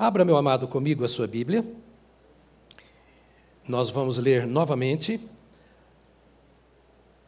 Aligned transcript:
Abra, 0.00 0.24
meu 0.24 0.38
amado, 0.38 0.66
comigo 0.66 1.04
a 1.04 1.08
sua 1.08 1.26
Bíblia. 1.26 1.62
Nós 3.68 3.90
vamos 3.90 4.16
ler 4.16 4.46
novamente. 4.46 5.20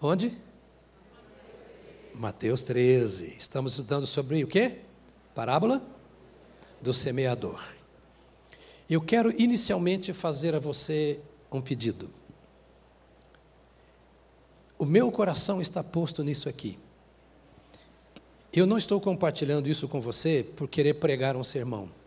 Onde? 0.01 0.35
Mateus 2.15 2.63
13. 2.63 3.37
Estamos 3.39 3.73
estudando 3.73 4.07
sobre 4.07 4.43
o 4.43 4.47
quê? 4.47 4.79
Parábola 5.35 5.83
do 6.81 6.95
semeador. 6.95 7.63
Eu 8.89 9.03
quero 9.03 9.39
inicialmente 9.39 10.15
fazer 10.15 10.55
a 10.55 10.59
você 10.59 11.21
um 11.53 11.61
pedido. 11.61 12.09
O 14.79 14.87
meu 14.87 15.13
coração 15.13 15.61
está 15.61 15.85
posto 15.85 16.25
nisso 16.25 16.49
aqui. 16.49 16.79
Eu 18.51 18.67
não 18.67 18.79
estou 18.79 18.99
compartilhando 18.99 19.69
isso 19.69 19.87
com 19.87 20.01
você 20.01 20.43
por 20.57 20.67
querer 20.67 20.95
pregar 20.95 21.37
um 21.37 21.45
sermão. 21.45 22.01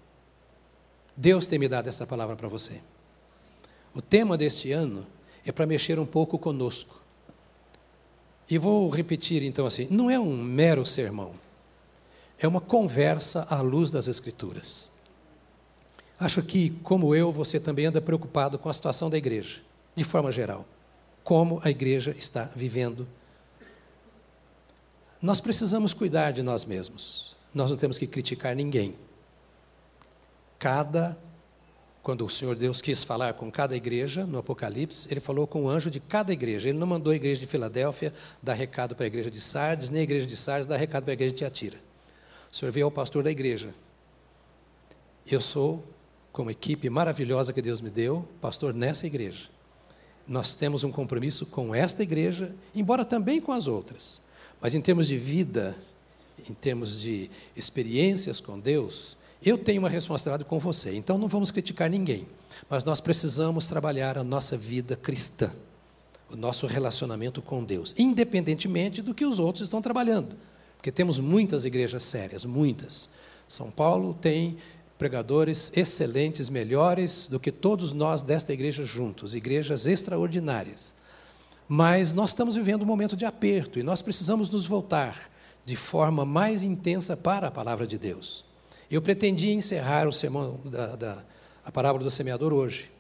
Deus 1.16 1.48
tem 1.48 1.58
me 1.58 1.68
dado 1.68 1.88
essa 1.88 2.06
palavra 2.06 2.36
para 2.36 2.48
você. 2.48 2.82
O 3.94 4.02
tema 4.02 4.38
deste 4.38 4.72
ano 4.72 5.06
é 5.46 5.52
para 5.52 5.66
mexer 5.66 5.98
um 6.00 6.06
pouco 6.06 6.38
conosco. 6.38 7.02
E 8.50 8.58
vou 8.58 8.90
repetir 8.90 9.44
então 9.44 9.66
assim: 9.66 9.88
não 9.90 10.10
é 10.10 10.20
um 10.20 10.36
mero 10.36 10.86
sermão, 10.86 11.32
é 12.38 12.48
uma 12.48 12.62
conversa 12.62 13.48
à 13.50 13.62
luz 13.62 13.90
das 13.90 14.08
Escrituras. 14.08 14.90
Acho 16.20 16.42
que, 16.42 16.70
como 16.82 17.14
eu, 17.14 17.32
você 17.32 17.60
também 17.60 17.86
anda 17.86 18.02
preocupado 18.02 18.58
com 18.58 18.70
a 18.70 18.74
situação 18.74 19.10
da 19.10 19.18
igreja, 19.18 19.62
de 19.96 20.04
forma 20.04 20.32
geral. 20.32 20.66
Como 21.24 21.60
a 21.64 21.70
igreja 21.70 22.16
está 22.18 22.50
vivendo. 22.56 23.08
Nós 25.22 25.42
precisamos 25.42 25.94
cuidar 25.94 26.32
de 26.32 26.44
nós 26.44 26.64
mesmos. 26.64 27.36
Nós 27.54 27.70
não 27.70 27.78
temos 27.78 27.98
que 27.98 28.06
criticar 28.06 28.56
ninguém. 28.56 28.96
Cada 30.66 31.16
quando 32.02 32.26
o 32.26 32.30
Senhor 32.30 32.56
Deus 32.56 32.82
quis 32.82 33.04
falar 33.04 33.36
com 33.36 33.52
cada 33.52 33.76
igreja 33.76 34.26
no 34.26 34.40
Apocalipse, 34.40 35.08
ele 35.12 35.20
falou 35.20 35.46
com 35.46 35.66
o 35.66 35.70
anjo 35.70 35.92
de 35.92 36.00
cada 36.00 36.34
igreja. 36.34 36.70
Ele 36.70 36.80
não 36.80 36.88
mandou 36.88 37.14
a 37.14 37.16
igreja 37.16 37.40
de 37.40 37.46
Filadélfia 37.46 38.12
dar 38.42 38.56
recado 38.56 38.96
para 38.96 39.06
a 39.06 39.08
igreja 39.08 39.30
de 39.30 39.40
Sardes, 39.40 39.92
nem 39.92 40.02
a 40.02 40.04
igreja 40.04 40.26
de 40.26 40.36
Sardes 40.36 40.66
dar 40.66 40.78
recado 40.78 41.04
para 41.04 41.12
a 41.12 41.14
igreja 41.14 41.34
de 41.34 41.38
Tiatira. 41.38 41.78
O 42.52 42.56
Senhor 42.56 42.72
veio 42.72 42.88
ao 42.88 42.92
pastor 42.92 43.22
da 43.22 43.30
igreja. 43.30 43.76
Eu 45.28 45.40
sou 45.40 45.84
como 46.32 46.50
equipe 46.50 46.90
maravilhosa 46.90 47.54
que 47.54 47.62
Deus 47.62 47.80
me 47.80 47.92
deu, 47.92 48.28
pastor 48.42 48.74
nessa 48.74 49.06
igreja. 49.06 49.48
Nós 50.28 50.56
temos 50.56 50.84
um 50.84 50.92
compromisso 50.92 51.46
com 51.46 51.76
esta 51.76 52.02
igreja, 52.02 52.52
embora 52.74 53.06
também 53.06 53.40
com 53.40 53.52
as 53.52 53.68
outras. 53.68 54.20
Mas 54.60 54.74
em 54.74 54.82
termos 54.82 55.06
de 55.06 55.16
vida, 55.16 55.78
em 56.50 56.56
termos 56.56 57.02
de 57.02 57.30
experiências 57.56 58.42
com 58.42 58.60
Deus, 58.60 59.16
eu 59.46 59.58
tenho 59.58 59.80
uma 59.80 59.90
responsabilidade 59.90 60.50
com 60.50 60.58
você. 60.58 60.96
Então 60.96 61.18
não 61.18 61.28
vamos 61.28 61.52
criticar 61.52 61.90
ninguém, 61.90 62.28
mas 62.68 62.84
nós 62.84 63.00
precisamos 63.00 63.68
trabalhar 63.68 64.18
a 64.18 64.24
nossa 64.24 64.58
vida 64.58 64.96
cristã, 64.96 65.52
o 66.32 66.36
nosso 66.36 66.66
relacionamento 66.66 67.42
com 67.42 67.64
Deus, 67.64 67.94
independentemente 67.98 69.02
do 69.02 69.14
que 69.14 69.26
os 69.26 69.40
outros 69.40 69.64
estão 69.64 69.82
trabalhando. 69.82 70.36
Porque 70.78 70.92
temos 70.92 71.20
muitas 71.20 71.66
igrejas 71.66 72.04
sérias, 72.04 72.44
muitas. 72.44 73.12
São 73.48 73.70
Paulo 73.70 74.18
tem 74.20 74.58
pregadores 74.98 75.72
excelentes, 75.76 76.50
melhores 76.50 77.28
do 77.28 77.40
que 77.40 77.52
todos 77.52 77.92
nós 77.92 78.22
desta 78.22 78.54
igreja 78.54 78.86
juntos, 78.86 79.36
igrejas 79.36 79.86
extraordinárias. 79.86 80.96
Mas 81.68 82.14
nós 82.14 82.30
estamos 82.30 82.56
vivendo 82.56 82.84
um 82.84 82.86
momento 82.86 83.18
de 83.18 83.26
aperto 83.26 83.80
e 83.80 83.84
nós 83.84 84.02
precisamos 84.02 84.50
nos 84.50 84.66
voltar 84.66 85.30
de 85.66 85.76
forma 85.76 86.24
mais 86.24 86.64
intensa 86.64 87.18
para 87.18 87.48
a 87.48 87.52
palavra 87.52 87.88
de 87.88 87.98
Deus. 87.98 88.45
Eu 88.90 89.02
pretendia 89.02 89.54
encerrar 89.54 90.08
o 90.08 90.14
sermão 90.14 90.60
da, 90.66 90.96
da 90.96 91.24
a 91.66 91.72
parábola 91.72 92.04
do 92.04 92.12
semeador 92.12 92.54
hoje, 92.54 92.92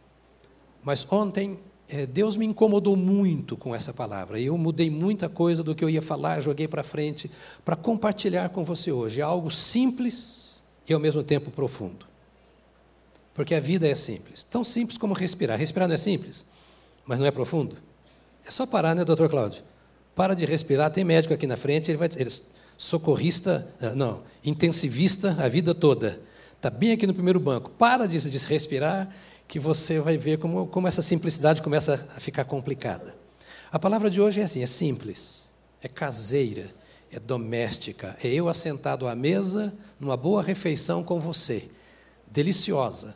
mas 0.83 1.05
ontem 1.11 1.59
é, 1.87 2.05
Deus 2.05 2.35
me 2.35 2.45
incomodou 2.45 2.95
muito 2.95 3.55
com 3.55 3.75
essa 3.75 3.93
palavra. 3.93 4.39
Eu 4.39 4.57
mudei 4.57 4.89
muita 4.89 5.29
coisa 5.29 5.63
do 5.63 5.75
que 5.75 5.83
eu 5.83 5.89
ia 5.89 6.01
falar, 6.01 6.41
joguei 6.41 6.67
para 6.67 6.83
frente 6.83 7.29
para 7.63 7.75
compartilhar 7.75 8.49
com 8.49 8.63
você 8.63 8.91
hoje. 8.91 9.21
É 9.21 9.23
algo 9.23 9.51
simples 9.51 10.63
e 10.89 10.93
ao 10.93 10.99
mesmo 10.99 11.23
tempo 11.23 11.51
profundo. 11.51 12.07
Porque 13.33 13.53
a 13.53 13.59
vida 13.59 13.87
é 13.87 13.93
simples, 13.93 14.41
tão 14.41 14.63
simples 14.63 14.97
como 14.97 15.13
respirar. 15.13 15.59
Respirar 15.59 15.87
não 15.87 15.95
é 15.95 15.97
simples, 15.97 16.45
mas 17.05 17.19
não 17.19 17.25
é 17.25 17.31
profundo. 17.31 17.77
É 18.45 18.49
só 18.49 18.65
parar, 18.65 18.95
né, 18.95 19.03
doutor 19.03 19.29
Cláudio? 19.29 19.63
Para 20.15 20.33
de 20.33 20.45
respirar, 20.45 20.89
tem 20.89 21.03
médico 21.03 21.33
aqui 21.33 21.45
na 21.45 21.57
frente, 21.57 21.91
ele 21.91 21.97
vai 21.97 22.09
socorrista, 22.77 23.67
ah, 23.81 23.95
não, 23.95 24.23
intensivista 24.43 25.35
a 25.39 25.47
vida 25.47 25.73
toda. 25.73 26.19
Está 26.55 26.69
bem 26.69 26.91
aqui 26.91 27.05
no 27.05 27.13
primeiro 27.13 27.39
banco. 27.39 27.69
Para 27.71 28.07
de, 28.07 28.19
de 28.19 28.37
respirar, 28.47 29.09
que 29.47 29.59
você 29.59 29.99
vai 29.99 30.17
ver 30.17 30.39
como, 30.39 30.67
como 30.67 30.87
essa 30.87 31.01
simplicidade 31.01 31.61
começa 31.61 32.07
a 32.15 32.19
ficar 32.19 32.45
complicada. 32.45 33.15
A 33.71 33.79
palavra 33.79 34.09
de 34.09 34.21
hoje 34.21 34.41
é 34.41 34.43
assim: 34.43 34.61
é 34.61 34.65
simples, 34.65 35.49
é 35.81 35.87
caseira, 35.87 36.73
é 37.11 37.19
doméstica, 37.19 38.17
é 38.23 38.27
eu 38.27 38.49
assentado 38.49 39.07
à 39.07 39.15
mesa, 39.15 39.73
numa 39.99 40.17
boa 40.17 40.41
refeição 40.41 41.03
com 41.03 41.19
você, 41.19 41.69
deliciosa, 42.27 43.15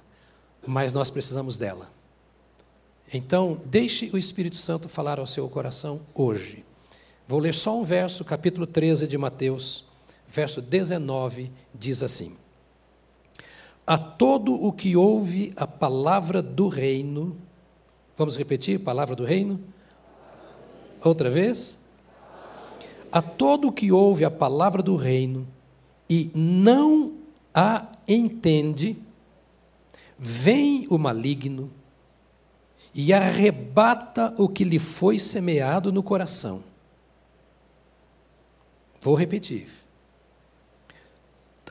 mas 0.66 0.94
nós 0.94 1.10
precisamos 1.10 1.58
dela. 1.58 1.92
Então, 3.12 3.60
deixe 3.66 4.10
o 4.14 4.18
Espírito 4.18 4.58
Santo 4.58 4.88
falar 4.88 5.20
ao 5.20 5.26
seu 5.26 5.50
coração 5.50 6.02
hoje. 6.14 6.64
Vou 7.30 7.40
ler 7.40 7.54
só 7.54 7.80
um 7.80 7.84
verso, 7.84 8.26
capítulo 8.26 8.66
13 8.66 9.08
de 9.08 9.16
Mateus, 9.16 9.86
verso 10.28 10.64
19, 10.64 11.52
diz 11.72 12.02
assim: 12.02 12.36
A 13.86 14.00
todo 14.00 14.56
o 14.56 14.74
que 14.74 14.98
ouve 14.98 15.54
a 15.56 15.68
palavra 15.68 16.42
do 16.42 16.68
reino, 16.68 17.38
vamos 18.18 18.36
repetir, 18.36 18.80
palavra 18.80 19.16
do 19.16 19.24
reino? 19.24 19.62
Outra 21.04 21.30
vez? 21.30 21.86
a 23.12 23.22
todo 23.22 23.72
que 23.72 23.92
ouve 23.92 24.24
a 24.24 24.32
palavra 24.32 24.82
do 24.84 24.96
reino 24.96 25.48
e 26.10 26.32
não 26.34 27.14
a 27.54 27.88
entende, 28.08 28.98
vem 30.18 30.88
o 30.90 30.98
maligno 30.98 31.72
e 32.94 33.14
arrebata 33.14 34.34
o 34.38 34.48
que 34.48 34.64
lhe 34.64 34.80
foi 34.80 35.20
semeado 35.20 35.92
no 35.92 36.02
coração. 36.02 36.69
Vou 39.02 39.16
repetir. 39.16 39.68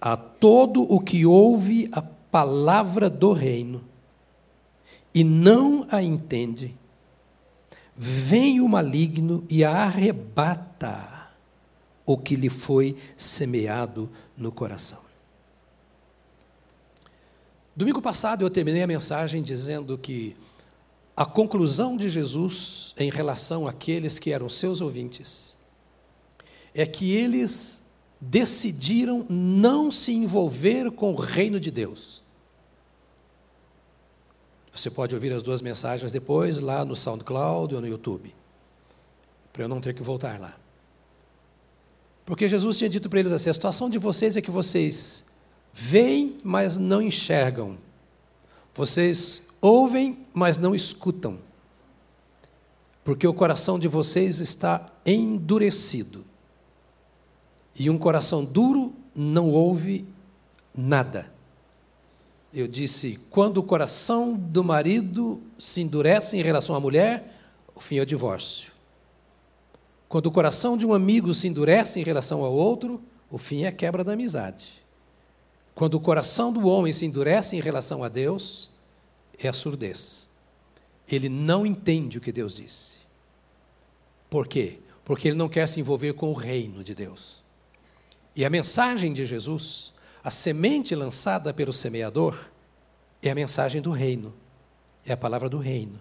A 0.01 0.17
todo 0.17 0.83
o 0.83 1.01
que 1.01 1.27
ouve 1.27 1.89
a 1.93 2.01
palavra 2.01 3.11
do 3.11 3.33
reino 3.33 3.85
e 5.13 5.25
não 5.25 5.87
a 5.91 6.03
entende, 6.03 6.75
vem 7.97 8.61
o 8.61 8.69
maligno 8.69 9.45
e 9.49 9.65
a 9.65 9.85
arrebata 9.85 11.19
o 12.07 12.17
que 12.17 12.37
lhe 12.37 12.49
foi 12.49 12.97
semeado 13.17 14.09
no 14.37 14.53
coração. 14.53 15.01
Domingo 17.77 18.01
passado 18.01 18.43
eu 18.43 18.51
terminei 18.51 18.83
a 18.83 18.87
mensagem 18.87 19.43
dizendo 19.43 19.99
que 19.99 20.37
a 21.17 21.27
conclusão 21.27 21.97
de 21.97 22.09
Jesus 22.09 22.95
em 22.97 23.11
relação 23.11 23.69
àqueles 23.69 24.19
que 24.19 24.33
eram 24.33 24.49
seus 24.49 24.81
ouvintes 24.81 25.58
é 26.75 26.87
que 26.87 27.15
eles 27.15 27.85
decidiram 28.21 29.25
não 29.29 29.91
se 29.91 30.13
envolver 30.13 30.91
com 30.91 31.13
o 31.13 31.17
reino 31.17 31.61
de 31.61 31.71
Deus. 31.71 32.23
Você 34.73 34.91
pode 34.91 35.15
ouvir 35.15 35.33
as 35.33 35.43
duas 35.43 35.61
mensagens 35.61 36.13
depois, 36.13 36.61
lá 36.61 36.85
no 36.85 36.95
SoundCloud 36.95 37.75
ou 37.75 37.81
no 37.81 37.89
YouTube, 37.89 38.35
para 39.53 39.65
eu 39.65 39.69
não 39.69 39.81
ter 39.81 39.93
que 39.95 40.03
voltar 40.03 40.39
lá. 40.39 40.57
Porque 42.25 42.47
Jesus 42.47 42.77
tinha 42.77 42.91
dito 42.91 43.09
para 43.09 43.21
eles 43.21 43.33
assim: 43.33 43.51
a 43.51 43.55
situação 43.55 43.89
de 43.91 43.99
vocês 43.99 44.37
é 44.37 44.43
que 44.43 44.51
vocês 44.51 45.31
veem, 45.73 46.37
mas 46.45 46.77
não 46.77 47.03
enxergam. 47.03 47.79
Vocês 48.75 49.49
ouvem, 49.61 50.27
mas 50.33 50.59
não 50.59 50.75
escutam. 50.75 51.39
Porque 53.03 53.27
o 53.27 53.35
coração 53.35 53.79
de 53.79 53.89
vocês 53.89 54.39
está 54.39 54.87
endurecido. 55.05 56.25
E 57.77 57.89
um 57.91 57.99
coração 57.99 58.45
duro 58.45 58.93
não 59.15 59.51
ouve 59.51 60.07
nada. 60.77 61.33
Eu 62.53 62.69
disse: 62.69 63.19
quando 63.31 63.59
o 63.59 63.63
coração 63.63 64.35
do 64.35 64.63
marido 64.63 65.43
se 65.59 65.81
endurece 65.81 66.37
em 66.37 66.43
relação 66.43 66.75
à 66.75 66.81
mulher, 66.81 67.35
o 67.75 67.81
fim 67.81 67.99
é 67.99 68.03
o 68.03 68.07
divórcio. 68.07 68.73
Quando 70.09 70.27
o 70.27 70.31
coração 70.31 70.77
de 70.77 70.87
um 70.87 70.95
amigo 70.95 71.35
se 71.35 71.47
endurece 71.47 72.01
em 72.01 72.03
relação 72.03 72.43
ao 72.43 72.53
outro, 72.53 73.03
o 73.31 73.37
fim 73.37 73.65
é 73.65 73.69
a 73.69 73.73
quebra 73.73 74.03
da 74.03 74.13
amizade. 74.13 74.83
Quando 75.75 75.95
o 75.95 76.01
coração 76.01 76.53
do 76.53 76.67
homem 76.67 76.93
se 76.93 77.05
endurece 77.05 77.55
em 77.57 77.61
relação 77.61 78.03
a 78.03 78.09
Deus, 78.09 78.71
é 79.39 79.49
a 79.49 79.53
surdez. 79.53 80.31
Ele 81.07 81.29
não 81.29 81.65
entende 81.65 82.19
o 82.19 82.21
que 82.21 82.33
Deus 82.33 82.57
disse. 82.57 82.99
Por 84.29 84.49
quê? 84.49 84.79
Porque 85.05 85.29
ele 85.29 85.37
não 85.37 85.49
quer 85.49 85.69
se 85.69 85.79
envolver 85.79 86.15
com 86.15 86.31
o 86.31 86.35
reino 86.35 86.83
de 86.83 86.95
Deus. 86.95 87.45
E 88.39 88.45
a 88.45 88.51
mensagem 88.51 89.13
de 89.13 89.27
Jesus, 89.27 89.93
a 90.23 90.31
semente 90.31 90.95
lançada 90.95 91.53
pelo 91.53 91.73
semeador, 91.73 92.39
é 93.21 93.33
a 93.33 93.35
mensagem 93.35 93.83
do 93.83 93.91
reino, 93.91 94.33
é 95.05 95.13
a 95.13 95.17
palavra 95.17 95.49
do 95.49 95.59
reino. 95.59 95.99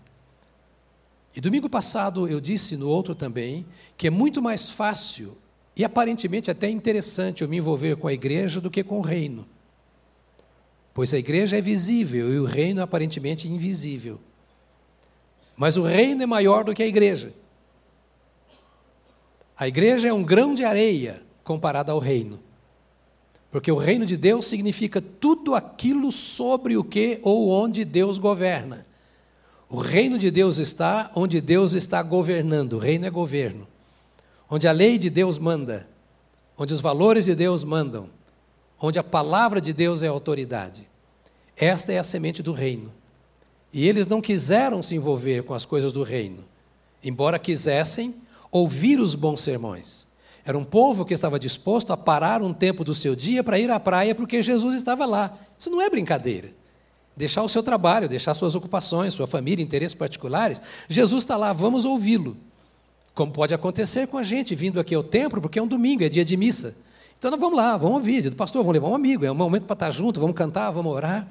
E 1.35 1.41
domingo 1.41 1.67
passado 1.67 2.27
eu 2.27 2.39
disse 2.39 2.77
no 2.77 2.87
outro 2.87 3.15
também 3.15 3.65
que 3.97 4.05
é 4.05 4.11
muito 4.11 4.39
mais 4.39 4.69
fácil 4.69 5.35
e 5.75 5.83
aparentemente 5.83 6.51
até 6.51 6.69
interessante 6.69 7.41
eu 7.41 7.49
me 7.49 7.57
envolver 7.57 7.95
com 7.95 8.07
a 8.07 8.13
igreja 8.13 8.61
do 8.61 8.69
que 8.69 8.83
com 8.83 8.99
o 8.99 9.01
reino. 9.01 9.43
Pois 10.93 11.15
a 11.15 11.17
igreja 11.17 11.57
é 11.57 11.61
visível 11.61 12.31
e 12.31 12.39
o 12.39 12.45
reino 12.45 12.81
é 12.81 12.83
aparentemente 12.83 13.47
invisível. 13.47 14.19
Mas 15.55 15.75
o 15.75 15.81
reino 15.81 16.21
é 16.21 16.27
maior 16.27 16.63
do 16.63 16.75
que 16.75 16.83
a 16.83 16.87
igreja. 16.87 17.33
A 19.57 19.67
igreja 19.67 20.07
é 20.07 20.13
um 20.13 20.23
grão 20.23 20.53
de 20.53 20.63
areia 20.63 21.25
comparada 21.47 21.93
ao 21.93 21.99
reino. 21.99 22.39
Porque 23.49 23.71
o 23.71 23.77
reino 23.77 24.05
de 24.05 24.17
Deus 24.17 24.45
significa 24.45 25.01
tudo 25.01 25.55
aquilo 25.55 26.11
sobre 26.11 26.75
o 26.75 26.83
que 26.83 27.19
ou 27.23 27.49
onde 27.49 27.85
Deus 27.85 28.17
governa. 28.17 28.85
O 29.69 29.77
reino 29.77 30.19
de 30.19 30.29
Deus 30.29 30.57
está 30.57 31.09
onde 31.15 31.39
Deus 31.39 31.71
está 31.71 32.03
governando. 32.03 32.73
O 32.73 32.77
reino 32.77 33.05
é 33.05 33.09
governo. 33.09 33.65
Onde 34.49 34.67
a 34.67 34.73
lei 34.73 34.97
de 34.97 35.09
Deus 35.09 35.37
manda, 35.37 35.87
onde 36.57 36.73
os 36.73 36.81
valores 36.81 37.25
de 37.25 37.35
Deus 37.35 37.63
mandam, 37.63 38.09
onde 38.79 38.99
a 38.99 39.03
palavra 39.03 39.61
de 39.61 39.71
Deus 39.71 40.03
é 40.03 40.07
autoridade. 40.07 40.87
Esta 41.55 41.93
é 41.93 41.97
a 41.97 42.03
semente 42.03 42.43
do 42.43 42.51
reino. 42.51 42.91
E 43.71 43.87
eles 43.87 44.07
não 44.07 44.21
quiseram 44.21 44.83
se 44.83 44.95
envolver 44.95 45.43
com 45.43 45.53
as 45.53 45.65
coisas 45.65 45.93
do 45.93 46.03
reino, 46.03 46.43
embora 47.03 47.39
quisessem 47.39 48.15
ouvir 48.51 48.99
os 48.99 49.15
bons 49.15 49.41
sermões. 49.41 50.06
Era 50.47 50.57
um 50.57 50.63
povo 50.63 51.03
que 51.03 51.13
estava 51.13 51.37
disposto 51.37 51.91
a 51.91 51.97
parar 51.97 52.41
um 52.41 52.53
tempo 52.53 52.85
do 52.85 52.95
seu 52.95 53.17
dia 53.17 53.43
para 53.43 53.59
ir 53.59 53.69
à 53.69 53.77
praia 53.77 54.15
porque 54.15 54.41
Jesus 54.41 54.75
estava 54.75 55.05
lá. 55.05 55.37
Isso 55.59 55.69
não 55.69 55.81
é 55.81 55.89
brincadeira. 55.89 56.51
Deixar 57.17 57.43
o 57.43 57.49
seu 57.49 57.61
trabalho, 57.61 58.07
deixar 58.07 58.33
suas 58.33 58.55
ocupações, 58.55 59.13
sua 59.13 59.27
família, 59.27 59.61
interesses 59.61 59.93
particulares. 59.93 60.61
Jesus 60.87 61.23
está 61.23 61.35
lá, 61.35 61.51
vamos 61.51 61.83
ouvi-lo. 61.83 62.37
Como 63.13 63.29
pode 63.29 63.53
acontecer 63.53 64.07
com 64.07 64.17
a 64.17 64.23
gente 64.23 64.55
vindo 64.55 64.79
aqui 64.79 64.95
ao 64.95 65.03
templo, 65.03 65.41
porque 65.41 65.59
é 65.59 65.61
um 65.61 65.67
domingo, 65.67 66.05
é 66.05 66.07
dia 66.07 66.23
de 66.23 66.37
missa. 66.37 66.77
Então 67.19 67.29
nós 67.29 67.39
vamos 67.41 67.57
lá, 67.57 67.75
vamos 67.75 67.97
ouvir, 67.97 68.29
do 68.29 68.35
pastor, 68.37 68.61
vamos 68.63 68.75
levar 68.75 68.87
um 68.87 68.95
amigo, 68.95 69.25
é 69.25 69.31
um 69.31 69.35
momento 69.35 69.65
para 69.65 69.73
estar 69.73 69.91
junto, 69.91 70.17
vamos 70.17 70.35
cantar, 70.37 70.71
vamos 70.71 70.93
orar. 70.93 71.27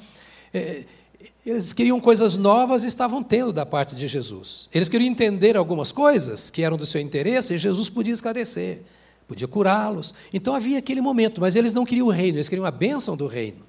É, 0.52 0.84
eles 1.46 1.72
queriam 1.72 1.98
coisas 2.00 2.36
novas 2.36 2.84
e 2.84 2.86
estavam 2.86 3.22
tendo 3.22 3.50
da 3.50 3.64
parte 3.64 3.96
de 3.96 4.06
Jesus. 4.06 4.68
Eles 4.74 4.90
queriam 4.90 5.10
entender 5.10 5.56
algumas 5.56 5.90
coisas 5.90 6.50
que 6.50 6.62
eram 6.62 6.76
do 6.76 6.84
seu 6.84 7.00
interesse 7.00 7.54
e 7.54 7.58
Jesus 7.58 7.88
podia 7.88 8.12
esclarecer 8.12 8.82
podia 9.26 9.48
curá-los. 9.48 10.14
Então 10.32 10.54
havia 10.54 10.78
aquele 10.78 11.00
momento, 11.00 11.40
mas 11.40 11.56
eles 11.56 11.72
não 11.72 11.84
queriam 11.84 12.06
o 12.06 12.10
reino, 12.10 12.38
eles 12.38 12.48
queriam 12.48 12.66
a 12.66 12.70
bênção 12.70 13.16
do 13.16 13.26
reino. 13.26 13.64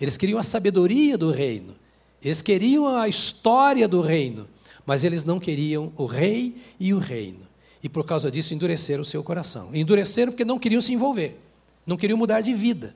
Eles 0.00 0.16
queriam 0.16 0.38
a 0.38 0.42
sabedoria 0.42 1.16
do 1.16 1.30
reino. 1.30 1.76
Eles 2.22 2.40
queriam 2.40 2.88
a 2.88 3.08
história 3.08 3.86
do 3.88 4.00
reino, 4.00 4.48
mas 4.86 5.04
eles 5.04 5.24
não 5.24 5.40
queriam 5.40 5.92
o 5.96 6.06
rei 6.06 6.56
e 6.78 6.94
o 6.94 6.98
reino. 6.98 7.40
E 7.82 7.88
por 7.88 8.04
causa 8.04 8.30
disso 8.30 8.54
endureceram 8.54 9.02
o 9.02 9.04
seu 9.04 9.22
coração. 9.24 9.74
Endureceram 9.74 10.30
porque 10.30 10.44
não 10.44 10.58
queriam 10.58 10.80
se 10.80 10.92
envolver, 10.92 11.38
não 11.84 11.96
queriam 11.96 12.16
mudar 12.16 12.40
de 12.40 12.54
vida. 12.54 12.94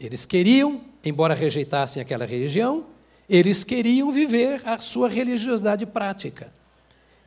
Eles 0.00 0.26
queriam, 0.26 0.80
embora 1.04 1.34
rejeitassem 1.34 2.02
aquela 2.02 2.24
religião, 2.24 2.86
eles 3.28 3.62
queriam 3.62 4.10
viver 4.10 4.62
a 4.64 4.78
sua 4.78 5.08
religiosidade 5.08 5.86
prática. 5.86 6.52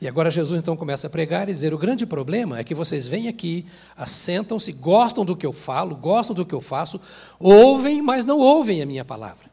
E 0.01 0.07
agora 0.07 0.31
Jesus 0.31 0.59
então 0.59 0.75
começa 0.75 1.05
a 1.05 1.09
pregar 1.09 1.47
e 1.47 1.53
dizer: 1.53 1.75
o 1.75 1.77
grande 1.77 2.07
problema 2.07 2.57
é 2.57 2.63
que 2.63 2.73
vocês 2.73 3.07
vêm 3.07 3.27
aqui, 3.27 3.67
assentam-se, 3.95 4.71
gostam 4.71 5.23
do 5.23 5.35
que 5.35 5.45
eu 5.45 5.53
falo, 5.53 5.95
gostam 5.95 6.35
do 6.35 6.43
que 6.43 6.55
eu 6.55 6.59
faço, 6.59 6.99
ouvem, 7.39 8.01
mas 8.01 8.25
não 8.25 8.39
ouvem 8.39 8.81
a 8.81 8.85
minha 8.85 9.05
palavra. 9.05 9.51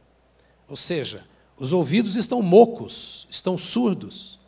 Ou 0.66 0.76
seja, 0.76 1.22
os 1.58 1.74
ouvidos 1.74 2.16
estão 2.16 2.40
mocos, 2.40 3.28
estão 3.30 3.58
surdos. 3.58 4.38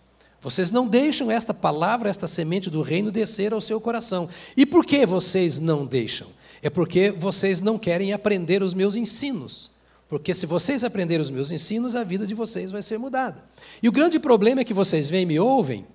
Vocês 0.41 0.71
não 0.71 0.89
deixam 0.89 1.31
esta 1.31 1.53
palavra, 1.53 2.09
esta 2.09 2.27
semente 2.27 2.71
do 2.71 2.81
reino 2.81 3.13
descer 3.13 3.53
ao 3.53 3.61
seu 3.61 3.79
coração. 3.79 4.27
E 4.57 4.65
por 4.65 4.87
que 4.87 5.05
vocês 5.05 5.59
não 5.59 5.85
deixam? 5.85 6.29
É 6.63 6.71
porque 6.71 7.11
vocês 7.11 7.61
não 7.61 7.79
querem 7.79 8.15
aprender 8.15 8.63
os 8.63 8.73
meus 8.73 8.97
ensinos. 8.97 9.70
Porque 10.11 10.35
se 10.35 10.45
vocês 10.45 10.83
aprenderem 10.83 11.23
os 11.23 11.31
meus 11.31 11.53
ensinos, 11.53 11.95
a 11.95 12.03
vida 12.03 12.27
de 12.27 12.35
vocês 12.35 12.73
vai 12.73 12.83
ser 12.83 12.99
mudada. 12.99 13.45
E 13.81 13.89
o 13.89 13.93
grande 13.93 14.19
problema 14.19 14.61
é 14.61 14.65
que 14.65 14.75
vocês 14.75 15.09
vêm 15.09 15.23
e 15.23 15.27
me 15.27 15.39
ouvem 15.39 15.87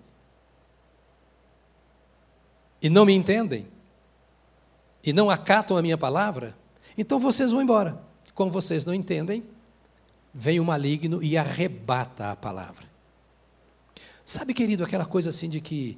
e 2.81 2.89
não 2.89 3.03
me 3.03 3.13
entendem 3.13 3.67
e 5.03 5.12
não 5.12 5.29
acatam 5.29 5.75
a 5.75 5.81
minha 5.81 5.97
palavra, 5.97 6.56
então 6.97 7.19
vocês 7.19 7.51
vão 7.51 7.62
embora. 7.62 8.01
Como 8.33 8.50
vocês 8.50 8.85
não 8.85 8.94
entendem, 8.94 9.44
vem 10.33 10.62
o 10.62 10.65
maligno 10.65 11.21
e 11.21 11.38
arrebata 11.38 12.31
a 12.31 12.38
palavra. 12.38 12.85
Sabe, 14.23 14.53
querido, 14.53 14.85
aquela 14.85 15.06
coisa 15.06 15.29
assim 15.29 15.50
de 15.50 15.59
que 15.59 15.97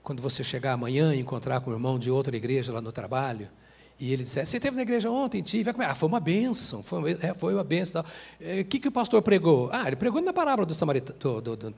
quando 0.00 0.22
você 0.22 0.44
chegar 0.44 0.74
amanhã 0.74 1.12
e 1.12 1.18
encontrar 1.18 1.60
com 1.60 1.72
o 1.72 1.74
irmão 1.74 1.98
de 1.98 2.08
outra 2.08 2.36
igreja 2.36 2.72
lá 2.72 2.80
no 2.80 2.92
trabalho, 2.92 3.48
e 3.98 4.12
ele 4.12 4.24
disse: 4.24 4.44
Você 4.44 4.58
esteve 4.58 4.76
na 4.76 4.82
igreja 4.82 5.10
ontem? 5.10 5.42
Tive. 5.42 5.70
Ah, 5.78 5.94
foi 5.94 6.08
uma 6.08 6.20
benção. 6.20 6.82
Foi 6.82 6.98
uma, 6.98 7.10
é, 7.10 7.34
foi 7.34 7.54
uma 7.54 7.64
benção. 7.64 8.02
O 8.02 8.04
é, 8.40 8.64
que, 8.64 8.78
que 8.78 8.88
o 8.88 8.92
pastor 8.92 9.22
pregou? 9.22 9.70
Ah, 9.72 9.86
ele 9.86 9.96
pregou 9.96 10.20
na 10.20 10.32
parábola 10.32 10.66
do, 10.66 10.74
samarita, 10.74 11.14
do, 11.14 11.40
do, 11.40 11.56
do, 11.56 11.74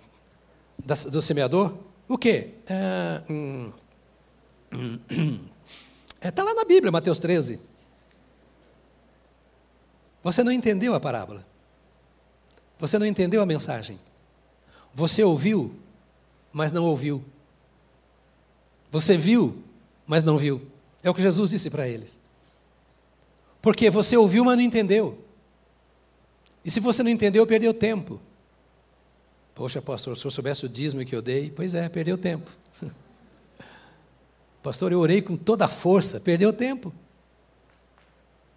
do 1.11 1.23
semeador. 1.23 1.75
O 2.09 2.19
quê? 2.19 2.55
Está 2.61 2.75
é, 2.75 3.23
hum, 3.31 3.73
é, 6.21 6.31
tá 6.31 6.43
lá 6.43 6.55
na 6.55 6.65
Bíblia, 6.65 6.91
Mateus 6.91 7.19
13. 7.19 7.61
Você 10.23 10.43
não 10.43 10.51
entendeu 10.51 10.95
a 10.95 11.01
parábola. 11.01 11.47
Você 12.81 12.99
não 12.99 13.07
entendeu 13.07 13.41
a 13.41 13.47
mensagem. 13.47 13.99
Você 14.93 15.23
ouviu, 15.23 15.75
mas 16.53 16.73
não 16.73 16.85
ouviu. 16.85 17.25
Você 18.91 19.17
viu, 19.17 19.63
mas 20.07 20.25
não 20.25 20.37
viu. 20.37 20.67
É 21.09 21.11
o 21.11 21.15
que 21.15 21.23
Jesus 21.23 21.49
disse 21.49 21.71
para 21.71 21.89
eles. 21.89 22.21
Porque 23.63 23.89
você 23.89 24.15
ouviu, 24.15 24.45
mas 24.45 24.59
não 24.59 24.63
entendeu. 24.63 25.25
E 26.63 26.71
se 26.71 26.81
você 26.81 27.03
não 27.03 27.11
entendeu, 27.11 27.47
perdeu 27.47 27.73
tempo. 27.73 28.21
Poxa, 29.55 29.81
pastor, 29.81 30.19
se 30.19 30.27
eu 30.27 30.31
soubesse 30.31 30.67
o 30.67 30.69
dízimo 30.69 31.03
que 31.07 31.17
eu 31.17 31.23
dei, 31.23 31.51
pois 31.51 31.75
é, 31.75 31.89
perdeu 31.89 32.19
tempo. 32.19 32.51
pastor, 34.63 34.93
eu 34.93 35.01
orei 35.01 35.23
com 35.23 35.35
toda 35.35 35.65
a 35.65 35.69
força, 35.69 36.21
perdeu 36.21 36.53
tempo. 36.53 36.93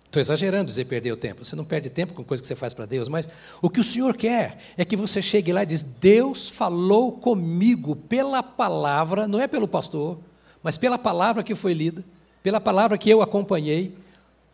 Estou 0.04 0.20
exagerando 0.20 0.66
dizer 0.66 0.84
perdeu 0.84 1.16
tempo. 1.16 1.46
Você 1.46 1.56
não 1.56 1.64
perde 1.64 1.90
tempo 1.90 2.14
com 2.14 2.22
coisa 2.22 2.44
que 2.44 2.48
você 2.48 2.56
faz 2.56 2.74
para 2.74 2.86
Deus, 2.86 3.08
mas 3.08 3.30
o 3.62 3.70
que 3.70 3.80
o 3.80 3.84
Senhor 3.84 4.14
quer 4.18 4.58
é 4.76 4.84
que 4.84 4.98
você 4.98 5.22
chegue 5.22 5.54
lá 5.54 5.64
e 5.64 5.68
diz: 5.68 5.82
Deus 5.82 6.50
falou 6.50 7.14
comigo 7.14 7.96
pela 7.96 8.44
palavra, 8.44 9.26
não 9.26 9.40
é 9.40 9.48
pelo 9.48 9.70
pastor, 9.70 10.20
mas 10.62 10.76
pela 10.76 10.98
palavra 10.98 11.44
que 11.44 11.56
foi 11.56 11.74
lida 11.74 12.04
pela 12.44 12.60
palavra 12.60 12.98
que 12.98 13.10
eu 13.10 13.22
acompanhei. 13.22 13.94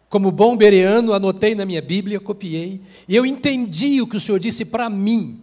Como 0.10 0.32
bom 0.32 0.56
bereano, 0.56 1.14
anotei 1.14 1.54
na 1.54 1.66
minha 1.66 1.82
Bíblia, 1.82 2.20
copiei, 2.20 2.80
e 3.10 3.16
eu 3.16 3.26
entendi 3.26 4.02
o 4.02 4.08
que 4.08 4.16
o 4.16 4.20
Senhor 4.20 4.40
disse 4.40 4.64
para 4.64 4.90
mim. 4.90 5.42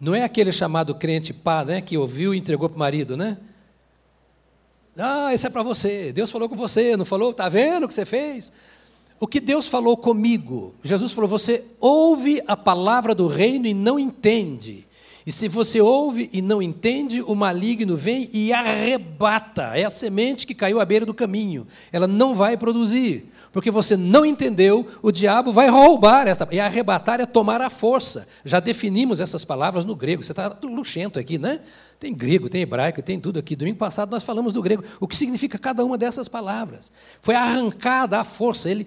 Não 0.00 0.14
é 0.14 0.24
aquele 0.24 0.52
chamado 0.52 0.94
crente 0.94 1.34
pá, 1.34 1.64
né, 1.64 1.80
que 1.80 1.98
ouviu 1.98 2.34
e 2.34 2.38
entregou 2.38 2.68
para 2.68 2.76
o 2.76 2.78
marido, 2.78 3.16
né? 3.16 3.36
Ah, 4.96 5.32
isso 5.34 5.46
é 5.46 5.50
para 5.50 5.62
você. 5.62 6.12
Deus 6.12 6.30
falou 6.30 6.48
com 6.48 6.56
você, 6.56 6.96
não 6.96 7.04
falou? 7.04 7.30
Está 7.30 7.48
vendo 7.48 7.84
o 7.84 7.88
que 7.88 7.94
você 7.94 8.04
fez? 8.04 8.50
O 9.20 9.26
que 9.26 9.38
Deus 9.38 9.68
falou 9.68 9.96
comigo? 9.96 10.74
Jesus 10.82 11.12
falou: 11.12 11.28
você 11.28 11.64
ouve 11.80 12.42
a 12.46 12.56
palavra 12.56 13.14
do 13.14 13.28
reino 13.28 13.66
e 13.66 13.74
não 13.74 13.98
entende. 13.98 14.87
E 15.28 15.32
se 15.32 15.46
você 15.46 15.78
ouve 15.78 16.30
e 16.32 16.40
não 16.40 16.62
entende, 16.62 17.20
o 17.20 17.34
maligno 17.34 17.98
vem 17.98 18.30
e 18.32 18.50
arrebata. 18.50 19.72
É 19.74 19.84
a 19.84 19.90
semente 19.90 20.46
que 20.46 20.54
caiu 20.54 20.80
à 20.80 20.86
beira 20.86 21.04
do 21.04 21.12
caminho. 21.12 21.66
Ela 21.92 22.06
não 22.06 22.34
vai 22.34 22.56
produzir. 22.56 23.30
Porque 23.52 23.70
você 23.70 23.94
não 23.94 24.24
entendeu, 24.24 24.88
o 25.02 25.12
diabo 25.12 25.52
vai 25.52 25.68
roubar 25.68 26.26
esta. 26.26 26.48
E 26.50 26.58
arrebatar 26.58 27.20
é 27.20 27.26
tomar 27.26 27.60
a 27.60 27.68
força. 27.68 28.26
Já 28.42 28.58
definimos 28.58 29.20
essas 29.20 29.44
palavras 29.44 29.84
no 29.84 29.94
grego. 29.94 30.24
Você 30.24 30.32
está 30.32 30.56
luxento 30.62 31.18
aqui, 31.18 31.36
né? 31.36 31.60
Tem 32.00 32.14
grego, 32.14 32.48
tem 32.48 32.62
hebraico, 32.62 33.02
tem 33.02 33.20
tudo 33.20 33.38
aqui. 33.38 33.54
Domingo 33.54 33.76
passado 33.76 34.10
nós 34.10 34.24
falamos 34.24 34.54
do 34.54 34.62
grego. 34.62 34.82
O 34.98 35.06
que 35.06 35.14
significa 35.14 35.58
cada 35.58 35.84
uma 35.84 35.98
dessas 35.98 36.26
palavras? 36.26 36.90
Foi 37.20 37.34
arrancada 37.34 38.18
a 38.18 38.24
força. 38.24 38.70
Ele, 38.70 38.86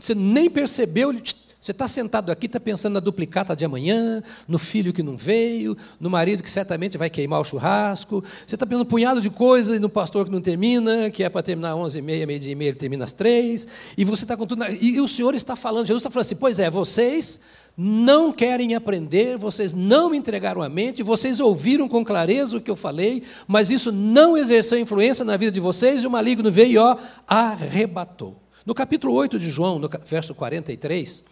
você 0.00 0.14
nem 0.14 0.48
percebeu, 0.48 1.10
ele 1.10 1.20
você 1.62 1.70
está 1.70 1.86
sentado 1.86 2.32
aqui, 2.32 2.46
está 2.46 2.58
pensando 2.58 2.94
na 2.94 2.98
duplicata 2.98 3.54
de 3.54 3.64
amanhã, 3.64 4.20
no 4.48 4.58
filho 4.58 4.92
que 4.92 5.00
não 5.00 5.16
veio, 5.16 5.76
no 6.00 6.10
marido 6.10 6.42
que 6.42 6.50
certamente 6.50 6.98
vai 6.98 7.08
queimar 7.08 7.40
o 7.40 7.44
churrasco. 7.44 8.20
Você 8.44 8.56
está 8.56 8.66
pensando 8.66 8.82
um 8.82 8.88
punhado 8.88 9.20
de 9.20 9.30
coisas 9.30 9.76
e 9.76 9.78
no 9.78 9.88
pastor 9.88 10.24
que 10.24 10.32
não 10.32 10.40
termina, 10.40 11.08
que 11.08 11.22
é 11.22 11.28
para 11.28 11.40
terminar 11.40 11.74
às 11.74 11.78
11h30, 11.78 12.26
meio-dia 12.26 12.50
e 12.50 12.54
meia, 12.56 12.70
ele 12.70 12.78
termina 12.78 13.04
às 13.04 13.12
três. 13.12 13.68
E 13.96 14.04
você 14.04 14.24
está 14.24 14.36
com 14.36 14.44
tudo. 14.44 14.64
E 14.80 15.00
o 15.00 15.06
Senhor 15.06 15.36
está 15.36 15.54
falando, 15.54 15.86
Jesus 15.86 16.00
está 16.00 16.10
falando 16.10 16.26
assim: 16.26 16.34
pois 16.34 16.58
é, 16.58 16.68
vocês 16.68 17.40
não 17.76 18.32
querem 18.32 18.74
aprender, 18.74 19.38
vocês 19.38 19.72
não 19.72 20.10
me 20.10 20.18
entregaram 20.18 20.62
a 20.62 20.68
mente, 20.68 21.00
vocês 21.00 21.38
ouviram 21.38 21.88
com 21.88 22.04
clareza 22.04 22.56
o 22.56 22.60
que 22.60 22.72
eu 22.72 22.76
falei, 22.76 23.22
mas 23.46 23.70
isso 23.70 23.92
não 23.92 24.36
exerceu 24.36 24.80
influência 24.80 25.24
na 25.24 25.36
vida 25.36 25.52
de 25.52 25.60
vocês 25.60 26.02
e 26.02 26.08
o 26.08 26.10
maligno 26.10 26.50
veio 26.50 26.72
e 26.72 26.78
ó, 26.78 26.96
arrebatou. 27.24 28.42
No 28.66 28.74
capítulo 28.74 29.14
8 29.14 29.38
de 29.38 29.48
João, 29.48 29.78
no 29.78 29.88
verso 30.04 30.34
43, 30.34 31.30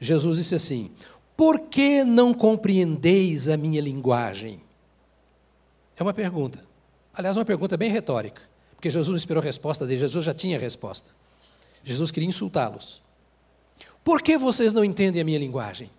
Jesus 0.00 0.38
disse 0.38 0.54
assim: 0.54 0.90
Por 1.36 1.58
que 1.58 2.04
não 2.04 2.34
compreendeis 2.34 3.48
a 3.48 3.56
minha 3.56 3.80
linguagem? 3.80 4.60
É 5.96 6.02
uma 6.02 6.14
pergunta. 6.14 6.64
Aliás, 7.14 7.36
uma 7.36 7.44
pergunta 7.44 7.76
bem 7.76 7.90
retórica, 7.90 8.42
porque 8.74 8.90
Jesus 8.90 9.08
não 9.08 9.16
esperou 9.16 9.40
a 9.40 9.44
resposta 9.44 9.86
dele, 9.86 10.00
Jesus 10.00 10.24
já 10.24 10.34
tinha 10.34 10.56
a 10.56 10.60
resposta. 10.60 11.10
Jesus 11.84 12.10
queria 12.10 12.28
insultá-los. 12.28 13.02
Por 14.04 14.22
que 14.22 14.36
vocês 14.38 14.72
não 14.72 14.84
entendem 14.84 15.20
a 15.20 15.24
minha 15.24 15.38
linguagem? 15.38 15.90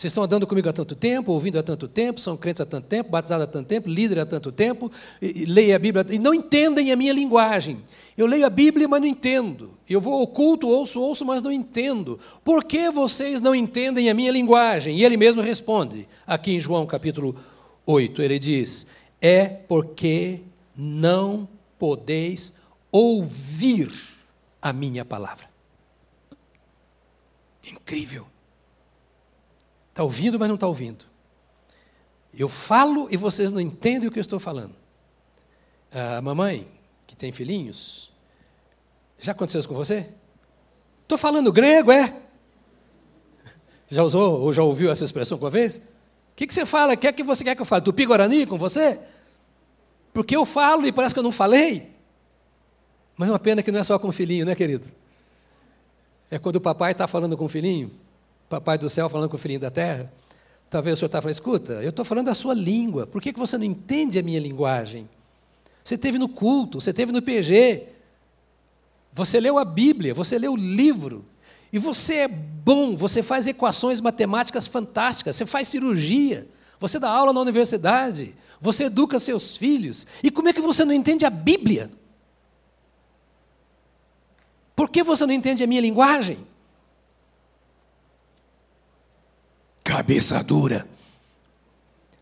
Vocês 0.00 0.12
estão 0.12 0.24
andando 0.24 0.46
comigo 0.46 0.66
há 0.66 0.72
tanto 0.72 0.94
tempo, 0.94 1.30
ouvindo 1.30 1.58
há 1.58 1.62
tanto 1.62 1.86
tempo, 1.86 2.18
são 2.18 2.34
crentes 2.34 2.62
há 2.62 2.64
tanto 2.64 2.86
tempo, 2.86 3.10
batizados 3.10 3.44
há 3.44 3.46
tanto 3.46 3.66
tempo, 3.66 3.86
líder 3.86 4.20
há 4.20 4.24
tanto 4.24 4.50
tempo, 4.50 4.90
e, 5.20 5.42
e 5.42 5.44
leem 5.44 5.74
a 5.74 5.78
Bíblia 5.78 6.06
e 6.08 6.18
não 6.18 6.32
entendem 6.32 6.90
a 6.90 6.96
minha 6.96 7.12
linguagem. 7.12 7.84
Eu 8.16 8.26
leio 8.26 8.46
a 8.46 8.48
Bíblia, 8.48 8.88
mas 8.88 8.98
não 8.98 9.06
entendo. 9.06 9.72
Eu 9.86 10.00
vou 10.00 10.14
ao 10.14 10.26
culto, 10.26 10.66
ouço, 10.66 10.98
ouço, 10.98 11.22
mas 11.26 11.42
não 11.42 11.52
entendo. 11.52 12.18
Por 12.42 12.64
que 12.64 12.90
vocês 12.90 13.42
não 13.42 13.54
entendem 13.54 14.08
a 14.08 14.14
minha 14.14 14.32
linguagem? 14.32 14.96
E 14.96 15.04
ele 15.04 15.18
mesmo 15.18 15.42
responde, 15.42 16.08
aqui 16.26 16.52
em 16.52 16.58
João 16.58 16.86
capítulo 16.86 17.36
8, 17.84 18.22
ele 18.22 18.38
diz: 18.38 18.86
É 19.20 19.44
porque 19.44 20.40
não 20.74 21.46
podeis 21.78 22.54
ouvir 22.90 23.92
a 24.62 24.72
minha 24.72 25.04
palavra. 25.04 25.44
Incrível. 27.70 28.29
Está 30.00 30.04
ouvindo, 30.06 30.38
mas 30.38 30.48
não 30.48 30.54
está 30.54 30.66
ouvindo. 30.66 31.04
Eu 32.32 32.48
falo 32.48 33.06
e 33.10 33.18
vocês 33.18 33.52
não 33.52 33.60
entendem 33.60 34.08
o 34.08 34.10
que 34.10 34.18
eu 34.18 34.22
estou 34.22 34.40
falando. 34.40 34.74
A 35.92 36.22
mamãe, 36.22 36.66
que 37.06 37.14
tem 37.14 37.30
filhinhos, 37.30 38.10
já 39.20 39.32
aconteceu 39.32 39.58
isso 39.58 39.68
com 39.68 39.74
você? 39.74 40.08
Estou 41.02 41.18
falando 41.18 41.52
grego, 41.52 41.92
é? 41.92 42.16
Já 43.88 44.02
usou 44.02 44.40
ou 44.40 44.50
já 44.54 44.62
ouviu 44.62 44.90
essa 44.90 45.04
expressão 45.04 45.36
uma 45.36 45.50
vez? 45.50 45.76
O 45.76 45.82
que, 46.34 46.46
que 46.46 46.54
você 46.54 46.64
fala? 46.64 46.94
O 46.94 46.96
que 46.96 47.06
é 47.06 47.12
que 47.12 47.22
você 47.22 47.44
quer 47.44 47.54
que 47.54 47.60
eu 47.60 47.66
fale? 47.66 47.84
Tupi-Guarani 47.84 48.46
com 48.46 48.56
você? 48.56 48.98
Porque 50.14 50.34
eu 50.34 50.46
falo 50.46 50.86
e 50.86 50.92
parece 50.92 51.12
que 51.12 51.18
eu 51.18 51.24
não 51.24 51.32
falei. 51.32 51.92
Mas 53.18 53.28
é 53.28 53.32
uma 53.32 53.38
pena 53.38 53.62
que 53.62 53.70
não 53.70 53.80
é 53.80 53.84
só 53.84 53.98
com 53.98 54.08
o 54.08 54.12
filhinho, 54.12 54.46
né, 54.46 54.54
querido? 54.54 54.90
É 56.30 56.38
quando 56.38 56.56
o 56.56 56.60
papai 56.60 56.92
está 56.92 57.06
falando 57.06 57.36
com 57.36 57.44
o 57.44 57.50
filhinho 57.50 57.90
papai 58.50 58.76
do 58.76 58.90
céu 58.90 59.08
falando 59.08 59.30
com 59.30 59.36
o 59.36 59.38
filhinho 59.38 59.60
da 59.60 59.70
terra, 59.70 60.12
talvez 60.68 60.94
o 60.94 60.96
senhor 60.98 61.06
está 61.06 61.22
falando, 61.22 61.34
escuta, 61.34 61.72
eu 61.74 61.90
estou 61.90 62.04
falando 62.04 62.28
a 62.28 62.34
sua 62.34 62.52
língua, 62.52 63.06
por 63.06 63.22
que, 63.22 63.32
que 63.32 63.38
você 63.38 63.56
não 63.56 63.64
entende 63.64 64.18
a 64.18 64.22
minha 64.22 64.40
linguagem? 64.40 65.08
Você 65.84 65.96
teve 65.96 66.18
no 66.18 66.28
culto, 66.28 66.80
você 66.80 66.92
teve 66.92 67.12
no 67.12 67.22
PG, 67.22 67.86
você 69.12 69.38
leu 69.38 69.56
a 69.56 69.64
Bíblia, 69.64 70.12
você 70.12 70.36
leu 70.36 70.54
o 70.54 70.56
livro, 70.56 71.24
e 71.72 71.78
você 71.78 72.14
é 72.14 72.28
bom, 72.28 72.96
você 72.96 73.22
faz 73.22 73.46
equações 73.46 74.00
matemáticas 74.00 74.66
fantásticas, 74.66 75.36
você 75.36 75.46
faz 75.46 75.68
cirurgia, 75.68 76.48
você 76.80 76.98
dá 76.98 77.08
aula 77.08 77.32
na 77.32 77.40
universidade, 77.40 78.34
você 78.60 78.84
educa 78.84 79.20
seus 79.20 79.56
filhos, 79.56 80.04
e 80.24 80.30
como 80.30 80.48
é 80.48 80.52
que 80.52 80.60
você 80.60 80.84
não 80.84 80.92
entende 80.92 81.24
a 81.24 81.30
Bíblia? 81.30 81.88
Por 84.74 84.88
que 84.88 85.04
você 85.04 85.24
não 85.24 85.32
entende 85.32 85.62
a 85.62 85.68
minha 85.68 85.80
linguagem? 85.80 86.49
Cabeça 89.90 90.40
dura. 90.44 90.86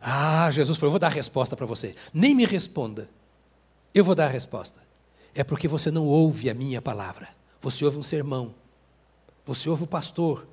Ah, 0.01 0.51
Jesus 0.51 0.79
falou: 0.79 0.89
eu 0.89 0.93
vou 0.93 0.99
dar 0.99 1.09
a 1.09 1.11
resposta 1.11 1.55
para 1.55 1.67
você. 1.67 1.95
Nem 2.15 2.35
me 2.35 2.47
responda. 2.47 3.11
Eu 3.95 4.03
vou 4.03 4.15
dar 4.15 4.25
a 4.25 4.31
resposta. 4.31 4.81
É 5.35 5.45
porque 5.45 5.69
você 5.69 5.91
não 5.91 6.07
ouve 6.07 6.49
a 6.49 6.55
minha 6.55 6.81
palavra. 6.81 7.29
Você 7.61 7.85
ouve 7.85 7.99
um 7.99 8.03
sermão. 8.03 8.55
Você 9.45 9.69
ouve 9.69 9.85
o 9.85 9.87
pastor. 9.87 10.47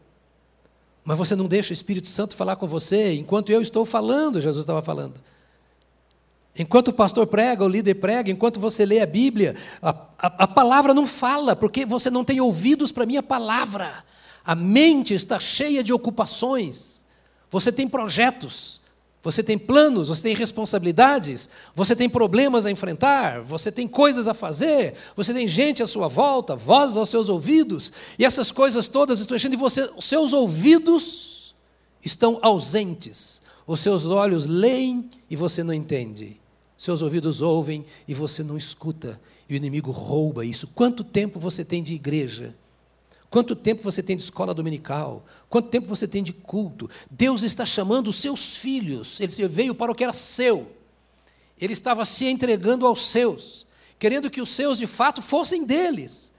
Mas 1.05 1.17
você 1.17 1.37
não 1.37 1.47
deixa 1.47 1.69
o 1.69 1.73
Espírito 1.73 2.09
Santo 2.09 2.35
falar 2.35 2.57
com 2.57 2.67
você 2.67 3.13
enquanto 3.13 3.49
eu 3.49 3.61
estou 3.61 3.85
falando, 3.85 4.41
Jesus 4.41 4.63
estava 4.63 4.81
falando. 4.81 5.13
Enquanto 6.57 6.89
o 6.89 6.93
pastor 6.93 7.27
prega, 7.27 7.63
o 7.63 7.67
líder 7.69 7.95
prega, 7.95 8.29
enquanto 8.29 8.59
você 8.59 8.85
lê 8.85 8.99
a 8.99 9.05
Bíblia, 9.05 9.55
a, 9.81 9.89
a, 10.17 10.43
a 10.43 10.47
palavra 10.47 10.93
não 10.93 11.07
fala, 11.07 11.55
porque 11.55 11.85
você 11.85 12.09
não 12.09 12.25
tem 12.25 12.41
ouvidos 12.41 12.91
para 12.91 13.03
a 13.03 13.07
minha 13.07 13.23
palavra. 13.23 14.03
A 14.43 14.53
mente 14.53 15.13
está 15.13 15.39
cheia 15.39 15.81
de 15.81 15.93
ocupações. 15.93 17.04
Você 17.49 17.71
tem 17.71 17.87
projetos, 17.87 18.81
você 19.23 19.41
tem 19.41 19.57
planos, 19.57 20.09
você 20.09 20.21
tem 20.21 20.35
responsabilidades, 20.35 21.49
você 21.73 21.95
tem 21.95 22.07
problemas 22.07 22.65
a 22.65 22.71
enfrentar, 22.71 23.41
você 23.41 23.71
tem 23.71 23.87
coisas 23.87 24.27
a 24.27 24.33
fazer, 24.33 24.93
você 25.15 25.33
tem 25.33 25.47
gente 25.47 25.81
à 25.81 25.87
sua 25.87 26.07
volta, 26.07 26.55
voz 26.55 26.95
aos 26.95 27.09
seus 27.09 27.27
ouvidos, 27.27 27.91
e 28.19 28.25
essas 28.25 28.51
coisas 28.51 28.87
todas 28.87 29.19
estão 29.19 29.35
enchendo 29.35 29.55
e 29.55 29.57
você, 29.57 29.89
os 29.97 30.05
seus 30.05 30.31
ouvidos 30.31 31.55
estão 32.03 32.37
ausentes. 32.41 33.41
Os 33.67 33.79
seus 33.79 34.05
olhos 34.05 34.45
leem 34.45 35.09
e 35.27 35.35
você 35.35 35.63
não 35.63 35.73
entende. 35.73 36.39
Seus 36.77 37.01
ouvidos 37.01 37.41
ouvem 37.41 37.83
e 38.07 38.13
você 38.13 38.43
não 38.43 38.55
escuta. 38.55 39.19
E 39.49 39.53
o 39.53 39.57
inimigo 39.57 39.89
rouba 39.89 40.45
isso. 40.45 40.67
Quanto 40.67 41.03
tempo 41.03 41.39
você 41.39 41.65
tem 41.65 41.81
de 41.81 41.95
igreja? 41.95 42.55
Quanto 43.35 43.53
tempo 43.53 43.83
você 43.83 44.01
tem 44.01 44.15
de 44.15 44.23
escola 44.23 44.53
dominical? 44.53 45.25
Quanto 45.49 45.67
tempo 45.67 45.89
você 45.89 46.07
tem 46.07 46.23
de 46.23 46.31
culto? 46.31 46.89
Deus 47.11 47.43
está 47.43 47.65
chamando 47.65 48.07
os 48.07 48.15
seus 48.15 48.55
filhos. 48.55 49.19
Ele 49.19 49.45
veio 49.49 49.75
para 49.75 49.91
o 49.91 49.93
que 49.93 50.05
era 50.05 50.13
seu. 50.13 50.71
Ele 51.59 51.73
estava 51.73 52.05
se 52.05 52.27
entregando 52.27 52.87
aos 52.87 53.05
seus, 53.07 53.65
querendo 53.99 54.29
que 54.29 54.39
os 54.39 54.47
seus 54.47 54.77
de 54.77 54.87
fato 54.87 55.21
fossem 55.21 55.65
deles. 55.65 56.31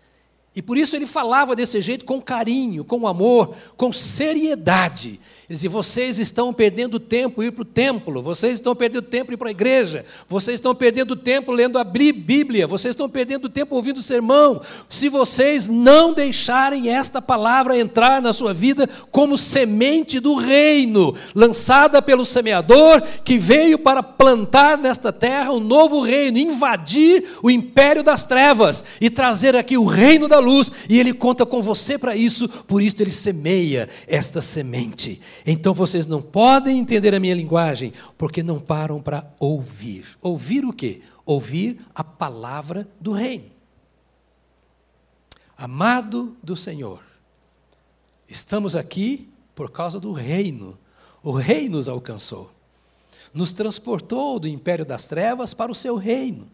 E 0.54 0.62
por 0.62 0.78
isso 0.78 0.96
ele 0.96 1.06
falava 1.06 1.54
desse 1.54 1.82
jeito 1.82 2.06
com 2.06 2.18
carinho, 2.18 2.82
com 2.82 3.06
amor, 3.06 3.54
com 3.76 3.92
seriedade. 3.92 5.20
Ele 5.48 5.68
vocês 5.68 6.18
estão 6.18 6.52
perdendo 6.52 6.98
tempo 6.98 7.40
ir 7.40 7.52
para 7.52 7.62
o 7.62 7.64
templo, 7.64 8.20
vocês 8.20 8.54
estão 8.54 8.74
perdendo 8.74 9.02
tempo 9.02 9.32
ir 9.32 9.36
para 9.36 9.48
a 9.48 9.52
igreja, 9.52 10.04
vocês 10.26 10.56
estão 10.56 10.74
perdendo 10.74 11.14
tempo 11.14 11.52
lendo 11.52 11.78
a 11.78 11.84
Bíblia, 11.84 12.66
vocês 12.66 12.92
estão 12.92 13.08
perdendo 13.08 13.48
tempo 13.48 13.76
ouvindo 13.76 14.02
sermão. 14.02 14.60
Se 14.88 15.08
vocês 15.08 15.68
não 15.68 16.12
deixarem 16.12 16.88
esta 16.88 17.22
palavra 17.22 17.78
entrar 17.78 18.20
na 18.20 18.32
sua 18.32 18.52
vida 18.52 18.88
como 19.12 19.38
semente 19.38 20.18
do 20.18 20.34
reino, 20.34 21.14
lançada 21.32 22.02
pelo 22.02 22.24
semeador, 22.24 23.00
que 23.24 23.38
veio 23.38 23.78
para 23.78 24.02
plantar 24.02 24.76
nesta 24.76 25.12
terra 25.12 25.52
um 25.52 25.60
novo 25.60 26.00
reino, 26.00 26.38
invadir 26.38 27.24
o 27.40 27.50
império 27.50 28.02
das 28.02 28.24
trevas 28.24 28.84
e 29.00 29.08
trazer 29.08 29.54
aqui 29.54 29.78
o 29.78 29.84
reino 29.84 30.26
da 30.26 30.40
luz, 30.40 30.72
e 30.88 30.98
ele 30.98 31.12
conta 31.12 31.46
com 31.46 31.62
você 31.62 31.96
para 31.96 32.16
isso, 32.16 32.48
por 32.48 32.82
isso 32.82 32.96
ele 33.00 33.12
semeia 33.12 33.88
esta 34.08 34.42
semente. 34.42 35.20
Então 35.44 35.74
vocês 35.74 36.06
não 36.06 36.22
podem 36.22 36.78
entender 36.78 37.14
a 37.14 37.20
minha 37.20 37.34
linguagem, 37.34 37.92
porque 38.16 38.42
não 38.42 38.60
param 38.60 39.00
para 39.00 39.28
ouvir. 39.38 40.06
Ouvir 40.22 40.64
o 40.64 40.72
quê? 40.72 41.02
Ouvir 41.24 41.80
a 41.94 42.04
palavra 42.04 42.88
do 43.00 43.12
reino. 43.12 43.56
Amado 45.58 46.36
do 46.42 46.54
Senhor, 46.54 47.00
estamos 48.28 48.76
aqui 48.76 49.28
por 49.54 49.70
causa 49.70 49.98
do 49.98 50.12
reino. 50.12 50.78
O 51.22 51.32
rei 51.32 51.68
nos 51.68 51.88
alcançou, 51.88 52.52
nos 53.32 53.52
transportou 53.52 54.38
do 54.38 54.46
império 54.46 54.84
das 54.84 55.06
trevas 55.06 55.54
para 55.54 55.72
o 55.72 55.74
seu 55.74 55.96
reino. 55.96 56.46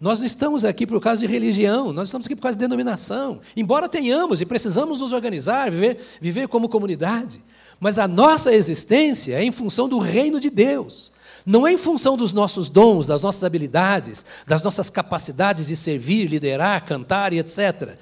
Nós 0.00 0.18
não 0.18 0.26
estamos 0.26 0.64
aqui 0.64 0.86
por 0.86 1.00
causa 1.00 1.20
de 1.20 1.26
religião, 1.26 1.92
nós 1.92 2.08
estamos 2.08 2.26
aqui 2.26 2.36
por 2.36 2.42
causa 2.42 2.56
de 2.56 2.60
denominação. 2.60 3.40
Embora 3.56 3.88
tenhamos 3.88 4.40
e 4.40 4.46
precisamos 4.46 5.00
nos 5.00 5.12
organizar, 5.12 5.70
viver, 5.70 5.98
viver 6.20 6.48
como 6.48 6.68
comunidade, 6.68 7.40
mas 7.78 7.98
a 7.98 8.08
nossa 8.08 8.54
existência 8.54 9.34
é 9.34 9.44
em 9.44 9.52
função 9.52 9.88
do 9.88 9.98
reino 9.98 10.40
de 10.40 10.50
Deus. 10.50 11.12
Não 11.44 11.66
é 11.66 11.72
em 11.72 11.78
função 11.78 12.16
dos 12.16 12.32
nossos 12.32 12.68
dons, 12.68 13.06
das 13.06 13.22
nossas 13.22 13.44
habilidades, 13.44 14.26
das 14.46 14.62
nossas 14.62 14.90
capacidades 14.90 15.68
de 15.68 15.76
servir, 15.76 16.26
liderar, 16.26 16.84
cantar 16.84 17.32
e 17.32 17.38
etc. 17.38 17.96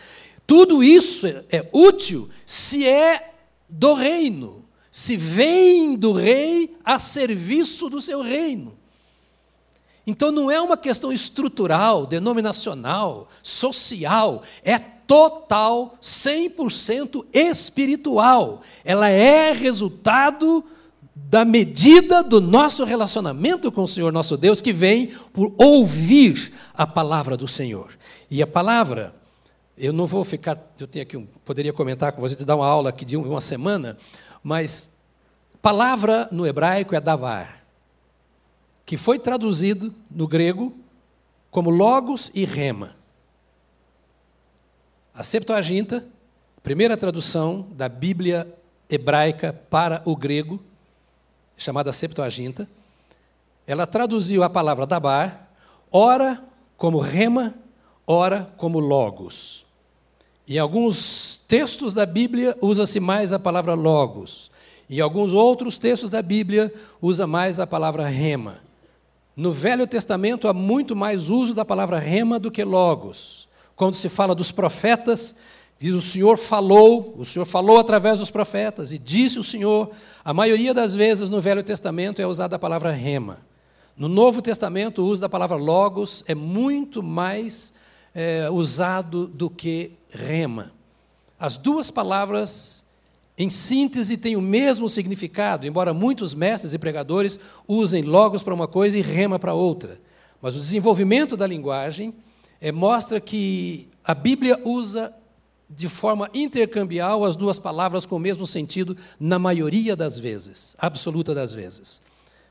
Tudo 0.46 0.82
isso 0.82 1.26
é 1.26 1.68
útil 1.72 2.30
se 2.46 2.86
é 2.86 3.34
do 3.68 3.92
reino, 3.92 4.64
se 4.90 5.16
vem 5.16 5.96
do 5.96 6.12
rei 6.12 6.76
a 6.84 6.98
serviço 6.98 7.90
do 7.90 8.00
seu 8.00 8.22
reino. 8.22 8.74
Então 10.06 10.30
não 10.30 10.50
é 10.50 10.60
uma 10.60 10.76
questão 10.76 11.12
estrutural, 11.12 12.06
denominacional, 12.06 13.28
social, 13.42 14.42
é 14.62 14.93
total, 15.06 15.98
100% 16.00 17.24
espiritual. 17.32 18.62
Ela 18.84 19.08
é 19.08 19.52
resultado 19.52 20.64
da 21.14 21.44
medida 21.44 22.22
do 22.22 22.40
nosso 22.40 22.84
relacionamento 22.84 23.70
com 23.70 23.82
o 23.82 23.88
Senhor 23.88 24.12
nosso 24.12 24.36
Deus, 24.36 24.60
que 24.60 24.72
vem 24.72 25.08
por 25.32 25.54
ouvir 25.56 26.52
a 26.74 26.86
palavra 26.86 27.36
do 27.36 27.46
Senhor. 27.46 27.96
E 28.30 28.42
a 28.42 28.46
palavra, 28.46 29.14
eu 29.76 29.92
não 29.92 30.06
vou 30.06 30.24
ficar, 30.24 30.58
eu 30.78 30.86
tenho 30.86 31.02
aqui 31.02 31.16
um, 31.16 31.26
poderia 31.44 31.72
comentar 31.72 32.12
com 32.12 32.20
você, 32.20 32.36
de 32.36 32.44
dar 32.44 32.56
uma 32.56 32.66
aula 32.66 32.90
aqui 32.90 33.04
de 33.04 33.16
uma 33.16 33.40
semana, 33.40 33.96
mas 34.42 34.96
palavra 35.62 36.28
no 36.30 36.46
hebraico 36.46 36.94
é 36.94 37.00
davar, 37.00 37.64
que 38.84 38.96
foi 38.96 39.18
traduzido 39.18 39.94
no 40.10 40.28
grego 40.28 40.74
como 41.50 41.70
logos 41.70 42.30
e 42.34 42.44
rema. 42.44 42.94
A 45.16 45.22
Septuaginta, 45.22 46.04
primeira 46.60 46.96
tradução 46.96 47.68
da 47.70 47.88
Bíblia 47.88 48.52
hebraica 48.90 49.52
para 49.70 50.02
o 50.04 50.16
grego, 50.16 50.60
chamada 51.56 51.92
Septuaginta, 51.92 52.68
ela 53.64 53.86
traduziu 53.86 54.42
a 54.42 54.50
palavra 54.50 54.84
dabar, 54.84 55.54
ora 55.92 56.42
como 56.76 56.98
rema, 56.98 57.54
ora 58.04 58.52
como 58.56 58.80
logos. 58.80 59.64
Em 60.48 60.58
alguns 60.58 61.36
textos 61.46 61.94
da 61.94 62.04
Bíblia 62.04 62.58
usa-se 62.60 62.98
mais 62.98 63.32
a 63.32 63.38
palavra 63.38 63.74
logos. 63.74 64.50
Em 64.90 64.98
alguns 64.98 65.32
outros 65.32 65.78
textos 65.78 66.10
da 66.10 66.22
Bíblia 66.22 66.74
usa 67.00 67.24
mais 67.24 67.60
a 67.60 67.66
palavra 67.68 68.08
rema. 68.08 68.58
No 69.36 69.52
Velho 69.52 69.86
Testamento 69.86 70.48
há 70.48 70.52
muito 70.52 70.96
mais 70.96 71.30
uso 71.30 71.54
da 71.54 71.64
palavra 71.64 72.00
rema 72.00 72.40
do 72.40 72.50
que 72.50 72.64
logos. 72.64 73.43
Quando 73.76 73.94
se 73.94 74.08
fala 74.08 74.34
dos 74.34 74.52
profetas, 74.52 75.34
diz 75.78 75.94
o 75.94 76.02
Senhor 76.02 76.36
falou, 76.36 77.14
o 77.18 77.24
Senhor 77.24 77.44
falou 77.44 77.78
através 77.78 78.20
dos 78.20 78.30
profetas 78.30 78.92
e 78.92 78.98
disse 78.98 79.38
o 79.38 79.44
Senhor. 79.44 79.90
A 80.24 80.32
maioria 80.32 80.72
das 80.72 80.94
vezes 80.94 81.28
no 81.28 81.40
Velho 81.40 81.62
Testamento 81.62 82.22
é 82.22 82.26
usada 82.26 82.56
a 82.56 82.58
palavra 82.58 82.90
rema. 82.90 83.38
No 83.96 84.08
Novo 84.08 84.42
Testamento, 84.42 85.02
o 85.02 85.06
uso 85.06 85.20
da 85.20 85.28
palavra 85.28 85.56
logos 85.56 86.24
é 86.26 86.34
muito 86.34 87.02
mais 87.02 87.74
é, 88.14 88.48
usado 88.50 89.26
do 89.26 89.50
que 89.50 89.92
rema. 90.10 90.72
As 91.38 91.56
duas 91.56 91.90
palavras, 91.90 92.84
em 93.36 93.50
síntese, 93.50 94.16
têm 94.16 94.36
o 94.36 94.40
mesmo 94.40 94.88
significado, 94.88 95.66
embora 95.66 95.92
muitos 95.92 96.34
mestres 96.34 96.74
e 96.74 96.78
pregadores 96.78 97.38
usem 97.68 98.02
logos 98.02 98.42
para 98.42 98.54
uma 98.54 98.66
coisa 98.66 98.96
e 98.96 99.02
rema 99.02 99.38
para 99.38 99.54
outra. 99.54 100.00
Mas 100.40 100.56
o 100.56 100.60
desenvolvimento 100.60 101.36
da 101.36 101.46
linguagem 101.46 102.14
é, 102.60 102.72
mostra 102.72 103.20
que 103.20 103.88
a 104.04 104.14
Bíblia 104.14 104.60
usa 104.64 105.12
de 105.68 105.88
forma 105.88 106.30
intercambial 106.34 107.24
as 107.24 107.36
duas 107.36 107.58
palavras 107.58 108.06
com 108.06 108.16
o 108.16 108.20
mesmo 108.20 108.46
sentido 108.46 108.96
na 109.18 109.38
maioria 109.38 109.96
das 109.96 110.18
vezes, 110.18 110.76
absoluta 110.78 111.34
das 111.34 111.52
vezes. 111.52 112.02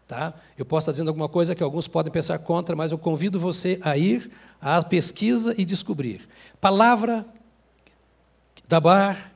Tá? 0.07 0.33
Eu 0.57 0.65
posso 0.65 0.83
estar 0.85 0.91
dizendo 0.91 1.07
alguma 1.07 1.29
coisa 1.29 1.55
que 1.55 1.63
alguns 1.63 1.87
podem 1.87 2.11
pensar 2.11 2.39
contra, 2.39 2.75
mas 2.75 2.91
eu 2.91 2.97
convido 2.97 3.39
você 3.39 3.79
a 3.81 3.97
ir 3.97 4.29
à 4.61 4.81
pesquisa 4.83 5.55
e 5.57 5.63
descobrir. 5.63 6.27
Palavra, 6.59 7.25
dabar, 8.67 9.33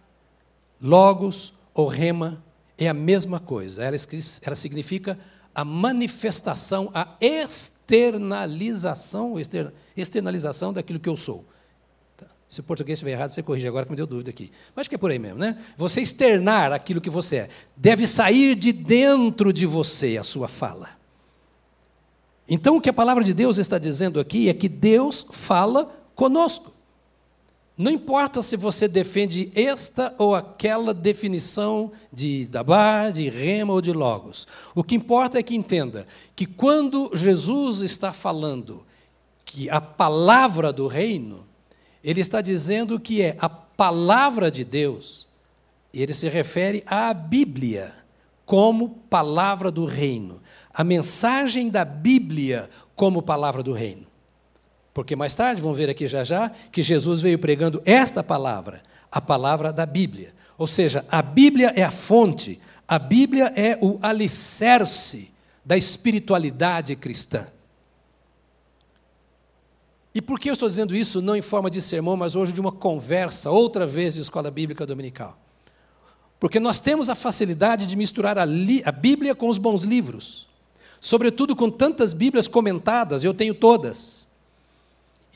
logos 0.81 1.53
ou 1.74 1.88
rema 1.88 2.43
é 2.77 2.88
a 2.88 2.93
mesma 2.93 3.39
coisa. 3.39 3.83
Ela, 3.83 3.95
ela 4.41 4.55
significa 4.55 5.17
a 5.57 5.65
manifestação, 5.65 6.89
a 6.93 7.15
externalização, 7.19 9.33
externalização 9.95 10.71
daquilo 10.71 10.99
que 10.99 11.09
eu 11.09 11.17
sou. 11.17 11.43
Se 12.47 12.59
o 12.59 12.63
português 12.63 12.97
estiver 12.97 13.13
errado, 13.13 13.31
você 13.31 13.41
corrige 13.41 13.67
agora 13.67 13.83
que 13.83 13.91
me 13.91 13.97
deu 13.97 14.05
dúvida 14.05 14.29
aqui. 14.29 14.51
Mas 14.75 14.83
acho 14.83 14.89
que 14.89 14.93
é 14.93 14.99
por 14.99 15.09
aí 15.09 15.17
mesmo, 15.17 15.39
né? 15.39 15.57
Você 15.75 15.99
externar 15.99 16.71
aquilo 16.71 17.01
que 17.01 17.09
você 17.09 17.37
é. 17.37 17.49
Deve 17.75 18.05
sair 18.05 18.55
de 18.55 18.71
dentro 18.71 19.51
de 19.51 19.65
você 19.65 20.15
a 20.15 20.23
sua 20.23 20.47
fala. 20.47 20.91
Então, 22.47 22.77
o 22.77 22.81
que 22.81 22.91
a 22.91 22.93
palavra 22.93 23.23
de 23.23 23.33
Deus 23.33 23.57
está 23.57 23.79
dizendo 23.79 24.19
aqui 24.19 24.49
é 24.49 24.53
que 24.53 24.69
Deus 24.69 25.25
fala 25.31 25.91
conosco. 26.13 26.71
Não 27.77 27.91
importa 27.91 28.41
se 28.41 28.57
você 28.57 28.88
defende 28.88 29.51
esta 29.53 30.12
ou 30.17 30.34
aquela 30.34 30.96
definição 30.96 31.91
de 32.12 32.48
Dabar, 32.48 33.12
de 33.12 33.29
Rema 33.29 33.72
ou 33.72 33.81
de 33.81 33.93
Logos. 33.93 34.48
O 34.74 34.84
que 34.84 34.96
importa 34.96 35.38
é 35.38 35.43
que 35.43 35.55
entenda 35.55 36.07
que 36.36 36.48
quando 36.48 37.12
Jesus 37.13 37.81
está 37.81 38.12
falando 38.12 38.84
que 39.46 39.69
a 39.69 39.79
palavra 39.79 40.74
do 40.74 40.88
reino, 40.88 41.46
ele 42.03 42.19
está 42.19 42.41
dizendo 42.41 43.00
que 43.00 43.22
é 43.22 43.38
a 43.39 43.48
palavra 43.48 44.50
de 44.50 44.63
Deus, 44.63 45.27
ele 45.93 46.15
se 46.15 46.27
refere 46.29 46.84
à 46.88 47.13
Bíblia 47.13 47.93
como 48.43 48.89
palavra 49.07 49.69
do 49.69 49.86
reino. 49.86 50.41
A 50.73 50.84
mensagem 50.84 51.69
da 51.69 51.86
Bíblia 51.86 52.71
como 52.95 53.21
palavra 53.21 53.62
do 53.62 53.71
reino. 53.71 54.07
Porque 54.97 55.15
mais 55.15 55.36
tarde, 55.36 55.62
vamos 55.62 55.77
ver 55.77 55.91
aqui 55.91 56.07
já 56.07 56.23
já, 56.23 56.49
que 56.71 56.81
Jesus 56.81 57.21
veio 57.21 57.38
pregando 57.38 57.79
esta 57.86 58.23
palavra, 58.23 58.81
a 59.12 59.21
palavra 59.21 59.71
da 59.71 59.86
Bíblia. 59.86 60.33
Ou 60.57 60.65
seja, 60.65 61.05
a 61.07 61.21
Bíblia 61.21 61.71
é 61.75 61.83
a 61.83 61.91
fonte, 61.91 62.60
a 62.88 62.97
Bíblia 62.97 63.53
é 63.55 63.77
o 63.79 63.99
alicerce 64.01 65.31
da 65.63 65.77
espiritualidade 65.77 66.95
cristã. 66.95 67.45
E 70.15 70.19
por 70.19 70.39
que 70.39 70.49
eu 70.49 70.53
estou 70.53 70.67
dizendo 70.67 70.95
isso 70.95 71.21
não 71.21 71.36
em 71.36 71.43
forma 71.43 71.69
de 71.69 71.79
sermão, 71.79 72.17
mas 72.17 72.36
hoje 72.36 72.51
de 72.51 72.60
uma 72.60 72.71
conversa, 72.71 73.51
outra 73.51 73.86
vez 73.86 74.15
de 74.15 74.21
escola 74.21 74.49
bíblica 74.49 74.83
dominical? 74.83 75.38
Porque 76.39 76.60
nós 76.60 76.79
temos 76.79 77.07
a 77.07 77.13
facilidade 77.13 77.86
de 77.86 77.95
misturar 77.95 78.39
a, 78.39 78.45
a 78.45 78.91
Bíblia 78.91 79.36
com 79.36 79.47
os 79.47 79.60
bons 79.60 79.83
livros, 79.83 80.47
sobretudo 80.99 81.55
com 81.55 81.69
tantas 81.69 82.13
Bíblias 82.13 82.47
comentadas, 82.47 83.23
eu 83.23 83.31
tenho 83.31 83.53
todas. 83.53 84.25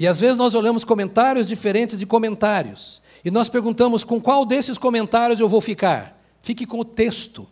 E 0.01 0.07
às 0.07 0.19
vezes 0.19 0.35
nós 0.35 0.55
olhamos 0.55 0.83
comentários 0.83 1.47
diferentes 1.47 1.99
de 1.99 2.07
comentários, 2.07 2.99
e 3.23 3.29
nós 3.29 3.47
perguntamos 3.47 4.03
com 4.03 4.19
qual 4.19 4.43
desses 4.43 4.75
comentários 4.75 5.39
eu 5.39 5.47
vou 5.47 5.61
ficar. 5.61 6.19
Fique 6.41 6.65
com 6.65 6.79
o 6.79 6.83
texto. 6.83 7.47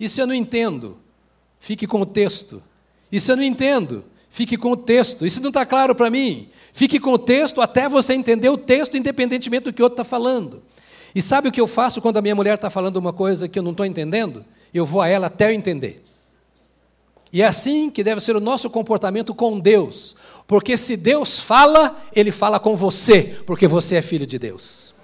E 0.00 0.08
se 0.08 0.20
eu 0.20 0.26
não 0.26 0.34
entendo? 0.34 0.98
Fique 1.56 1.86
com 1.86 2.00
o 2.00 2.04
texto. 2.04 2.60
E 3.12 3.20
se 3.20 3.30
eu 3.30 3.36
não 3.36 3.44
entendo? 3.44 4.04
Fique 4.28 4.56
com 4.56 4.72
o 4.72 4.76
texto. 4.76 5.24
Isso 5.24 5.40
não 5.40 5.50
está 5.50 5.64
claro 5.64 5.94
para 5.94 6.10
mim. 6.10 6.48
Fique 6.72 6.98
com 6.98 7.12
o 7.12 7.18
texto 7.18 7.60
até 7.60 7.88
você 7.88 8.12
entender 8.12 8.48
o 8.48 8.58
texto, 8.58 8.96
independentemente 8.96 9.66
do 9.66 9.72
que 9.72 9.80
o 9.80 9.84
outro 9.84 10.02
está 10.02 10.04
falando. 10.04 10.64
E 11.14 11.22
sabe 11.22 11.48
o 11.48 11.52
que 11.52 11.60
eu 11.60 11.68
faço 11.68 12.02
quando 12.02 12.16
a 12.16 12.22
minha 12.22 12.34
mulher 12.34 12.56
está 12.56 12.68
falando 12.68 12.96
uma 12.96 13.12
coisa 13.12 13.48
que 13.48 13.56
eu 13.56 13.62
não 13.62 13.70
estou 13.70 13.86
entendendo? 13.86 14.44
Eu 14.74 14.84
vou 14.84 15.00
a 15.00 15.06
ela 15.06 15.28
até 15.28 15.52
eu 15.52 15.54
entender. 15.54 16.04
E 17.32 17.42
é 17.42 17.46
assim 17.46 17.90
que 17.90 18.02
deve 18.04 18.20
ser 18.20 18.34
o 18.36 18.40
nosso 18.40 18.70
comportamento 18.70 19.34
com 19.34 19.58
Deus. 19.58 20.14
Porque 20.46 20.76
se 20.76 20.96
Deus 20.96 21.40
fala, 21.40 22.02
Ele 22.14 22.30
fala 22.30 22.60
com 22.60 22.76
você, 22.76 23.36
porque 23.46 23.66
você 23.66 23.96
é 23.96 24.02
filho 24.02 24.26
de 24.26 24.38
Deus. 24.38 24.94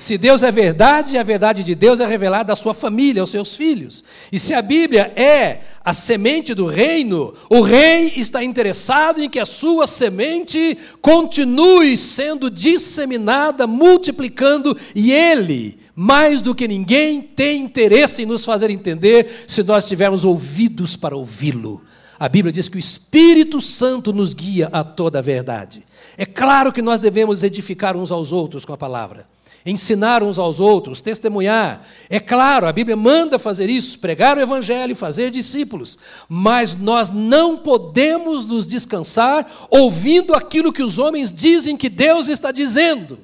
Se 0.00 0.16
Deus 0.16 0.42
é 0.42 0.50
verdade, 0.50 1.18
a 1.18 1.22
verdade 1.22 1.62
de 1.62 1.74
Deus 1.74 2.00
é 2.00 2.06
revelada 2.06 2.54
à 2.54 2.56
sua 2.56 2.72
família, 2.72 3.20
aos 3.20 3.30
seus 3.30 3.54
filhos. 3.54 4.02
E 4.32 4.38
se 4.38 4.54
a 4.54 4.62
Bíblia 4.62 5.12
é 5.14 5.60
a 5.84 5.92
semente 5.92 6.54
do 6.54 6.64
reino, 6.64 7.34
o 7.50 7.60
rei 7.60 8.12
está 8.16 8.42
interessado 8.42 9.22
em 9.22 9.28
que 9.28 9.38
a 9.38 9.44
sua 9.44 9.86
semente 9.86 10.76
continue 11.02 11.98
sendo 11.98 12.50
disseminada, 12.50 13.66
multiplicando, 13.66 14.74
e 14.94 15.12
ele, 15.12 15.78
mais 15.94 16.40
do 16.40 16.54
que 16.54 16.66
ninguém, 16.66 17.20
tem 17.20 17.62
interesse 17.62 18.22
em 18.22 18.26
nos 18.26 18.42
fazer 18.42 18.70
entender 18.70 19.44
se 19.46 19.62
nós 19.62 19.84
tivermos 19.84 20.24
ouvidos 20.24 20.96
para 20.96 21.14
ouvi-lo. 21.14 21.82
A 22.20 22.28
Bíblia 22.28 22.52
diz 22.52 22.68
que 22.68 22.76
o 22.76 22.78
Espírito 22.78 23.60
Santo 23.60 24.12
nos 24.12 24.34
guia 24.34 24.68
a 24.70 24.84
toda 24.84 25.18
a 25.18 25.22
verdade. 25.22 25.82
É 26.16 26.26
claro 26.26 26.70
que 26.70 26.82
nós 26.82 27.00
devemos 27.00 27.42
edificar 27.42 27.96
uns 27.96 28.12
aos 28.12 28.30
outros 28.30 28.64
com 28.64 28.72
a 28.72 28.78
palavra 28.78 29.26
ensinar 29.64 30.22
uns 30.22 30.38
aos 30.38 30.60
outros, 30.60 31.00
testemunhar. 31.00 31.86
É 32.08 32.18
claro, 32.18 32.66
a 32.66 32.72
Bíblia 32.72 32.96
manda 32.96 33.38
fazer 33.38 33.68
isso, 33.68 33.98
pregar 33.98 34.36
o 34.36 34.40
Evangelho, 34.40 34.96
fazer 34.96 35.30
discípulos. 35.30 35.98
Mas 36.28 36.74
nós 36.74 37.10
não 37.10 37.58
podemos 37.58 38.44
nos 38.44 38.66
descansar 38.66 39.68
ouvindo 39.70 40.34
aquilo 40.34 40.72
que 40.72 40.82
os 40.82 40.98
homens 40.98 41.32
dizem 41.32 41.76
que 41.76 41.88
Deus 41.88 42.28
está 42.28 42.50
dizendo. 42.50 43.18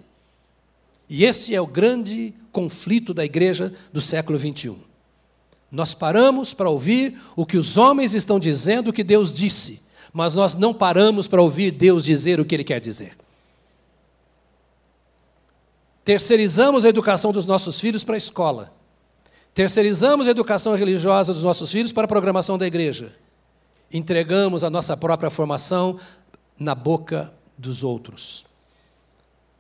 E 1.09 1.25
esse 1.25 1.55
é 1.55 1.61
o 1.61 1.67
grande 1.67 2.35
conflito 2.53 3.15
da 3.15 3.25
igreja 3.25 3.73
do 3.93 4.01
século 4.01 4.39
21. 4.39 4.86
Nós 5.77 5.93
paramos 5.93 6.55
para 6.55 6.71
ouvir 6.71 7.21
o 7.37 7.45
que 7.45 7.59
os 7.59 7.77
homens 7.77 8.15
estão 8.15 8.41
dizendo 8.41 8.95
que 8.95 9.05
Deus 9.05 9.31
disse, 9.31 9.83
mas 10.11 10.33
nós 10.33 10.55
não 10.55 10.73
paramos 10.73 11.29
para 11.29 11.43
ouvir 11.43 11.71
Deus 11.71 12.03
dizer 12.03 12.41
o 12.41 12.47
que 12.47 12.55
Ele 12.55 12.65
quer 12.65 12.81
dizer. 12.81 13.15
Terceirizamos 16.03 16.87
a 16.87 16.89
educação 16.89 17.31
dos 17.31 17.45
nossos 17.45 17.79
filhos 17.79 18.03
para 18.03 18.15
a 18.15 18.17
escola. 18.17 18.73
Terceirizamos 19.53 20.27
a 20.27 20.31
educação 20.31 20.75
religiosa 20.75 21.35
dos 21.35 21.43
nossos 21.43 21.71
filhos 21.71 21.93
para 21.93 22.07
a 22.07 22.09
programação 22.09 22.57
da 22.57 22.67
igreja. 22.67 23.15
Entregamos 23.93 24.65
a 24.65 24.71
nossa 24.71 24.97
própria 24.97 25.29
formação 25.29 26.01
na 26.59 26.75
boca 26.75 27.31
dos 27.59 27.85
outros. 27.85 28.47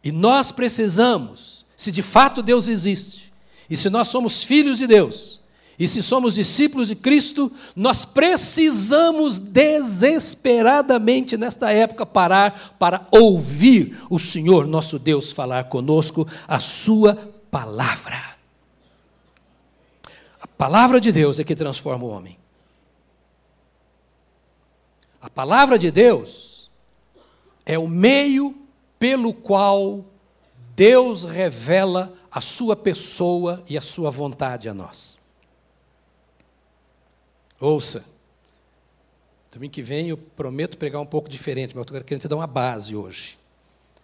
E 0.02 0.10
nós 0.10 0.50
precisamos, 0.50 1.66
se 1.76 1.92
de 1.92 2.02
fato 2.02 2.42
Deus 2.42 2.68
existe, 2.68 3.34
e 3.68 3.76
se 3.76 3.90
nós 3.90 4.08
somos 4.08 4.42
filhos 4.42 4.78
de 4.78 4.86
Deus, 4.86 5.44
e 5.78 5.86
se 5.86 6.02
somos 6.02 6.34
discípulos 6.34 6.88
de 6.88 6.96
Cristo, 6.96 7.52
nós 7.74 8.04
precisamos 8.04 9.38
desesperadamente 9.38 11.36
nesta 11.36 11.70
época 11.70 12.06
parar 12.06 12.76
para 12.78 13.06
ouvir 13.10 13.98
o 14.08 14.18
Senhor 14.18 14.66
nosso 14.66 14.98
Deus 14.98 15.32
falar 15.32 15.64
conosco 15.64 16.26
a 16.48 16.58
Sua 16.58 17.14
palavra. 17.50 18.36
A 20.40 20.46
palavra 20.46 20.98
de 20.98 21.12
Deus 21.12 21.38
é 21.38 21.44
que 21.44 21.54
transforma 21.54 22.04
o 22.04 22.08
homem. 22.08 22.38
A 25.20 25.28
palavra 25.28 25.78
de 25.78 25.90
Deus 25.90 26.70
é 27.66 27.78
o 27.78 27.86
meio 27.86 28.54
pelo 28.98 29.34
qual 29.34 30.06
Deus 30.74 31.24
revela 31.24 32.14
a 32.30 32.40
sua 32.40 32.76
pessoa 32.76 33.62
e 33.68 33.76
a 33.76 33.80
sua 33.80 34.10
vontade 34.10 34.68
a 34.68 34.74
nós. 34.74 35.15
Ouça, 37.58 38.04
domingo 39.50 39.72
que 39.72 39.82
vem 39.82 40.08
eu 40.08 40.16
prometo 40.16 40.76
pregar 40.76 41.00
um 41.00 41.06
pouco 41.06 41.28
diferente, 41.28 41.74
mas 41.74 41.76
eu 41.76 41.82
estou 41.82 42.04
querendo 42.04 42.22
te 42.22 42.28
dar 42.28 42.36
uma 42.36 42.46
base 42.46 42.94
hoje. 42.94 43.38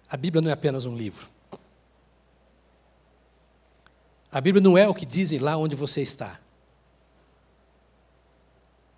A 0.08 0.16
Bíblia 0.16 0.40
não 0.40 0.50
é 0.50 0.52
apenas 0.52 0.86
um 0.86 0.96
livro. 0.96 1.28
A 4.30 4.40
Bíblia 4.40 4.62
não 4.62 4.78
é 4.78 4.88
o 4.88 4.94
que 4.94 5.04
dizem 5.04 5.38
lá 5.38 5.56
onde 5.56 5.76
você 5.76 6.00
está. 6.00 6.40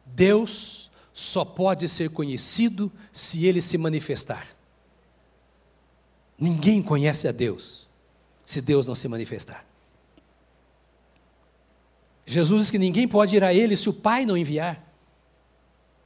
Deus 0.06 0.90
só 1.12 1.44
pode 1.44 1.88
ser 1.88 2.10
conhecido 2.10 2.90
se 3.12 3.46
ele 3.46 3.60
se 3.60 3.76
manifestar. 3.76 4.46
Ninguém 6.38 6.82
conhece 6.82 7.26
a 7.26 7.32
Deus 7.32 7.84
se 8.44 8.60
Deus 8.60 8.86
não 8.86 8.94
se 8.94 9.08
manifestar. 9.08 9.64
Jesus 12.26 12.62
diz 12.62 12.70
que 12.70 12.78
ninguém 12.78 13.06
pode 13.06 13.37
ir 13.37 13.44
a 13.44 13.52
Ele 13.52 13.76
se 13.76 13.88
o 13.88 13.92
Pai 13.92 14.24
não 14.24 14.37
enviar. 14.37 14.82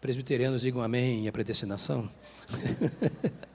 Presbiterianos 0.00 0.62
digam 0.62 0.80
amém 0.82 1.24
e 1.24 1.28
a 1.28 1.32
predestinação. 1.32 2.10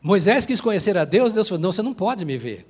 Moisés 0.00 0.44
quis 0.44 0.60
conhecer 0.60 0.98
a 0.98 1.04
Deus, 1.06 1.32
Deus 1.32 1.48
falou: 1.48 1.62
não, 1.62 1.72
você 1.72 1.80
não 1.80 1.94
pode 1.94 2.24
me 2.26 2.36
ver. 2.36 2.66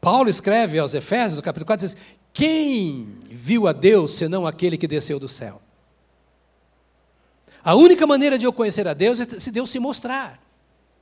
Paulo 0.00 0.28
escreve 0.28 0.78
aos 0.78 0.94
Efésios, 0.94 1.38
no 1.38 1.42
capítulo 1.42 1.66
4, 1.66 1.86
diz: 1.86 1.96
Quem 2.32 3.18
viu 3.30 3.66
a 3.66 3.72
Deus 3.72 4.12
senão 4.14 4.46
aquele 4.46 4.76
que 4.76 4.86
desceu 4.86 5.18
do 5.18 5.28
céu? 5.28 5.60
A 7.64 7.74
única 7.74 8.06
maneira 8.06 8.38
de 8.38 8.46
eu 8.46 8.52
conhecer 8.52 8.86
a 8.86 8.94
Deus 8.94 9.18
é 9.20 9.40
se 9.40 9.50
Deus 9.50 9.70
se 9.70 9.78
mostrar, 9.78 10.38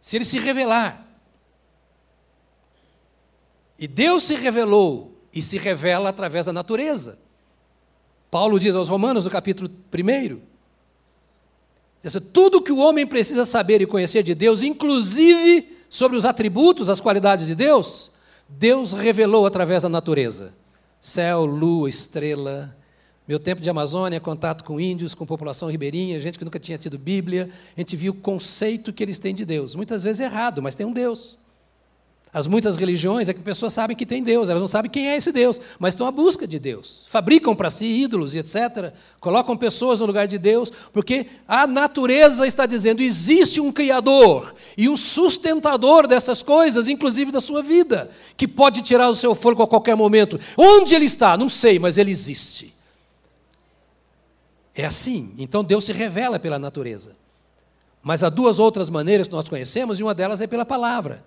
se 0.06 0.16
Ele 0.16 0.24
se 0.24 0.38
revelar. 0.38 1.04
E 3.76 3.88
Deus 3.88 4.22
se 4.22 4.36
revelou 4.36 5.20
e 5.34 5.42
se 5.42 5.58
revela 5.58 6.10
através 6.10 6.46
da 6.46 6.52
natureza. 6.52 7.18
Paulo 8.30 8.60
diz 8.60 8.76
aos 8.76 8.88
Romanos, 8.88 9.24
no 9.24 9.30
capítulo 9.32 9.68
1, 9.68 10.40
tudo 12.32 12.62
que 12.62 12.70
o 12.70 12.78
homem 12.78 13.04
precisa 13.04 13.44
saber 13.44 13.82
e 13.82 13.86
conhecer 13.86 14.22
de 14.22 14.32
Deus, 14.32 14.62
inclusive 14.62 15.76
sobre 15.90 16.16
os 16.16 16.24
atributos, 16.24 16.88
as 16.88 17.00
qualidades 17.00 17.44
de 17.44 17.56
Deus, 17.56 18.12
Deus 18.48 18.92
revelou 18.92 19.44
através 19.44 19.82
da 19.82 19.88
natureza. 19.88 20.54
Céu, 21.00 21.44
lua, 21.44 21.88
estrela, 21.88 22.75
meu 23.26 23.40
tempo 23.40 23.60
de 23.60 23.68
Amazônia, 23.68 24.20
contato 24.20 24.62
com 24.62 24.80
índios, 24.80 25.14
com 25.14 25.26
população 25.26 25.68
ribeirinha, 25.68 26.20
gente 26.20 26.38
que 26.38 26.44
nunca 26.44 26.60
tinha 26.60 26.78
tido 26.78 26.96
Bíblia, 26.96 27.50
a 27.76 27.80
gente 27.80 27.96
viu 27.96 28.12
o 28.12 28.16
conceito 28.16 28.92
que 28.92 29.02
eles 29.02 29.18
têm 29.18 29.34
de 29.34 29.44
Deus. 29.44 29.74
Muitas 29.74 30.04
vezes 30.04 30.20
errado, 30.20 30.62
mas 30.62 30.76
tem 30.76 30.86
um 30.86 30.92
Deus. 30.92 31.36
As 32.36 32.46
muitas 32.46 32.76
religiões 32.76 33.30
é 33.30 33.34
que 33.34 33.40
pessoas 33.40 33.72
sabem 33.72 33.96
que 33.96 34.04
tem 34.04 34.22
Deus, 34.22 34.50
elas 34.50 34.60
não 34.60 34.68
sabem 34.68 34.90
quem 34.90 35.08
é 35.08 35.16
esse 35.16 35.32
Deus, 35.32 35.58
mas 35.78 35.94
estão 35.94 36.06
à 36.06 36.10
busca 36.10 36.46
de 36.46 36.58
Deus. 36.58 37.06
Fabricam 37.08 37.56
para 37.56 37.70
si 37.70 37.86
ídolos 37.86 38.34
e 38.34 38.38
etc. 38.38 38.92
Colocam 39.18 39.56
pessoas 39.56 40.00
no 40.00 40.06
lugar 40.06 40.28
de 40.28 40.36
Deus, 40.36 40.70
porque 40.92 41.26
a 41.48 41.66
natureza 41.66 42.46
está 42.46 42.66
dizendo: 42.66 43.00
existe 43.00 43.58
um 43.58 43.72
Criador 43.72 44.54
e 44.76 44.86
um 44.86 44.98
sustentador 44.98 46.06
dessas 46.06 46.42
coisas, 46.42 46.88
inclusive 46.88 47.32
da 47.32 47.40
sua 47.40 47.62
vida, 47.62 48.10
que 48.36 48.46
pode 48.46 48.82
tirar 48.82 49.08
o 49.08 49.14
seu 49.14 49.34
fôlego 49.34 49.62
a 49.62 49.66
qualquer 49.66 49.96
momento. 49.96 50.38
Onde 50.58 50.94
ele 50.94 51.06
está? 51.06 51.38
Não 51.38 51.48
sei, 51.48 51.78
mas 51.78 51.96
ele 51.96 52.10
existe. 52.10 52.75
É 54.76 54.84
assim. 54.84 55.32
Então 55.38 55.64
Deus 55.64 55.84
se 55.84 55.92
revela 55.92 56.38
pela 56.38 56.58
natureza. 56.58 57.16
Mas 58.02 58.22
há 58.22 58.28
duas 58.28 58.58
outras 58.58 58.90
maneiras 58.90 59.26
que 59.26 59.34
nós 59.34 59.48
conhecemos, 59.48 59.98
e 59.98 60.02
uma 60.02 60.14
delas 60.14 60.40
é 60.40 60.46
pela 60.46 60.66
palavra. 60.66 61.24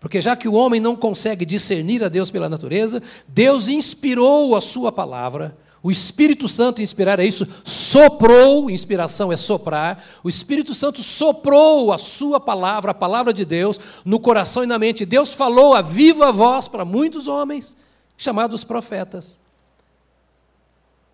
Porque 0.00 0.20
já 0.20 0.36
que 0.36 0.48
o 0.48 0.54
homem 0.54 0.80
não 0.80 0.96
consegue 0.96 1.44
discernir 1.46 2.04
a 2.04 2.08
Deus 2.08 2.30
pela 2.30 2.48
natureza, 2.48 3.02
Deus 3.26 3.68
inspirou 3.68 4.54
a 4.54 4.60
sua 4.60 4.92
palavra, 4.92 5.54
o 5.82 5.90
Espírito 5.90 6.48
Santo 6.48 6.82
inspirar 6.82 7.20
é 7.20 7.24
isso, 7.24 7.46
soprou, 7.64 8.68
inspiração 8.68 9.32
é 9.32 9.36
soprar, 9.36 10.04
o 10.22 10.28
Espírito 10.28 10.74
Santo 10.74 11.02
soprou 11.02 11.92
a 11.92 11.98
sua 11.98 12.38
palavra, 12.38 12.90
a 12.90 12.94
palavra 12.94 13.32
de 13.32 13.44
Deus, 13.44 13.80
no 14.04 14.20
coração 14.20 14.64
e 14.64 14.66
na 14.66 14.78
mente. 14.78 15.06
Deus 15.06 15.32
falou 15.32 15.74
a 15.74 15.80
viva 15.80 16.30
voz 16.32 16.68
para 16.68 16.84
muitos 16.84 17.26
homens, 17.26 17.76
chamados 18.16 18.64
profetas 18.64 19.38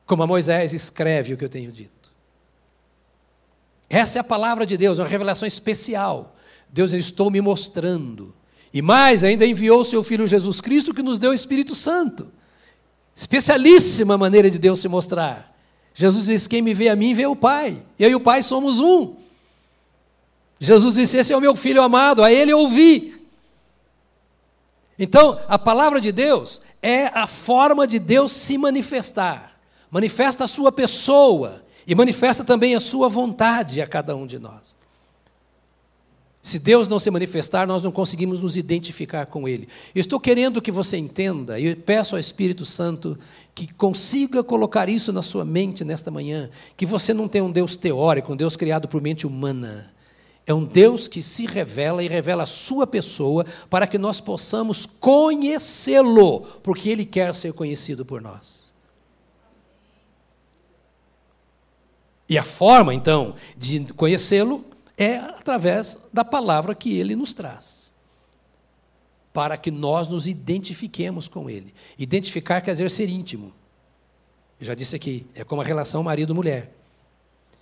como 0.07 0.23
a 0.23 0.27
Moisés 0.27 0.73
escreve 0.73 1.35
o 1.35 1.37
que 1.37 1.45
eu 1.45 1.49
tenho 1.49 1.73
dito. 1.73 2.12
Essa 3.88 4.19
é 4.19 4.21
a 4.21 4.25
palavra 4.25 4.67
de 4.67 4.77
Deus, 4.77 4.99
uma 4.99 5.07
revelação 5.07 5.47
especial. 5.47 6.37
Deus 6.69 6.93
estou 6.93 7.31
me 7.31 7.40
mostrando. 7.40 8.35
E 8.73 8.83
mais, 8.83 9.23
ainda 9.23 9.47
enviou 9.47 9.81
o 9.81 9.85
seu 9.85 10.03
Filho 10.03 10.27
Jesus 10.27 10.61
Cristo, 10.61 10.93
que 10.93 11.03
nos 11.03 11.19
deu 11.19 11.31
o 11.31 11.35
Espírito 11.35 11.75
Santo. 11.75 12.33
Especialíssima 13.14 14.19
maneira 14.19 14.51
de 14.51 14.59
Deus 14.59 14.81
se 14.81 14.88
mostrar. 14.88 15.55
Jesus 15.95 16.27
disse: 16.27 16.49
Quem 16.49 16.61
me 16.61 16.75
vê 16.75 16.88
a 16.88 16.97
mim, 16.97 17.14
vê 17.14 17.25
o 17.25 17.37
Pai. 17.37 17.81
Eu 17.99 18.11
e 18.11 18.14
o 18.17 18.21
Pai 18.21 18.43
somos 18.43 18.81
um. 18.81 19.14
Jesus 20.59 20.97
disse: 20.97 21.19
Esse 21.19 21.33
é 21.33 21.37
o 21.37 21.40
meu 21.40 21.55
filho 21.55 21.81
amado, 21.81 22.25
a 22.25 22.33
ele 22.33 22.53
ouvi. 22.53 23.14
Então, 24.99 25.38
a 25.47 25.59
palavra 25.59 26.01
de 26.01 26.11
Deus 26.11 26.61
é 26.83 27.07
a 27.07 27.29
forma 27.29 27.87
de 27.87 28.01
Deus 28.01 28.33
se 28.33 28.59
manifestar 28.59 29.54
manifesta 29.94 30.42
a 30.42 30.48
sua 30.48 30.72
pessoa 30.72 31.62
e 31.87 31.94
manifesta 31.94 32.42
também 32.42 32.74
a 32.74 32.80
sua 32.80 33.09
vontade 33.09 33.80
a 33.80 33.87
cada 33.87 34.16
um 34.16 34.26
de 34.26 34.40
nós. 34.40 34.76
Se 36.42 36.59
Deus 36.59 36.88
não 36.88 36.98
se 36.98 37.12
manifestar, 37.12 37.64
nós 37.64 37.80
não 37.80 37.92
conseguimos 37.92 38.40
nos 38.40 38.57
identificar 38.57 39.24
com 39.26 39.48
Ele. 39.48 39.68
Estou 39.94 40.18
querendo 40.18 40.61
que 40.61 40.72
você 40.72 40.96
entenda, 40.96 41.61
e 41.61 41.76
peço 41.76 42.16
ao 42.16 42.18
Espírito 42.18 42.64
Santo 42.64 43.16
que 43.54 43.72
consiga 43.72 44.42
colocar 44.42 44.88
isso 44.88 45.12
na 45.12 45.22
sua 45.22 45.44
mente 45.44 45.85
nesta 45.85 46.11
manhã, 46.11 46.50
que 46.76 46.85
você 46.85 47.14
não 47.14 47.28
tem 47.28 47.40
um 47.40 47.52
Deus 47.52 47.76
teórico, 47.76 48.33
um 48.33 48.37
Deus 48.37 48.57
criado 48.57 48.88
por 48.88 49.00
mente 49.00 49.28
humana. 49.28 49.94
É 50.44 50.52
um 50.52 50.64
Deus 50.64 51.07
que 51.07 51.22
se 51.22 51.46
revela 51.46 52.02
e 52.02 52.09
revela 52.09 52.42
a 52.42 52.46
sua 52.46 52.85
pessoa 52.85 53.46
para 53.70 53.87
que 53.87 53.96
nós 53.96 54.20
possamos 54.20 54.87
conhecê-lo, 54.87 56.40
porque 56.64 56.88
Ele 56.88 57.04
quer 57.04 57.33
ser 57.33 57.52
conhecido 57.52 58.04
por 58.04 58.20
nós. 58.20 58.63
E 62.35 62.38
a 62.38 62.42
forma, 62.42 62.92
então, 62.92 63.37
de 63.57 63.85
conhecê-lo 63.92 64.64
é 64.99 65.18
através 65.18 66.09
da 66.12 66.25
palavra 66.25 66.75
que 66.75 66.99
ele 66.99 67.14
nos 67.14 67.33
traz. 67.33 67.92
Para 69.33 69.57
que 69.57 69.70
nós 69.70 70.09
nos 70.09 70.27
identifiquemos 70.27 71.29
com 71.29 71.49
ele. 71.49 71.73
Identificar 71.97 72.61
quer 72.61 72.73
dizer 72.73 72.90
ser 72.90 73.09
íntimo. 73.09 73.53
Eu 74.59 74.66
já 74.66 74.75
disse 74.75 74.97
aqui, 74.97 75.25
é 75.33 75.44
como 75.44 75.62
a 75.62 75.64
relação 75.64 76.03
marido-mulher. 76.03 76.75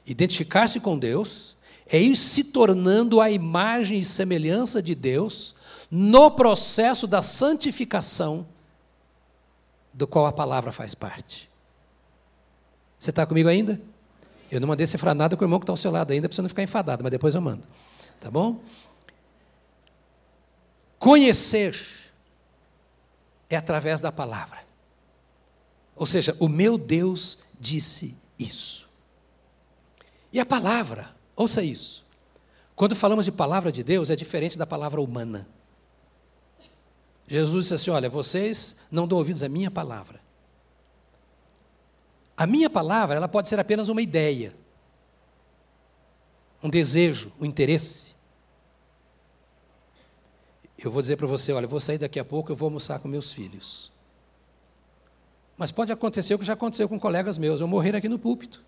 Identificar-se 0.06 0.80
com 0.80 0.98
Deus 0.98 1.54
é 1.86 2.00
ir 2.00 2.16
se 2.16 2.42
tornando 2.42 3.20
a 3.20 3.30
imagem 3.30 3.98
e 3.98 4.04
semelhança 4.04 4.82
de 4.82 4.94
Deus 4.94 5.54
no 5.90 6.30
processo 6.30 7.06
da 7.06 7.20
santificação 7.20 8.46
do 9.92 10.06
qual 10.06 10.24
a 10.24 10.32
palavra 10.32 10.72
faz 10.72 10.94
parte. 10.94 11.50
Você 12.98 13.10
está 13.10 13.26
comigo 13.26 13.50
ainda? 13.50 13.91
Eu 14.52 14.60
não 14.60 14.68
mandei 14.68 14.86
falar 14.86 15.14
nada 15.14 15.34
com 15.34 15.42
o 15.42 15.46
irmão 15.46 15.58
que 15.58 15.64
está 15.64 15.72
ao 15.72 15.78
seu 15.78 15.90
lado 15.90 16.12
ainda, 16.12 16.28
para 16.28 16.36
você 16.36 16.42
não 16.42 16.48
ficar 16.50 16.62
enfadado, 16.62 17.02
mas 17.02 17.10
depois 17.10 17.34
eu 17.34 17.40
mando. 17.40 17.66
Tá 18.20 18.30
bom? 18.30 18.60
Conhecer 20.98 21.74
é 23.48 23.56
através 23.56 24.02
da 24.02 24.12
palavra. 24.12 24.62
Ou 25.96 26.04
seja, 26.04 26.36
o 26.38 26.48
meu 26.48 26.76
Deus 26.76 27.38
disse 27.58 28.14
isso. 28.38 28.90
E 30.30 30.38
a 30.38 30.44
palavra, 30.44 31.16
ouça 31.34 31.62
isso. 31.62 32.04
Quando 32.76 32.94
falamos 32.94 33.24
de 33.24 33.32
palavra 33.32 33.72
de 33.72 33.82
Deus, 33.82 34.10
é 34.10 34.16
diferente 34.16 34.58
da 34.58 34.66
palavra 34.66 35.00
humana. 35.00 35.48
Jesus 37.26 37.64
disse 37.64 37.74
assim: 37.74 37.90
Olha, 37.90 38.10
vocês 38.10 38.80
não 38.90 39.08
dão 39.08 39.16
ouvidos 39.16 39.42
à 39.42 39.48
minha 39.48 39.70
palavra. 39.70 40.20
A 42.36 42.46
minha 42.46 42.70
palavra, 42.70 43.16
ela 43.16 43.28
pode 43.28 43.48
ser 43.48 43.58
apenas 43.60 43.88
uma 43.88 44.00
ideia, 44.00 44.54
um 46.62 46.70
desejo, 46.70 47.32
um 47.40 47.44
interesse. 47.44 48.12
Eu 50.78 50.90
vou 50.90 51.00
dizer 51.02 51.16
para 51.16 51.26
você, 51.26 51.52
olha, 51.52 51.66
eu 51.66 51.68
vou 51.68 51.80
sair 51.80 51.98
daqui 51.98 52.18
a 52.18 52.24
pouco, 52.24 52.50
eu 52.50 52.56
vou 52.56 52.66
almoçar 52.66 52.98
com 52.98 53.08
meus 53.08 53.32
filhos. 53.32 53.92
Mas 55.56 55.70
pode 55.70 55.92
acontecer 55.92 56.34
o 56.34 56.38
que 56.38 56.44
já 56.44 56.54
aconteceu 56.54 56.88
com 56.88 56.98
colegas 56.98 57.38
meus, 57.38 57.60
eu 57.60 57.68
morrer 57.68 57.94
aqui 57.94 58.08
no 58.08 58.18
púlpito. 58.18 58.62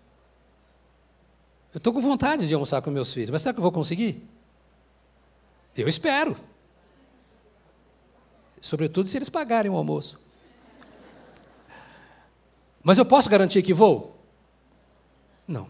Eu 1.73 1.77
estou 1.77 1.91
com 1.91 1.99
vontade 1.99 2.47
de 2.47 2.53
almoçar 2.53 2.81
com 2.81 2.89
meus 2.89 3.13
filhos, 3.13 3.31
mas 3.31 3.41
será 3.41 3.53
que 3.53 3.59
eu 3.59 3.63
vou 3.63 3.71
conseguir? 3.71 4.25
Eu 5.75 5.89
espero. 5.89 6.37
Sobretudo 8.61 9.09
se 9.09 9.17
eles 9.17 9.29
pagarem 9.29 9.69
o 9.69 9.75
almoço. 9.75 10.17
Mas 12.85 12.99
eu 12.99 13.05
posso 13.05 13.27
garantir 13.27 13.63
que 13.63 13.73
vou? 13.73 14.15
Não. 15.47 15.67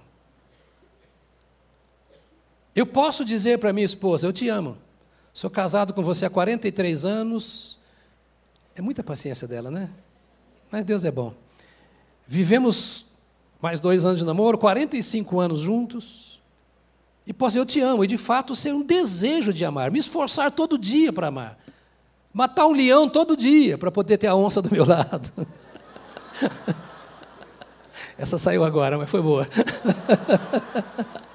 Eu 2.75 2.86
posso 2.86 3.23
dizer 3.23 3.58
para 3.58 3.71
minha 3.71 3.86
esposa: 3.86 4.28
Eu 4.28 4.34
te 4.34 4.49
amo. 4.49 4.78
Sou 5.34 5.49
casado 5.49 5.93
com 5.93 6.04
você 6.04 6.25
há 6.25 6.30
43 6.30 7.06
anos. 7.06 7.80
É 8.75 8.82
muita 8.82 9.01
paciência 9.01 9.47
dela, 9.47 9.71
né? 9.71 9.89
Mas 10.69 10.84
Deus 10.84 11.06
é 11.06 11.12
bom. 11.12 11.34
Vivemos 12.28 13.06
mais 13.62 13.80
dois 13.80 14.06
anos 14.06 14.19
de 14.19 14.25
namoro, 14.25 14.58
45 14.58 15.39
anos 15.39 15.62
juntos. 15.62 16.41
E 17.25 17.32
posso, 17.32 17.58
eu 17.58 17.65
te 17.65 17.80
amo, 17.80 18.04
e 18.04 18.08
de 18.08 18.17
fato 18.17 18.54
ser 18.58 18.73
um 18.73 18.84
desejo 18.84 19.54
de 19.54 19.63
amar, 19.63 19.89
me 19.89 19.99
esforçar 19.99 20.51
todo 20.51 20.78
dia 20.78 21.13
para 21.13 21.28
amar. 21.28 21.58
Matar 22.34 22.67
um 22.67 22.73
leão 22.73 23.08
todo 23.08 23.38
dia 23.38 23.78
para 23.78 23.89
poder 23.89 24.17
ter 24.17 24.28
a 24.28 24.36
onça 24.36 24.62
do 24.62 24.69
meu 24.69 24.84
lado. 24.86 25.32
Essa 28.17 28.38
saiu 28.38 28.63
agora, 28.63 28.97
mas 28.97 29.10
foi 29.10 29.21
boa. 29.21 29.47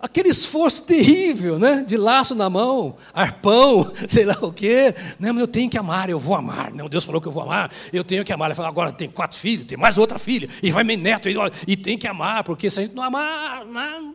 aquele 0.00 0.30
esforço 0.30 0.84
terrível, 0.84 1.58
né? 1.58 1.84
De 1.86 1.96
laço 1.96 2.34
na 2.34 2.48
mão, 2.48 2.96
arpão, 3.12 3.92
sei 4.08 4.24
lá 4.24 4.36
o 4.40 4.52
quê. 4.52 4.94
Né? 5.18 5.30
Mas 5.30 5.40
eu 5.40 5.46
tenho 5.46 5.70
que 5.70 5.78
amar, 5.78 6.08
eu 6.08 6.18
vou 6.18 6.34
amar. 6.34 6.72
Não, 6.72 6.88
Deus 6.88 7.04
falou 7.04 7.20
que 7.20 7.28
eu 7.28 7.32
vou 7.32 7.42
amar, 7.42 7.70
eu 7.92 8.02
tenho 8.02 8.24
que 8.24 8.32
amar. 8.32 8.48
Ele 8.48 8.56
falou, 8.56 8.70
agora 8.70 8.92
tem 8.92 9.08
quatro 9.08 9.38
filhos, 9.38 9.66
tem 9.66 9.78
mais 9.78 9.98
outra 9.98 10.18
filha, 10.18 10.48
e 10.62 10.70
vai 10.70 10.82
meu 10.82 10.98
neto, 10.98 11.28
e, 11.28 11.36
e 11.66 11.76
tem 11.76 11.96
que 11.96 12.08
amar, 12.08 12.42
porque 12.42 12.70
se 12.70 12.80
a 12.80 12.82
gente 12.82 12.94
não 12.94 13.02
amar, 13.02 13.64
não... 13.66 14.14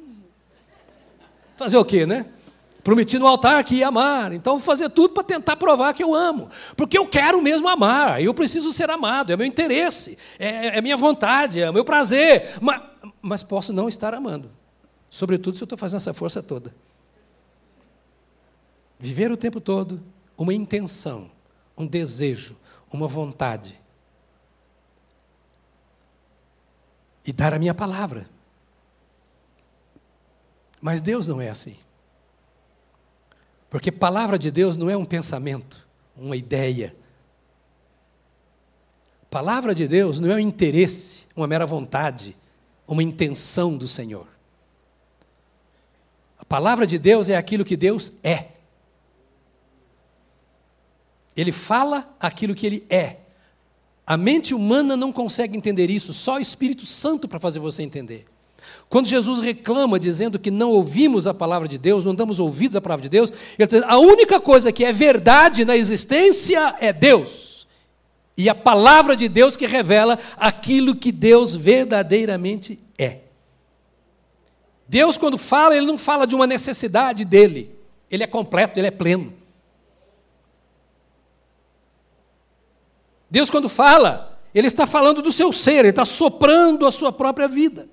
fazer 1.55 1.77
o 1.77 1.85
quê, 1.85 2.05
né? 2.05 2.25
Prometi 2.85 3.17
no 3.17 3.25
altar 3.25 3.63
que 3.63 3.77
ia 3.77 3.87
amar, 3.87 4.31
então 4.31 4.59
vou 4.59 4.61
fazer 4.61 4.91
tudo 4.91 5.15
para 5.15 5.23
tentar 5.23 5.55
provar 5.55 5.91
que 5.91 6.03
eu 6.03 6.13
amo, 6.13 6.51
porque 6.77 6.95
eu 6.95 7.07
quero 7.07 7.41
mesmo 7.41 7.67
amar, 7.67 8.21
eu 8.21 8.31
preciso 8.31 8.71
ser 8.71 8.91
amado, 8.91 9.33
é 9.33 9.35
meu 9.35 9.47
interesse, 9.47 10.19
é, 10.37 10.77
é 10.77 10.81
minha 10.83 10.95
vontade, 10.95 11.59
é 11.59 11.71
meu 11.71 11.83
prazer, 11.83 12.59
mas, 12.61 12.79
mas 13.23 13.41
posso 13.41 13.73
não 13.73 13.89
estar 13.89 14.13
amando. 14.13 14.51
Sobretudo 15.09 15.57
se 15.57 15.63
eu 15.63 15.65
estou 15.65 15.79
fazendo 15.79 15.97
essa 15.97 16.13
força 16.13 16.43
toda. 16.43 16.75
Viver 18.99 19.31
o 19.31 19.37
tempo 19.37 19.59
todo 19.59 19.99
uma 20.37 20.53
intenção, 20.53 21.31
um 21.75 21.87
desejo, 21.87 22.55
uma 22.93 23.07
vontade. 23.07 23.81
E 27.25 27.33
dar 27.33 27.51
a 27.51 27.57
minha 27.57 27.73
palavra. 27.73 28.29
Mas 30.79 31.01
Deus 31.01 31.27
não 31.27 31.41
é 31.41 31.49
assim. 31.49 31.77
Porque 33.75 33.91
palavra 33.91 34.39
de 34.39 34.49
Deus 34.49 34.77
não 34.77 34.89
é 34.89 34.95
um 34.95 35.03
pensamento, 35.03 35.85
uma 36.15 36.37
ideia. 36.37 36.95
Palavra 39.29 39.75
de 39.75 39.85
Deus 39.85 40.17
não 40.17 40.31
é 40.31 40.35
um 40.35 40.39
interesse, 40.39 41.25
uma 41.35 41.45
mera 41.45 41.65
vontade, 41.65 42.37
uma 42.87 43.03
intenção 43.03 43.75
do 43.75 43.85
Senhor. 43.85 44.25
A 46.39 46.45
palavra 46.45 46.87
de 46.87 46.97
Deus 46.97 47.27
é 47.27 47.35
aquilo 47.35 47.65
que 47.65 47.75
Deus 47.75 48.13
é. 48.23 48.51
Ele 51.35 51.51
fala 51.51 52.15
aquilo 52.17 52.55
que 52.55 52.65
ele 52.65 52.85
é. 52.89 53.17
A 54.07 54.15
mente 54.15 54.53
humana 54.53 54.95
não 54.95 55.11
consegue 55.11 55.57
entender 55.57 55.89
isso, 55.89 56.13
só 56.13 56.35
o 56.35 56.39
Espírito 56.39 56.85
Santo 56.85 57.27
para 57.27 57.39
fazer 57.39 57.59
você 57.59 57.83
entender. 57.83 58.25
Quando 58.89 59.07
Jesus 59.07 59.39
reclama 59.39 59.99
dizendo 59.99 60.39
que 60.39 60.51
não 60.51 60.71
ouvimos 60.71 61.27
a 61.27 61.33
palavra 61.33 61.67
de 61.67 61.77
Deus, 61.77 62.05
não 62.05 62.15
damos 62.15 62.39
ouvidos 62.39 62.75
à 62.75 62.81
palavra 62.81 63.03
de 63.03 63.09
Deus, 63.09 63.33
ele 63.57 63.83
a 63.85 63.97
única 63.97 64.39
coisa 64.39 64.71
que 64.71 64.85
é 64.85 64.93
verdade 64.93 65.65
na 65.65 65.75
existência 65.75 66.75
é 66.79 66.93
Deus. 66.93 67.67
E 68.37 68.49
a 68.49 68.55
palavra 68.55 69.15
de 69.15 69.27
Deus 69.29 69.55
que 69.55 69.65
revela 69.65 70.19
aquilo 70.37 70.95
que 70.95 71.11
Deus 71.11 71.55
verdadeiramente 71.55 72.79
é. 72.97 73.19
Deus, 74.87 75.17
quando 75.17 75.37
fala, 75.37 75.75
ele 75.75 75.85
não 75.85 75.97
fala 75.97 76.27
de 76.27 76.35
uma 76.35 76.45
necessidade 76.45 77.25
dele. 77.25 77.73
Ele 78.09 78.23
é 78.23 78.27
completo, 78.27 78.79
ele 78.79 78.87
é 78.87 78.91
pleno. 78.91 79.33
Deus, 83.29 83.49
quando 83.49 83.67
fala, 83.67 84.39
ele 84.53 84.67
está 84.67 84.85
falando 84.85 85.21
do 85.21 85.31
seu 85.31 85.51
ser, 85.51 85.79
ele 85.79 85.89
está 85.89 86.05
soprando 86.05 86.85
a 86.85 86.91
sua 86.91 87.11
própria 87.11 87.47
vida. 87.47 87.89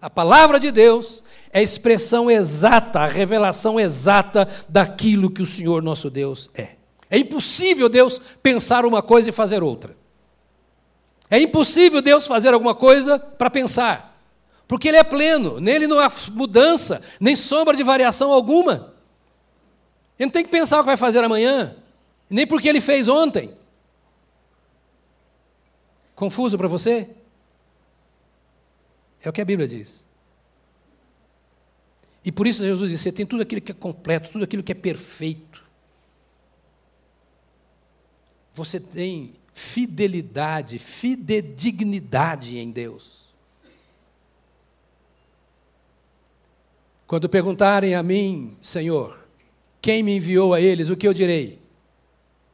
A 0.00 0.08
palavra 0.08 0.58
de 0.58 0.70
Deus 0.70 1.22
é 1.52 1.58
a 1.58 1.62
expressão 1.62 2.30
exata, 2.30 3.00
a 3.00 3.06
revelação 3.06 3.78
exata 3.78 4.48
daquilo 4.68 5.30
que 5.30 5.42
o 5.42 5.46
Senhor 5.46 5.82
nosso 5.82 6.08
Deus 6.08 6.48
é. 6.54 6.76
É 7.10 7.18
impossível 7.18 7.88
Deus 7.88 8.20
pensar 8.42 8.86
uma 8.86 9.02
coisa 9.02 9.28
e 9.28 9.32
fazer 9.32 9.62
outra. 9.62 9.96
É 11.28 11.38
impossível 11.38 12.00
Deus 12.00 12.26
fazer 12.26 12.54
alguma 12.54 12.74
coisa 12.74 13.18
para 13.18 13.50
pensar. 13.50 14.18
Porque 14.66 14.88
ele 14.88 14.96
é 14.96 15.04
pleno, 15.04 15.60
nele 15.60 15.86
não 15.86 15.98
há 15.98 16.10
mudança, 16.30 17.02
nem 17.18 17.34
sombra 17.34 17.76
de 17.76 17.82
variação 17.82 18.32
alguma. 18.32 18.94
Ele 20.18 20.26
não 20.26 20.30
tem 20.30 20.44
que 20.44 20.50
pensar 20.50 20.76
o 20.78 20.80
que 20.82 20.86
vai 20.86 20.96
fazer 20.96 21.22
amanhã, 21.24 21.74
nem 22.28 22.46
porque 22.46 22.68
ele 22.68 22.80
fez 22.80 23.08
ontem. 23.08 23.52
Confuso 26.14 26.56
para 26.56 26.68
você? 26.68 27.08
É 29.22 29.28
o 29.28 29.32
que 29.32 29.40
a 29.40 29.44
Bíblia 29.44 29.68
diz. 29.68 30.04
E 32.24 32.30
por 32.30 32.46
isso 32.46 32.64
Jesus 32.64 32.90
disse: 32.90 33.04
você 33.04 33.12
tem 33.12 33.26
tudo 33.26 33.42
aquilo 33.42 33.60
que 33.60 33.72
é 33.72 33.74
completo, 33.74 34.30
tudo 34.30 34.44
aquilo 34.44 34.62
que 34.62 34.72
é 34.72 34.74
perfeito. 34.74 35.64
Você 38.52 38.80
tem 38.80 39.34
fidelidade, 39.52 40.78
fidedignidade 40.78 42.58
em 42.58 42.70
Deus. 42.70 43.30
Quando 47.06 47.28
perguntarem 47.28 47.94
a 47.94 48.02
mim, 48.02 48.56
Senhor, 48.62 49.26
quem 49.80 50.02
me 50.02 50.16
enviou 50.16 50.54
a 50.54 50.60
eles, 50.60 50.90
o 50.90 50.96
que 50.96 51.08
eu 51.08 51.14
direi? 51.14 51.60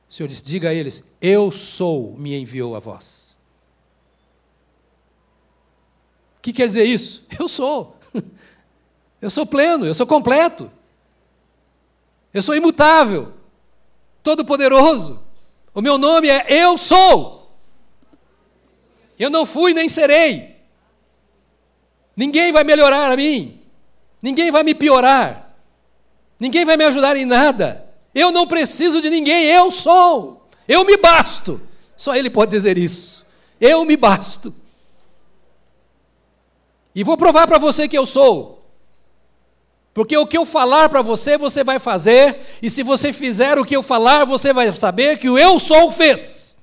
O 0.08 0.12
Senhor 0.12 0.28
disse: 0.28 0.42
diga 0.42 0.70
a 0.70 0.74
eles, 0.74 1.04
eu 1.20 1.50
sou, 1.50 2.16
me 2.16 2.34
enviou 2.40 2.74
a 2.74 2.80
vós. 2.80 3.38
O 6.35 6.35
que 6.46 6.52
quer 6.52 6.66
dizer 6.66 6.84
isso? 6.84 7.24
Eu 7.38 7.48
sou. 7.48 7.96
Eu 9.20 9.30
sou 9.30 9.46
pleno, 9.46 9.86
eu 9.86 9.94
sou 9.94 10.06
completo. 10.06 10.70
Eu 12.32 12.42
sou 12.42 12.54
imutável, 12.54 13.32
todo-poderoso. 14.22 15.24
O 15.74 15.80
meu 15.80 15.96
nome 15.96 16.28
é 16.28 16.46
Eu 16.48 16.76
Sou. 16.76 17.50
Eu 19.18 19.30
não 19.30 19.46
fui 19.46 19.72
nem 19.72 19.88
serei. 19.88 20.54
Ninguém 22.14 22.52
vai 22.52 22.62
melhorar 22.62 23.10
a 23.10 23.16
mim. 23.16 23.60
Ninguém 24.20 24.50
vai 24.50 24.62
me 24.62 24.74
piorar. 24.74 25.56
Ninguém 26.38 26.64
vai 26.64 26.76
me 26.76 26.84
ajudar 26.84 27.16
em 27.16 27.24
nada. 27.24 27.86
Eu 28.14 28.30
não 28.30 28.46
preciso 28.46 29.00
de 29.00 29.08
ninguém, 29.08 29.46
eu 29.46 29.70
sou. 29.70 30.48
Eu 30.68 30.84
me 30.84 30.96
basto. 30.98 31.60
Só 31.96 32.14
Ele 32.14 32.28
pode 32.28 32.50
dizer 32.50 32.76
isso. 32.76 33.26
Eu 33.58 33.84
me 33.84 33.96
basto. 33.96 34.54
E 36.96 37.04
vou 37.04 37.14
provar 37.18 37.46
para 37.46 37.58
você 37.58 37.86
que 37.86 37.98
eu 37.98 38.06
sou. 38.06 38.66
Porque 39.92 40.16
o 40.16 40.26
que 40.26 40.38
eu 40.38 40.46
falar 40.46 40.88
para 40.88 41.02
você, 41.02 41.36
você 41.36 41.62
vai 41.62 41.78
fazer, 41.78 42.40
e 42.62 42.70
se 42.70 42.82
você 42.82 43.12
fizer 43.12 43.58
o 43.58 43.66
que 43.66 43.76
eu 43.76 43.82
falar, 43.82 44.24
você 44.24 44.50
vai 44.50 44.72
saber 44.72 45.18
que 45.18 45.28
o 45.28 45.38
eu 45.38 45.60
sou 45.60 45.90
fez. 45.90 46.56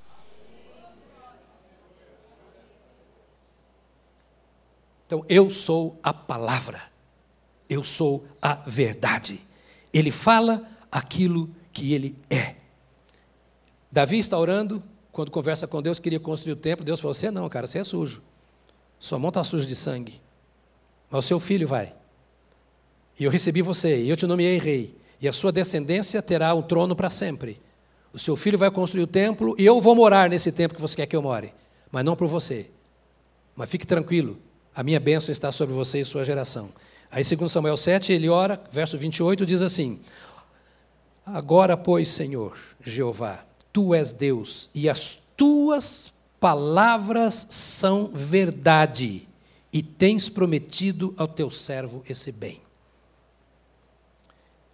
Então, 5.06 5.24
eu 5.28 5.48
sou 5.50 6.00
a 6.02 6.12
palavra. 6.12 6.82
Eu 7.68 7.84
sou 7.84 8.26
a 8.42 8.54
verdade. 8.66 9.40
Ele 9.92 10.10
fala 10.10 10.66
aquilo 10.90 11.48
que 11.72 11.92
ele 11.92 12.18
é. 12.28 12.56
Davi 13.90 14.18
está 14.18 14.36
orando, 14.36 14.82
quando 15.12 15.30
conversa 15.30 15.68
com 15.68 15.80
Deus, 15.80 16.00
queria 16.00 16.18
construir 16.18 16.54
o 16.54 16.56
templo. 16.56 16.84
Deus 16.84 16.98
falou: 16.98 17.14
Você 17.14 17.30
não, 17.30 17.48
cara, 17.48 17.68
você 17.68 17.78
é 17.78 17.84
sujo. 17.84 18.20
Sua 19.04 19.18
mão 19.18 19.28
está 19.28 19.44
suja 19.44 19.66
de 19.66 19.76
sangue. 19.76 20.18
Mas 21.10 21.26
o 21.26 21.28
seu 21.28 21.38
filho 21.38 21.68
vai. 21.68 21.92
E 23.20 23.24
eu 23.24 23.30
recebi 23.30 23.60
você, 23.60 23.98
e 24.02 24.08
eu 24.08 24.16
te 24.16 24.26
nomeei 24.26 24.56
rei. 24.56 24.96
E 25.20 25.28
a 25.28 25.32
sua 25.32 25.52
descendência 25.52 26.22
terá 26.22 26.54
um 26.54 26.62
trono 26.62 26.96
para 26.96 27.10
sempre. 27.10 27.60
O 28.14 28.18
seu 28.18 28.34
filho 28.34 28.56
vai 28.56 28.70
construir 28.70 29.02
o 29.02 29.06
templo, 29.06 29.54
e 29.58 29.66
eu 29.66 29.78
vou 29.78 29.94
morar 29.94 30.30
nesse 30.30 30.50
templo 30.50 30.76
que 30.76 30.80
você 30.80 30.96
quer 30.96 31.06
que 31.06 31.14
eu 31.14 31.20
more. 31.20 31.52
Mas 31.92 32.02
não 32.02 32.16
por 32.16 32.28
você. 32.28 32.70
Mas 33.54 33.68
fique 33.68 33.86
tranquilo, 33.86 34.38
a 34.74 34.82
minha 34.82 34.98
bênção 34.98 35.30
está 35.30 35.52
sobre 35.52 35.74
você 35.74 36.00
e 36.00 36.04
sua 36.06 36.24
geração. 36.24 36.70
Aí, 37.10 37.22
segundo 37.22 37.50
Samuel 37.50 37.76
7, 37.76 38.10
ele 38.10 38.30
ora, 38.30 38.58
verso 38.72 38.96
28, 38.96 39.44
diz 39.44 39.60
assim: 39.60 40.00
Agora, 41.26 41.76
pois, 41.76 42.08
Senhor, 42.08 42.56
Jeová, 42.80 43.44
tu 43.70 43.94
és 43.94 44.12
Deus, 44.12 44.70
e 44.74 44.88
as 44.88 45.14
tuas 45.36 46.13
palavras 46.44 47.46
são 47.48 48.08
verdade, 48.08 49.26
e 49.72 49.82
tens 49.82 50.28
prometido 50.28 51.14
ao 51.16 51.26
teu 51.26 51.48
servo 51.48 52.04
esse 52.06 52.30
bem. 52.30 52.60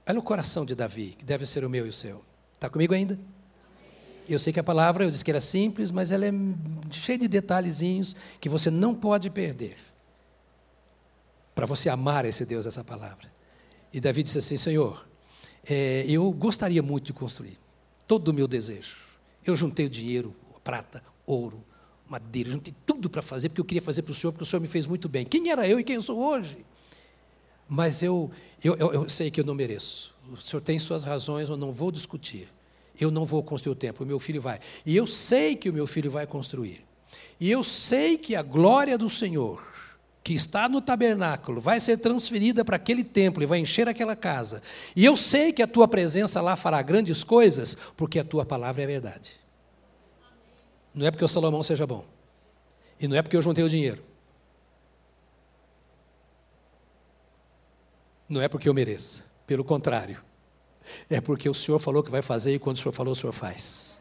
Olha 0.04 0.18
o 0.18 0.22
coração 0.22 0.64
de 0.64 0.74
Davi, 0.74 1.14
que 1.16 1.24
deve 1.24 1.46
ser 1.46 1.64
o 1.64 1.70
meu 1.70 1.86
e 1.86 1.88
o 1.88 1.92
seu. 1.92 2.24
Está 2.54 2.68
comigo 2.68 2.92
ainda? 2.92 3.16
Eu 4.28 4.36
sei 4.40 4.52
que 4.52 4.58
a 4.58 4.64
palavra, 4.64 5.04
eu 5.04 5.12
disse 5.12 5.24
que 5.24 5.30
era 5.30 5.40
simples, 5.40 5.92
mas 5.92 6.10
ela 6.10 6.26
é 6.26 6.32
cheia 6.90 7.16
de 7.16 7.28
detalhezinhos 7.28 8.16
que 8.40 8.48
você 8.48 8.68
não 8.68 8.92
pode 8.92 9.30
perder. 9.30 9.76
para 11.54 11.66
você 11.66 11.88
amar 11.88 12.24
esse 12.24 12.44
Deus, 12.44 12.66
essa 12.66 12.82
palavra. 12.82 13.30
E 13.92 14.00
Davi 14.00 14.24
disse 14.24 14.38
assim: 14.38 14.56
Senhor, 14.56 15.06
é, 15.64 16.04
eu 16.08 16.32
gostaria 16.32 16.82
muito 16.82 17.04
de 17.04 17.12
construir, 17.12 17.60
todo 18.08 18.28
o 18.28 18.34
meu 18.34 18.48
desejo. 18.48 18.96
Eu 19.44 19.54
juntei 19.54 19.86
o 19.86 19.90
dinheiro, 19.90 20.34
prata, 20.64 21.00
ouro, 21.30 21.64
madeira, 22.08 22.50
juntei 22.50 22.74
tudo 22.84 23.08
para 23.08 23.22
fazer, 23.22 23.48
porque 23.48 23.60
eu 23.60 23.64
queria 23.64 23.82
fazer 23.82 24.02
para 24.02 24.12
o 24.12 24.14
Senhor, 24.14 24.32
porque 24.32 24.42
o 24.42 24.46
Senhor 24.46 24.60
me 24.60 24.68
fez 24.68 24.86
muito 24.86 25.08
bem. 25.08 25.24
Quem 25.24 25.50
era 25.50 25.66
eu 25.68 25.78
e 25.78 25.84
quem 25.84 25.96
eu 25.96 26.02
sou 26.02 26.18
hoje? 26.18 26.64
Mas 27.68 28.02
eu, 28.02 28.30
eu, 28.64 28.76
eu, 28.76 28.92
eu 28.92 29.08
sei 29.08 29.30
que 29.30 29.40
eu 29.40 29.44
não 29.44 29.54
mereço. 29.54 30.12
O 30.32 30.36
Senhor 30.36 30.60
tem 30.60 30.78
suas 30.78 31.04
razões, 31.04 31.48
eu 31.48 31.56
não 31.56 31.70
vou 31.70 31.92
discutir. 31.92 32.48
Eu 33.00 33.10
não 33.10 33.24
vou 33.24 33.42
construir 33.42 33.72
o 33.72 33.76
templo, 33.76 34.04
o 34.04 34.08
meu 34.08 34.18
filho 34.18 34.42
vai. 34.42 34.58
E 34.84 34.96
eu 34.96 35.06
sei 35.06 35.56
que 35.56 35.70
o 35.70 35.72
meu 35.72 35.86
filho 35.86 36.10
vai 36.10 36.26
construir. 36.26 36.84
E 37.38 37.50
eu 37.50 37.64
sei 37.64 38.18
que 38.18 38.36
a 38.36 38.42
glória 38.42 38.98
do 38.98 39.08
Senhor, 39.08 39.66
que 40.22 40.34
está 40.34 40.68
no 40.68 40.80
tabernáculo, 40.80 41.60
vai 41.60 41.80
ser 41.80 41.96
transferida 41.96 42.64
para 42.64 42.76
aquele 42.76 43.02
templo 43.02 43.42
e 43.42 43.46
vai 43.46 43.58
encher 43.58 43.88
aquela 43.88 44.14
casa. 44.14 44.62
E 44.94 45.04
eu 45.04 45.16
sei 45.16 45.52
que 45.52 45.62
a 45.62 45.66
tua 45.66 45.88
presença 45.88 46.42
lá 46.42 46.56
fará 46.56 46.82
grandes 46.82 47.24
coisas, 47.24 47.76
porque 47.96 48.18
a 48.18 48.24
tua 48.24 48.44
palavra 48.44 48.82
é 48.82 48.86
verdade. 48.86 49.39
Não 50.94 51.06
é 51.06 51.10
porque 51.10 51.24
o 51.24 51.28
Salomão 51.28 51.62
seja 51.62 51.86
bom. 51.86 52.04
E 52.98 53.08
não 53.08 53.16
é 53.16 53.22
porque 53.22 53.36
eu 53.36 53.42
juntei 53.42 53.64
o 53.64 53.68
dinheiro. 53.68 54.02
Não 58.28 58.40
é 58.40 58.48
porque 58.48 58.68
eu 58.68 58.74
mereça. 58.74 59.24
Pelo 59.46 59.64
contrário. 59.64 60.22
É 61.08 61.20
porque 61.20 61.48
o 61.48 61.54
Senhor 61.54 61.78
falou 61.78 62.02
que 62.02 62.10
vai 62.10 62.22
fazer 62.22 62.54
e 62.54 62.58
quando 62.58 62.76
o 62.76 62.78
Senhor 62.78 62.92
falou, 62.92 63.12
o 63.12 63.16
Senhor 63.16 63.32
faz. 63.32 64.00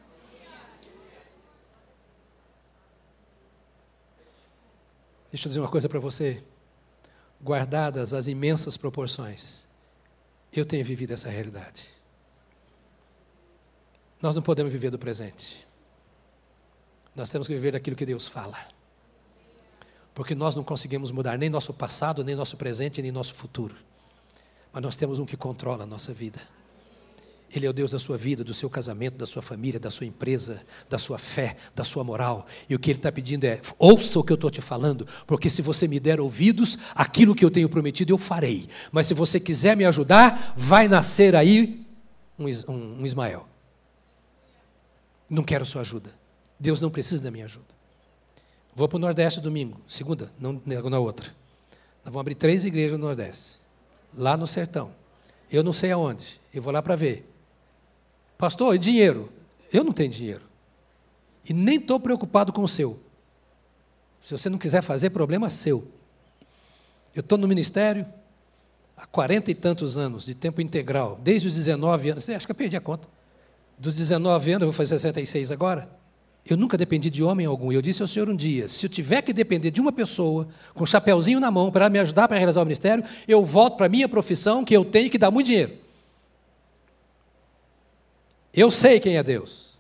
Deixa 5.32 5.48
eu 5.48 5.50
dizer 5.50 5.60
uma 5.60 5.70
coisa 5.70 5.88
para 5.88 6.00
você. 6.00 6.44
Guardadas 7.42 8.14
as 8.14 8.28
imensas 8.28 8.76
proporções, 8.76 9.64
eu 10.52 10.66
tenho 10.66 10.84
vivido 10.84 11.14
essa 11.14 11.30
realidade. 11.30 11.90
Nós 14.22 14.36
não 14.36 14.42
podemos 14.42 14.74
viver 14.74 14.90
do 14.90 15.00
presente. 15.00 15.69
Nós 17.20 17.30
temos 17.30 17.48
que 17.50 17.54
viver 17.54 17.74
daquilo 17.74 17.98
que 17.98 18.06
Deus 18.06 18.30
fala. 18.30 18.58
Porque 20.16 20.34
nós 20.34 20.56
não 20.56 20.64
conseguimos 20.64 21.12
mudar 21.12 21.38
nem 21.38 21.50
nosso 21.50 21.74
passado, 21.74 22.24
nem 22.24 22.34
nosso 22.34 22.56
presente, 22.56 23.02
nem 23.02 23.12
nosso 23.12 23.34
futuro. 23.34 23.76
Mas 24.72 24.82
nós 24.82 24.96
temos 24.96 25.20
um 25.20 25.26
que 25.26 25.36
controla 25.36 25.84
a 25.84 25.86
nossa 25.86 26.14
vida. 26.14 26.40
Ele 27.54 27.66
é 27.66 27.70
o 27.70 27.74
Deus 27.74 27.92
da 27.92 28.00
sua 28.00 28.18
vida, 28.18 28.42
do 28.42 28.54
seu 28.54 28.70
casamento, 28.70 29.18
da 29.18 29.26
sua 29.26 29.42
família, 29.42 29.80
da 29.80 29.92
sua 29.92 30.06
empresa, 30.06 30.62
da 30.88 30.98
sua 30.98 31.18
fé, 31.18 31.58
da 31.76 31.84
sua 31.84 32.06
moral. 32.06 32.48
E 32.70 32.76
o 32.76 32.80
que 32.80 32.90
Ele 32.90 33.00
está 33.00 33.12
pedindo 33.12 33.44
é: 33.44 33.60
ouça 33.78 34.18
o 34.18 34.24
que 34.24 34.32
eu 34.32 34.36
estou 34.36 34.50
te 34.50 34.62
falando, 34.62 35.06
porque 35.28 35.50
se 35.50 35.62
você 35.62 35.90
me 35.90 36.00
der 36.00 36.22
ouvidos, 36.22 36.78
aquilo 36.96 37.36
que 37.36 37.44
eu 37.44 37.52
tenho 37.52 37.68
prometido 37.68 38.14
eu 38.14 38.18
farei. 38.18 38.70
Mas 38.94 39.08
se 39.08 39.14
você 39.14 39.42
quiser 39.42 39.76
me 39.76 39.84
ajudar, 39.84 40.54
vai 40.56 40.88
nascer 40.88 41.36
aí 41.36 41.86
um, 42.38 42.46
um, 42.72 43.02
um 43.02 43.06
Ismael. 43.06 43.46
Não 45.30 45.44
quero 45.44 45.66
sua 45.66 45.82
ajuda. 45.82 46.19
Deus 46.60 46.82
não 46.82 46.90
precisa 46.90 47.24
da 47.24 47.32
minha 47.32 47.46
ajuda. 47.46 47.66
Vou 48.76 48.88
para 48.88 48.98
o 48.98 49.00
Nordeste 49.00 49.40
domingo, 49.40 49.80
segunda, 49.88 50.32
não 50.40 50.62
na 50.66 51.00
outra. 51.00 51.28
Nós 52.04 52.14
vamos 52.14 52.22
abrir 52.22 52.36
três 52.36 52.66
igrejas 52.66 52.98
no 52.98 53.06
Nordeste, 53.06 53.60
lá 54.16 54.36
no 54.38 54.48
sertão. 54.48 54.92
Eu 55.52 55.64
não 55.64 55.74
sei 55.74 55.92
aonde, 55.92 56.40
eu 56.54 56.62
vou 56.62 56.72
lá 56.72 56.82
para 56.82 56.96
ver. 56.96 57.28
Pastor, 58.38 58.76
e 58.76 58.78
dinheiro? 58.78 59.32
Eu 59.72 59.84
não 59.84 59.92
tenho 59.92 60.10
dinheiro. 60.10 60.42
E 61.48 61.54
nem 61.54 61.78
estou 61.78 62.00
preocupado 62.00 62.54
com 62.54 62.62
o 62.62 62.68
seu. 62.68 63.00
Se 64.22 64.32
você 64.32 64.50
não 64.50 64.58
quiser 64.58 64.82
fazer, 64.82 65.10
problema 65.10 65.50
seu. 65.50 65.88
Eu 67.16 67.22
estou 67.22 67.38
no 67.38 67.48
ministério 67.48 68.06
há 68.96 69.06
quarenta 69.06 69.50
e 69.50 69.56
tantos 69.56 69.98
anos, 69.98 70.26
de 70.26 70.36
tempo 70.36 70.62
integral, 70.62 71.20
desde 71.22 71.48
os 71.48 71.56
19 71.56 72.12
anos. 72.12 72.30
Acho 72.30 72.46
que 72.46 72.52
eu 72.52 72.56
perdi 72.56 72.78
a 72.78 72.82
conta. 72.82 73.08
Dos 73.78 73.94
19 73.94 74.52
anos, 74.52 74.62
eu 74.64 74.68
vou 74.68 74.74
fazer 74.74 74.90
66 74.90 75.52
agora. 75.52 75.99
Eu 76.50 76.58
nunca 76.58 76.78
dependi 76.78 77.10
de 77.10 77.24
homem 77.24 77.46
algum. 77.46 77.72
Eu 77.72 77.82
disse 77.82 78.02
ao 78.02 78.08
Senhor 78.08 78.28
um 78.28 78.36
dia: 78.36 78.68
se 78.68 78.86
eu 78.86 78.90
tiver 78.90 79.22
que 79.22 79.32
depender 79.32 79.70
de 79.70 79.80
uma 79.80 79.92
pessoa, 79.92 80.48
com 80.74 80.84
um 80.84 80.88
chapéuzinho 80.88 81.40
na 81.40 81.52
mão, 81.52 81.72
para 81.72 81.90
me 81.90 82.00
ajudar 82.00 82.28
para 82.28 82.38
realizar 82.38 82.62
o 82.62 82.66
ministério, 82.66 83.04
eu 83.28 83.46
volto 83.46 83.78
para 83.78 83.86
a 83.86 83.90
minha 83.90 84.10
profissão, 84.10 84.66
que 84.66 84.76
eu 84.76 84.84
tenho 84.84 85.10
que 85.10 85.18
dar 85.18 85.30
muito 85.30 85.48
dinheiro. 85.48 85.74
Eu 88.54 88.72
sei 88.72 89.00
quem 89.00 89.18
é 89.18 89.24
Deus. 89.24 89.78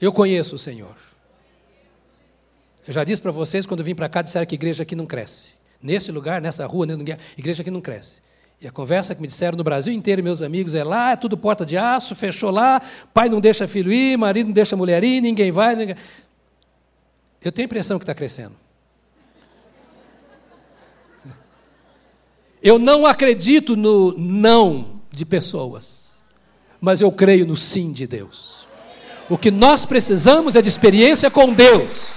Eu 0.00 0.12
conheço 0.12 0.56
o 0.56 0.58
Senhor. 0.58 0.96
Eu 2.86 2.92
já 2.92 3.04
disse 3.04 3.22
para 3.22 3.30
vocês 3.30 3.64
quando 3.64 3.84
vim 3.84 3.94
para 3.94 4.08
cá, 4.08 4.20
disseram 4.20 4.44
que 4.44 4.54
igreja 4.54 4.82
aqui 4.82 4.96
não 4.96 5.06
cresce. 5.06 5.54
Nesse 5.80 6.10
lugar, 6.10 6.42
nessa 6.42 6.66
rua, 6.66 6.86
igreja 7.36 7.62
aqui 7.62 7.70
não 7.70 7.80
cresce. 7.80 8.20
E 8.60 8.66
a 8.66 8.70
conversa 8.70 9.14
que 9.14 9.20
me 9.20 9.26
disseram 9.26 9.58
no 9.58 9.64
Brasil 9.64 9.92
inteiro, 9.92 10.22
meus 10.22 10.40
amigos, 10.40 10.74
é 10.74 10.82
lá, 10.82 11.12
é 11.12 11.16
tudo 11.16 11.36
porta 11.36 11.66
de 11.66 11.76
aço, 11.76 12.14
fechou 12.14 12.50
lá, 12.50 12.80
pai 13.12 13.28
não 13.28 13.40
deixa 13.40 13.68
filho 13.68 13.92
ir, 13.92 14.16
marido 14.16 14.46
não 14.46 14.54
deixa 14.54 14.76
mulher 14.76 15.04
ir, 15.04 15.20
ninguém 15.20 15.52
vai. 15.52 15.76
Ninguém... 15.76 15.96
Eu 17.42 17.52
tenho 17.52 17.66
a 17.66 17.68
impressão 17.68 17.98
que 17.98 18.04
está 18.04 18.14
crescendo. 18.14 18.54
Eu 22.62 22.78
não 22.78 23.04
acredito 23.04 23.76
no 23.76 24.16
não 24.16 25.00
de 25.10 25.26
pessoas 25.26 26.04
mas 26.84 27.00
eu 27.00 27.10
creio 27.10 27.46
no 27.46 27.56
sim 27.56 27.92
de 27.92 28.06
Deus. 28.06 28.66
O 29.30 29.38
que 29.38 29.50
nós 29.50 29.86
precisamos 29.86 30.54
é 30.54 30.60
de 30.60 30.68
experiência 30.68 31.30
com 31.30 31.50
Deus. 31.50 32.10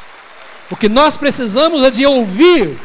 O 0.69 0.76
que 0.76 0.89
nós 0.89 1.15
precisamos 1.15 1.84
é 1.84 1.89
de 1.89 2.06
ouvir, 2.06 2.78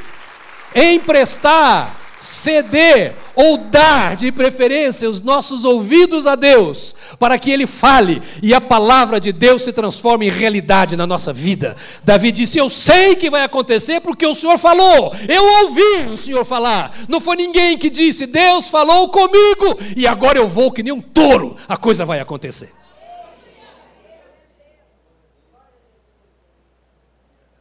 emprestar, 0.77 1.99
ceder 2.23 3.15
ou 3.35 3.59
dar 3.59 4.15
de 4.15 4.31
preferência 4.31 5.09
os 5.09 5.21
nossos 5.21 5.65
ouvidos 5.65 6.27
a 6.27 6.37
Deus, 6.37 6.95
para 7.19 7.37
que 7.39 7.51
Ele 7.51 7.67
fale 7.67 8.23
e 8.41 8.55
a 8.55 8.61
palavra 8.61 9.21
de 9.21 9.33
Deus 9.33 9.63
se 9.63 9.73
transforme 9.73 10.27
em 10.27 10.31
realidade 10.31 10.97
na 10.97 11.07
nossa 11.07 11.33
vida. 11.33 11.77
Davi 12.05 12.31
disse: 12.31 12.59
Eu 12.59 12.71
sei 12.71 13.17
que 13.17 13.29
vai 13.29 13.43
acontecer 13.43 14.01
porque 14.01 14.25
o 14.25 14.35
Senhor 14.35 14.57
falou, 14.57 15.13
eu 15.29 15.45
ouvi 15.65 16.13
o 16.13 16.17
Senhor 16.17 16.45
falar. 16.45 16.95
Não 17.09 17.21
foi 17.21 17.37
ninguém 17.37 17.77
que 17.77 17.91
disse, 17.91 18.25
Deus 18.27 18.71
falou 18.71 19.09
comigo 19.09 19.79
e 19.97 20.07
agora 20.07 20.39
eu 20.39 20.49
vou 20.49 20.71
que 20.71 20.83
nem 20.83 20.93
um 20.93 21.01
touro, 21.01 21.57
a 21.69 21.77
coisa 21.77 22.05
vai 22.05 22.21
acontecer. 22.21 22.73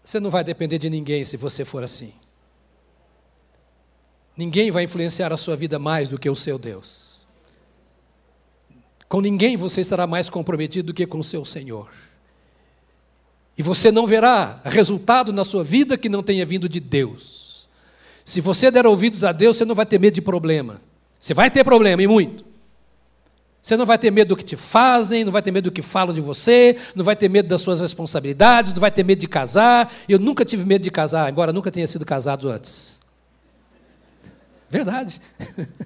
Você 0.04 0.20
não 0.20 0.30
vai 0.30 0.44
depender 0.44 0.78
de 0.78 0.90
ninguém 0.90 1.24
se 1.26 1.38
você 1.38 1.66
for 1.66 1.84
assim. 1.84 2.14
Ninguém 4.36 4.72
vai 4.72 4.84
influenciar 4.84 5.34
a 5.34 5.38
sua 5.38 5.56
vida 5.56 5.78
mais 5.78 6.10
do 6.10 6.18
que 6.18 6.30
o 6.30 6.36
seu 6.36 6.58
Deus. 6.58 7.26
Com 9.08 9.20
ninguém 9.20 9.58
você 9.58 9.82
estará 9.82 10.08
mais 10.08 10.30
comprometido 10.30 10.88
do 10.88 10.94
que 10.94 11.06
com 11.06 11.20
o 11.20 11.24
seu 11.24 11.44
Senhor. 11.44 11.92
E 13.58 13.62
você 13.62 13.92
não 13.92 14.08
verá 14.08 14.62
resultado 14.64 15.34
na 15.34 15.44
sua 15.44 15.64
vida 15.64 15.98
que 15.98 16.08
não 16.08 16.24
tenha 16.24 16.46
vindo 16.46 16.70
de 16.70 16.80
Deus. 16.80 17.68
Se 18.24 18.40
você 18.40 18.72
der 18.72 18.88
ouvidos 18.88 19.26
a 19.26 19.34
Deus, 19.34 19.58
você 19.58 19.66
não 19.66 19.76
vai 19.76 19.86
ter 19.86 20.00
medo 20.00 20.14
de 20.14 20.22
problema. 20.22 20.82
Você 21.20 21.34
vai 21.34 21.52
ter 21.52 21.64
problema, 21.66 22.02
e 22.02 22.08
muito. 22.08 22.46
Você 23.62 23.76
não 23.76 23.86
vai 23.86 23.98
ter 23.98 24.10
medo 24.10 24.30
do 24.30 24.38
que 24.38 24.46
te 24.46 24.56
fazem, 24.56 25.26
não 25.26 25.32
vai 25.32 25.42
ter 25.42 25.52
medo 25.52 25.66
do 25.66 25.74
que 25.74 25.82
falam 25.82 26.16
de 26.16 26.22
você, 26.22 26.78
não 26.96 27.04
vai 27.04 27.16
ter 27.16 27.30
medo 27.30 27.50
das 27.50 27.62
suas 27.62 27.82
responsabilidades, 27.82 28.72
não 28.74 28.80
vai 28.80 28.90
ter 28.90 29.04
medo 29.04 29.20
de 29.20 29.28
casar. 29.28 29.94
Eu 30.08 30.18
nunca 30.18 30.46
tive 30.46 30.66
medo 30.66 30.82
de 30.82 30.90
casar, 30.90 31.30
embora 31.30 31.52
nunca 31.52 31.70
tenha 31.70 31.86
sido 31.86 32.06
casado 32.06 32.50
antes. 32.50 33.01
Verdade. 34.72 35.22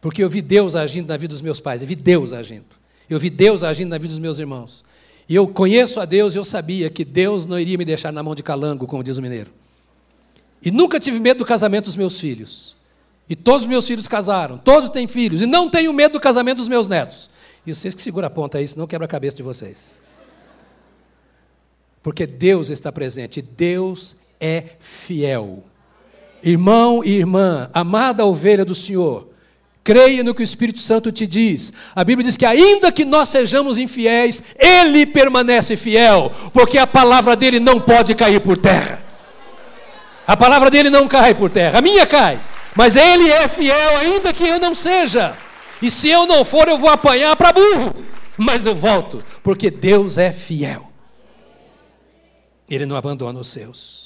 Porque 0.00 0.22
eu 0.22 0.28
vi 0.28 0.42
Deus 0.42 0.76
agindo 0.76 1.08
na 1.08 1.16
vida 1.16 1.32
dos 1.32 1.40
meus 1.40 1.58
pais, 1.58 1.82
eu 1.82 1.88
vi 1.88 1.96
Deus 1.96 2.32
agindo. 2.32 2.66
Eu 3.08 3.18
vi 3.18 3.30
Deus 3.30 3.64
agindo 3.64 3.88
na 3.88 3.98
vida 3.98 4.08
dos 4.08 4.18
meus 4.18 4.38
irmãos. 4.38 4.84
E 5.28 5.34
eu 5.34 5.48
conheço 5.48 5.98
a 5.98 6.04
Deus 6.04 6.34
e 6.34 6.38
eu 6.38 6.44
sabia 6.44 6.90
que 6.90 7.04
Deus 7.04 7.46
não 7.46 7.58
iria 7.58 7.78
me 7.78 7.84
deixar 7.84 8.12
na 8.12 8.22
mão 8.22 8.34
de 8.34 8.42
calango, 8.42 8.86
como 8.86 9.02
diz 9.02 9.16
o 9.16 9.22
mineiro. 9.22 9.50
E 10.62 10.70
nunca 10.70 11.00
tive 11.00 11.18
medo 11.18 11.38
do 11.38 11.44
casamento 11.44 11.86
dos 11.86 11.96
meus 11.96 12.20
filhos. 12.20 12.76
E 13.28 13.34
todos 13.34 13.62
os 13.62 13.68
meus 13.68 13.86
filhos 13.86 14.06
casaram, 14.06 14.58
todos 14.58 14.88
têm 14.90 15.08
filhos, 15.08 15.42
e 15.42 15.46
não 15.46 15.68
tenho 15.68 15.92
medo 15.92 16.12
do 16.12 16.20
casamento 16.20 16.58
dos 16.58 16.68
meus 16.68 16.86
netos. 16.86 17.28
E 17.66 17.74
vocês 17.74 17.94
que 17.94 18.02
seguram 18.02 18.28
a 18.28 18.30
ponta 18.30 18.58
aí, 18.58 18.68
senão 18.68 18.86
quebra 18.86 19.06
a 19.06 19.08
cabeça 19.08 19.36
de 19.36 19.42
vocês. 19.42 19.94
Porque 22.02 22.24
Deus 22.24 22.70
está 22.70 22.92
presente, 22.92 23.42
Deus 23.42 24.16
é 24.38 24.62
fiel. 24.78 25.64
Irmão 26.46 27.02
e 27.04 27.10
irmã, 27.10 27.68
amada 27.74 28.24
ovelha 28.24 28.64
do 28.64 28.72
Senhor, 28.72 29.28
creia 29.82 30.22
no 30.22 30.32
que 30.32 30.42
o 30.42 30.44
Espírito 30.44 30.78
Santo 30.78 31.10
te 31.10 31.26
diz. 31.26 31.72
A 31.92 32.04
Bíblia 32.04 32.24
diz 32.24 32.36
que, 32.36 32.46
ainda 32.46 32.92
que 32.92 33.04
nós 33.04 33.30
sejamos 33.30 33.78
infiéis, 33.78 34.40
Ele 34.56 35.04
permanece 35.04 35.76
fiel, 35.76 36.30
porque 36.52 36.78
a 36.78 36.86
palavra 36.86 37.34
dele 37.34 37.58
não 37.58 37.80
pode 37.80 38.14
cair 38.14 38.40
por 38.40 38.56
terra. 38.56 39.02
A 40.24 40.36
palavra 40.36 40.70
dele 40.70 40.88
não 40.88 41.08
cai 41.08 41.34
por 41.34 41.50
terra, 41.50 41.80
a 41.80 41.82
minha 41.82 42.06
cai, 42.06 42.40
mas 42.76 42.94
Ele 42.94 43.28
é 43.28 43.48
fiel, 43.48 43.96
ainda 43.96 44.32
que 44.32 44.46
eu 44.46 44.60
não 44.60 44.72
seja. 44.72 45.36
E 45.82 45.90
se 45.90 46.08
eu 46.08 46.26
não 46.26 46.44
for, 46.44 46.68
eu 46.68 46.78
vou 46.78 46.90
apanhar 46.90 47.34
para 47.34 47.52
burro, 47.52 47.92
mas 48.36 48.66
eu 48.66 48.74
volto, 48.74 49.20
porque 49.42 49.68
Deus 49.68 50.16
é 50.16 50.30
fiel. 50.30 50.92
Ele 52.70 52.86
não 52.86 52.94
abandona 52.94 53.40
os 53.40 53.48
seus. 53.48 54.05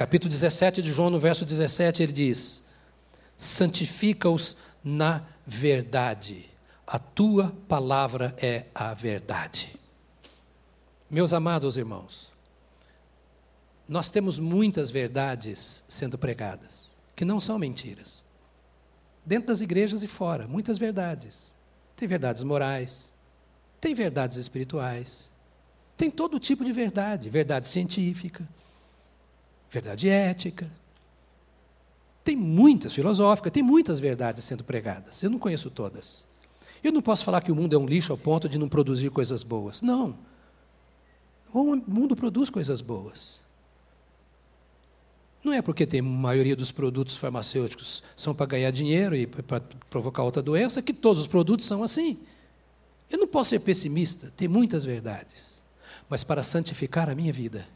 Capítulo 0.00 0.30
17 0.30 0.80
de 0.80 0.90
João, 0.90 1.10
no 1.10 1.18
verso 1.18 1.44
17, 1.44 2.02
ele 2.02 2.10
diz: 2.12 2.64
Santifica-os 3.36 4.56
na 4.82 5.26
verdade. 5.46 6.46
A 6.86 6.98
tua 6.98 7.54
palavra 7.68 8.34
é 8.38 8.64
a 8.74 8.94
verdade. 8.94 9.78
Meus 11.10 11.34
amados 11.34 11.76
irmãos, 11.76 12.32
nós 13.86 14.08
temos 14.08 14.38
muitas 14.38 14.90
verdades 14.90 15.84
sendo 15.86 16.16
pregadas, 16.16 16.92
que 17.14 17.26
não 17.26 17.38
são 17.38 17.58
mentiras. 17.58 18.24
Dentro 19.22 19.48
das 19.48 19.60
igrejas 19.60 20.02
e 20.02 20.06
fora, 20.06 20.48
muitas 20.48 20.78
verdades. 20.78 21.54
Tem 21.94 22.08
verdades 22.08 22.42
morais, 22.42 23.12
tem 23.78 23.92
verdades 23.92 24.38
espirituais, 24.38 25.30
tem 25.94 26.10
todo 26.10 26.40
tipo 26.40 26.64
de 26.64 26.72
verdade, 26.72 27.28
verdade 27.28 27.68
científica, 27.68 28.48
verdade 29.70 30.08
ética. 30.08 30.70
Tem 32.22 32.36
muitas 32.36 32.94
filosóficas, 32.94 33.52
tem 33.52 33.62
muitas 33.62 33.98
verdades 33.98 34.44
sendo 34.44 34.64
pregadas. 34.64 35.22
Eu 35.22 35.30
não 35.30 35.38
conheço 35.38 35.70
todas. 35.70 36.24
Eu 36.82 36.92
não 36.92 37.02
posso 37.02 37.24
falar 37.24 37.40
que 37.40 37.52
o 37.52 37.54
mundo 37.54 37.74
é 37.74 37.78
um 37.78 37.86
lixo 37.86 38.12
ao 38.12 38.18
ponto 38.18 38.48
de 38.48 38.58
não 38.58 38.68
produzir 38.68 39.10
coisas 39.10 39.42
boas. 39.42 39.80
Não. 39.82 40.16
O 41.52 41.76
mundo 41.76 42.14
produz 42.14 42.48
coisas 42.50 42.80
boas. 42.80 43.42
Não 45.42 45.52
é 45.52 45.62
porque 45.62 45.86
tem 45.86 46.00
a 46.00 46.02
maioria 46.02 46.54
dos 46.54 46.70
produtos 46.70 47.16
farmacêuticos 47.16 48.02
são 48.14 48.34
para 48.34 48.46
ganhar 48.46 48.70
dinheiro 48.70 49.16
e 49.16 49.26
para 49.26 49.60
provocar 49.88 50.22
outra 50.22 50.42
doença 50.42 50.82
que 50.82 50.92
todos 50.92 51.22
os 51.22 51.26
produtos 51.26 51.66
são 51.66 51.82
assim. 51.82 52.18
Eu 53.10 53.18
não 53.18 53.26
posso 53.26 53.50
ser 53.50 53.60
pessimista, 53.60 54.32
tem 54.36 54.46
muitas 54.46 54.84
verdades. 54.84 55.62
Mas 56.08 56.22
para 56.22 56.42
santificar 56.42 57.08
a 57.08 57.14
minha 57.14 57.32
vida, 57.32 57.66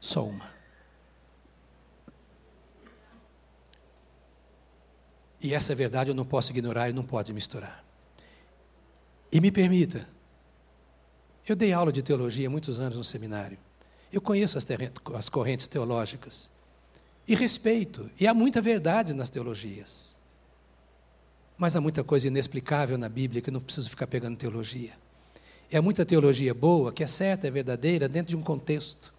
só 0.00 0.24
uma. 0.24 0.59
E 5.40 5.54
essa 5.54 5.74
verdade 5.74 6.10
eu 6.10 6.14
não 6.14 6.24
posso 6.24 6.52
ignorar 6.52 6.90
e 6.90 6.92
não 6.92 7.02
pode 7.02 7.32
misturar. 7.32 7.84
E 9.32 9.40
me 9.40 9.50
permita, 9.50 10.06
eu 11.48 11.56
dei 11.56 11.72
aula 11.72 11.90
de 11.90 12.02
teologia 12.02 12.50
muitos 12.50 12.78
anos 12.78 12.98
no 12.98 13.04
seminário. 13.04 13.58
Eu 14.12 14.20
conheço 14.20 14.58
as, 14.58 14.66
as 15.14 15.28
correntes 15.28 15.66
teológicas. 15.66 16.50
E 17.26 17.34
respeito. 17.34 18.10
E 18.18 18.26
há 18.26 18.34
muita 18.34 18.60
verdade 18.60 19.14
nas 19.14 19.30
teologias. 19.30 20.16
Mas 21.56 21.76
há 21.76 21.80
muita 21.80 22.02
coisa 22.02 22.26
inexplicável 22.26 22.98
na 22.98 23.08
Bíblia 23.08 23.40
que 23.40 23.50
não 23.50 23.60
preciso 23.60 23.88
ficar 23.88 24.06
pegando 24.06 24.36
teologia. 24.36 24.92
E 25.70 25.76
há 25.76 25.82
muita 25.82 26.04
teologia 26.04 26.52
boa, 26.52 26.92
que 26.92 27.04
é 27.04 27.06
certa, 27.06 27.46
é 27.46 27.50
verdadeira, 27.50 28.08
dentro 28.08 28.30
de 28.30 28.36
um 28.36 28.42
contexto. 28.42 29.14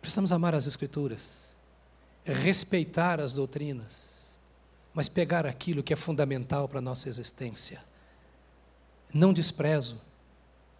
Precisamos 0.00 0.32
amar 0.32 0.54
as 0.54 0.66
Escrituras, 0.66 1.54
respeitar 2.24 3.20
as 3.20 3.32
doutrinas 3.32 4.15
mas 4.96 5.10
pegar 5.10 5.44
aquilo 5.44 5.82
que 5.82 5.92
é 5.92 5.96
fundamental 5.96 6.66
para 6.66 6.78
a 6.78 6.82
nossa 6.82 7.06
existência. 7.06 7.82
Não 9.12 9.30
desprezo. 9.30 10.00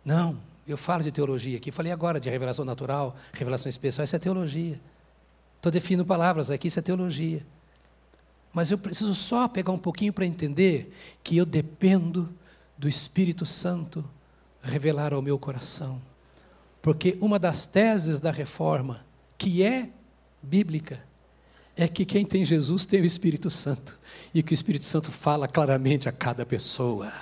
Não, 0.03 0.41
eu 0.67 0.79
falo 0.79 1.03
de 1.03 1.12
teologia 1.12 1.59
aqui, 1.59 1.71
falei 1.71 1.93
agora 1.93 2.19
de 2.19 2.31
revelação 2.31 2.64
natural, 2.64 3.14
revelação 3.31 3.69
especial, 3.69 4.05
isso 4.05 4.17
é 4.17 4.19
teologia. 4.19 4.81
Estou 5.57 5.71
definindo 5.71 6.03
palavras 6.03 6.51
aqui, 6.51 6.69
isso 6.69 6.79
é 6.79 6.83
teologia. 6.83 7.47
Mas 8.55 8.71
eu 8.71 8.79
preciso 8.79 9.14
só 9.14 9.47
pegar 9.47 9.73
um 9.73 9.79
pouquinho 9.79 10.14
para 10.14 10.25
entender 10.25 10.97
que 11.23 11.37
eu 11.37 11.45
dependo 11.45 12.33
do 12.79 12.89
Espírito 12.89 13.45
Santo 13.45 14.03
revelar 14.62 15.12
ao 15.12 15.21
meu 15.21 15.39
coração. 15.39 16.01
Porque 16.81 17.19
uma 17.21 17.39
das 17.39 17.67
teses 17.67 18.19
da 18.19 18.31
reforma, 18.31 19.05
que 19.37 19.62
é 19.62 19.91
bíblica, 20.43 21.06
é 21.77 21.87
que 21.87 22.05
quem 22.05 22.24
tem 22.24 22.45
Jesus 22.45 22.87
tem 22.87 23.03
o 23.03 23.05
Espírito 23.05 23.51
Santo 23.51 23.97
e 24.35 24.43
que 24.43 24.53
o 24.53 24.55
Espírito 24.55 24.85
Santo 24.85 25.12
fala 25.12 25.47
claramente 25.47 26.09
a 26.09 26.12
cada 26.12 26.47
pessoa. 26.47 27.12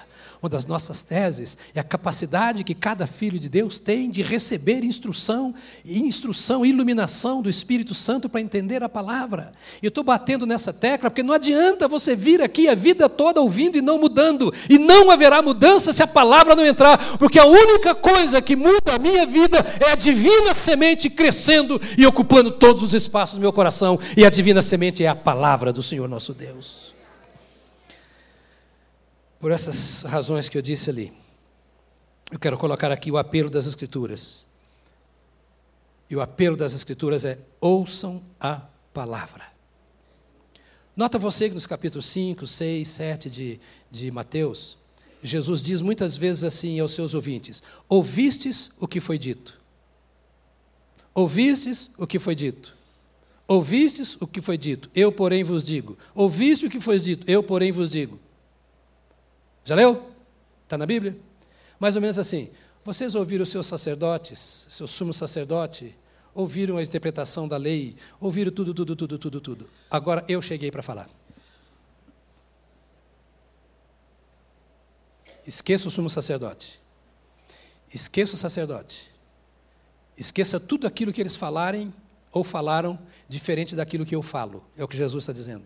Uma 0.43 0.49
das 0.49 0.67
nossas 0.67 1.03
teses 1.03 1.57
é 1.75 1.81
a 1.81 1.85
capacidade 1.85 2.65
que 2.65 2.75
cada 2.75 3.07
filho 3.07 3.39
de 3.39 3.49
Deus 3.49 3.79
tem 3.79 4.11
de 4.11 4.23
receber 4.23 4.85
instrução, 4.85 5.55
instrução, 5.85 6.65
iluminação 6.67 7.41
do 7.41 7.49
Espírito 7.49 7.95
Santo 7.95 8.29
para 8.29 8.41
entender 8.41 8.83
a 8.83 8.89
palavra. 8.89 9.53
E 9.83 9.87
eu 9.87 9.89
estou 9.89 10.05
batendo 10.05 10.47
nessa 10.47 10.73
tecla 10.73 11.11
porque 11.11 11.23
não 11.23 11.35
adianta 11.35 11.89
você 11.89 12.15
vir 12.15 12.43
aqui 12.43 12.69
a 12.69 12.75
vida 12.75 13.09
toda 13.09 13.41
ouvindo 13.41 13.79
e 13.79 13.83
não 13.83 13.99
mudando. 13.99 14.53
E 14.69 14.79
não 14.79 15.11
haverá 15.11 15.41
mudança 15.43 15.93
se 15.93 16.03
a 16.03 16.07
palavra 16.07 16.55
não 16.55 16.67
entrar, 16.67 17.19
porque 17.19 17.39
a 17.39 17.47
única 17.47 17.95
coisa 17.95 18.41
que 18.43 18.57
muda 18.57 18.95
a 18.95 18.99
minha 18.99 19.27
vida 19.27 19.59
é 19.81 19.91
a 19.91 19.95
divina 19.95 20.55
semente 20.55 21.11
crescendo 21.11 21.81
e 21.97 22.07
ocupando 22.07 22.51
todos 22.51 22.83
os 22.83 22.95
espaços 22.95 23.35
do 23.37 23.41
meu 23.41 23.53
coração. 23.53 23.99
E 24.17 24.25
a 24.25 24.31
divina 24.31 24.63
semente 24.63 25.05
é 25.05 25.09
a 25.09 25.15
palavra 25.15 25.73
do 25.73 25.83
Senhor 25.83 26.09
nosso 26.09 26.33
Deus. 26.33 26.94
Por 29.45 29.53
essas 29.53 30.05
razões 30.05 30.49
que 30.49 30.57
eu 30.57 30.63
disse 30.63 30.89
ali, 30.89 31.13
eu 32.33 32.39
quero 32.39 32.57
colocar 32.57 32.91
aqui 32.91 33.13
o 33.13 33.19
apelo 33.19 33.51
das 33.51 33.67
Escrituras. 33.67 34.47
E 36.09 36.17
o 36.17 36.23
apelo 36.23 36.57
das 36.57 36.73
Escrituras 36.73 37.27
é: 37.27 37.39
ouçam 37.61 38.23
a 38.41 38.63
palavra. 38.95 39.45
Nota 40.97 41.19
você 41.19 41.51
que 41.51 41.55
nos 41.55 41.67
capítulos 41.67 42.07
5, 42.07 42.47
6, 42.47 42.89
7 42.89 43.29
de, 43.29 43.61
de 43.91 44.11
Mateus, 44.11 44.79
Jesus 45.23 45.61
diz 45.61 45.83
muitas 45.83 46.17
vezes 46.17 46.43
assim 46.43 46.81
aos 46.81 46.95
seus 46.95 47.13
ouvintes: 47.13 47.63
Ouvistes 47.87 48.71
o 48.81 48.89
que 48.89 48.99
foi 48.99 49.19
dito? 49.19 49.61
Ouvistes 51.13 51.91
o 51.99 52.07
que 52.07 52.19
foi 52.19 52.35
dito? 52.35 52.75
Ouvistes 53.47 54.17
o 54.23 54.27
que 54.27 54.41
foi 54.41 54.57
dito? 54.57 54.89
Eu, 54.95 55.13
porém, 55.13 55.45
vos 55.45 55.63
digo. 55.63 55.99
Ouviste 56.15 56.65
o 56.65 56.71
que 56.71 56.81
foi 56.81 56.99
dito? 56.99 57.31
Eu, 57.31 57.43
porém, 57.43 57.71
vos 57.71 57.91
digo. 57.91 58.24
Já 59.65 59.75
leu? 59.75 60.11
Está 60.65 60.77
na 60.77 60.87
Bíblia? 60.87 61.17
Mais 61.79 61.97
ou 61.97 62.03
menos 62.03 62.19
assim. 62.19 62.51
Vocês 62.85 63.15
ouviram 63.15 63.43
os 63.43 63.49
seus 63.49 63.67
sacerdotes, 63.67 64.67
seu 64.69 64.87
sumo 64.87 65.13
sacerdote, 65.13 65.97
ouviram 66.35 66.77
a 66.77 66.83
interpretação 66.83 67.49
da 67.49 67.57
lei, 67.57 67.97
ouviram 68.21 68.53
tudo, 68.53 68.75
tudo, 68.75 68.95
tudo, 68.95 69.19
tudo, 69.19 69.41
tudo. 69.41 69.71
Agora 69.91 70.23
eu 70.29 70.43
cheguei 70.43 70.71
para 70.71 70.83
falar. 70.83 71.09
Esqueça 75.47 75.89
o 75.89 75.91
sumo 75.91 76.11
sacerdote. 76.11 76.81
Esqueça 77.93 78.35
o 78.35 78.37
sacerdote. 78.37 79.11
Esqueça 80.17 80.61
tudo 80.61 80.87
aquilo 80.87 81.13
que 81.13 81.21
eles 81.21 81.37
falarem 81.37 81.93
ou 82.33 82.43
falaram 82.43 82.99
diferente 83.29 83.77
daquilo 83.77 84.05
que 84.05 84.15
eu 84.15 84.23
falo. 84.23 84.65
É 84.77 84.85
o 84.85 84.89
que 84.89 84.97
Jesus 84.97 85.23
está 85.23 85.33
dizendo. 85.33 85.65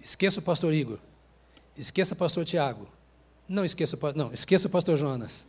Esqueça 0.00 0.40
o 0.40 0.42
pastor 0.42 0.72
Igor. 0.72 0.98
Esqueça 1.80 2.12
o 2.12 2.16
pastor 2.16 2.44
Tiago. 2.44 2.86
Não 3.48 3.64
esqueça, 3.64 3.98
não, 4.14 4.30
esqueça 4.34 4.68
o 4.68 4.70
pastor 4.70 4.98
Jonas. 4.98 5.46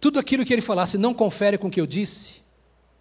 Tudo 0.00 0.20
aquilo 0.20 0.44
que 0.44 0.52
ele 0.52 0.62
falasse 0.62 0.96
não 0.96 1.12
confere 1.12 1.58
com 1.58 1.66
o 1.66 1.70
que 1.70 1.80
eu 1.80 1.86
disse, 1.86 2.40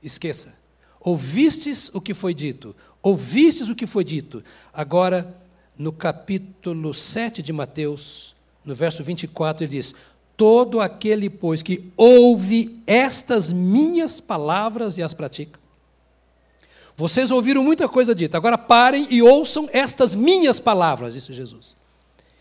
esqueça. 0.01 0.57
Ouvistes 0.99 1.93
o 1.93 2.01
que 2.01 2.15
foi 2.15 2.33
dito, 2.33 2.75
ouvistes 3.03 3.69
o 3.69 3.75
que 3.75 3.85
foi 3.85 4.03
dito. 4.03 4.43
Agora, 4.73 5.31
no 5.77 5.93
capítulo 5.93 6.91
7 6.91 7.43
de 7.43 7.53
Mateus, 7.53 8.35
no 8.65 8.73
verso 8.73 9.03
24, 9.03 9.63
ele 9.63 9.71
diz: 9.71 9.93
Todo 10.35 10.81
aquele, 10.81 11.29
pois, 11.29 11.61
que 11.61 11.91
ouve 11.95 12.81
estas 12.87 13.51
minhas 13.51 14.19
palavras 14.19 14.97
e 14.97 15.03
as 15.03 15.13
pratica, 15.13 15.59
vocês 16.97 17.29
ouviram 17.29 17.63
muita 17.63 17.87
coisa 17.87 18.15
dita, 18.15 18.37
agora 18.37 18.57
parem 18.57 19.05
e 19.11 19.21
ouçam 19.21 19.69
estas 19.71 20.15
minhas 20.15 20.59
palavras, 20.59 21.13
disse 21.13 21.31
Jesus. 21.31 21.75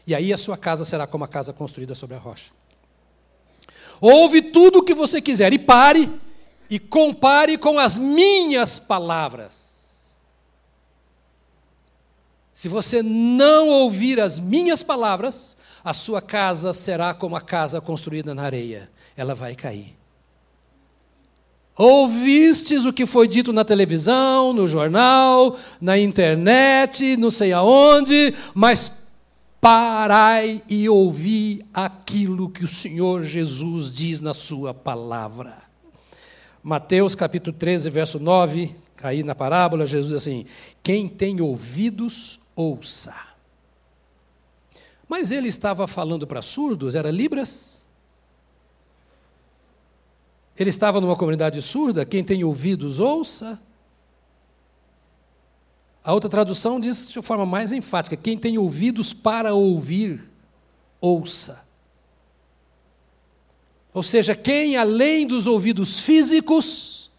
E 0.07 0.15
aí 0.15 0.33
a 0.33 0.39
sua 0.39 0.57
casa 0.57 0.83
será 0.83 1.07
como 1.07 1.25
a 1.25 1.29
casa 1.29 1.53
construída 1.53 1.95
sobre 1.95 2.17
a 2.17 2.19
rocha. 2.19 2.51
Ouve 4.01 4.41
tudo 4.41 4.79
o 4.79 4.83
que 4.83 4.95
você 4.95 5.21
quiser 5.21 5.53
e 5.53 5.59
pare 5.59 6.11
e 6.71 6.79
compare 6.79 7.59
com 7.59 7.79
as 7.79 7.99
minhas 7.99 8.79
palavras. 8.79 9.67
Se 12.55 12.67
você 12.67 13.03
não 13.03 13.69
ouvir 13.69 14.19
as 14.19 14.39
minhas 14.39 14.83
palavras, 14.83 15.59
a 15.85 15.93
sua 15.93 16.23
casa 16.23 16.73
será 16.73 17.13
como 17.13 17.37
a 17.37 17.43
casa 17.43 17.79
construída 17.79 18.35
na 18.35 18.45
areia, 18.45 18.91
ela 19.15 19.35
vai 19.35 19.55
cair. 19.55 19.95
Ouvistes 21.77 22.87
o 22.87 22.93
que 22.93 23.05
foi 23.05 23.29
dito 23.29 23.53
na 23.53 23.63
televisão, 23.63 24.55
no 24.55 24.67
jornal, 24.67 25.59
na 25.79 25.99
internet, 25.99 27.19
não 27.19 27.31
sei 27.31 27.53
aonde, 27.53 28.35
mas 28.55 28.91
parai 29.61 30.63
e 30.71 30.89
ouvi 30.89 31.67
aquilo 31.75 32.49
que 32.49 32.65
o 32.65 32.69
Senhor 32.69 33.23
Jesus 33.23 33.93
diz 33.93 34.21
na 34.21 34.33
sua 34.33 34.73
palavra. 34.73 35.65
Mateus 36.63 37.15
capítulo 37.15 37.55
13, 37.55 37.91
verso 37.91 38.19
9, 38.19 38.75
aí 39.03 39.23
na 39.23 39.35
parábola, 39.35 39.87
Jesus 39.87 40.13
diz 40.13 40.17
assim: 40.17 40.47
Quem 40.83 41.07
tem 41.07 41.43
ouvidos, 41.43 42.41
ouça. 42.57 43.15
Mas 45.07 45.31
ele 45.31 45.49
estava 45.49 45.87
falando 45.87 46.27
para 46.27 46.41
surdos, 46.41 46.95
era 46.95 47.11
Libras? 47.11 47.76
Ele 50.59 50.71
estava 50.71 51.01
numa 51.01 51.17
comunidade 51.17 51.61
surda, 51.61 52.05
quem 52.05 52.25
tem 52.25 52.43
ouvidos, 52.43 52.99
ouça. 52.99 53.61
A 56.03 56.15
outra 56.15 56.31
tradução 56.31 56.81
diz 56.81 57.11
de 57.11 57.21
forma 57.21 57.45
mais 57.45 57.73
enfática: 57.73 58.17
quem 58.17 58.39
tem 58.39 58.57
ouvidos 58.57 59.13
para 59.13 59.55
ouvir, 59.55 60.25
ouça. 61.01 61.67
Ou 63.93 64.03
seja, 64.03 64.35
quem 64.35 64.77
além 64.77 65.27
dos 65.27 65.47
ouvidos 65.47 66.01
físicos, 66.01 67.11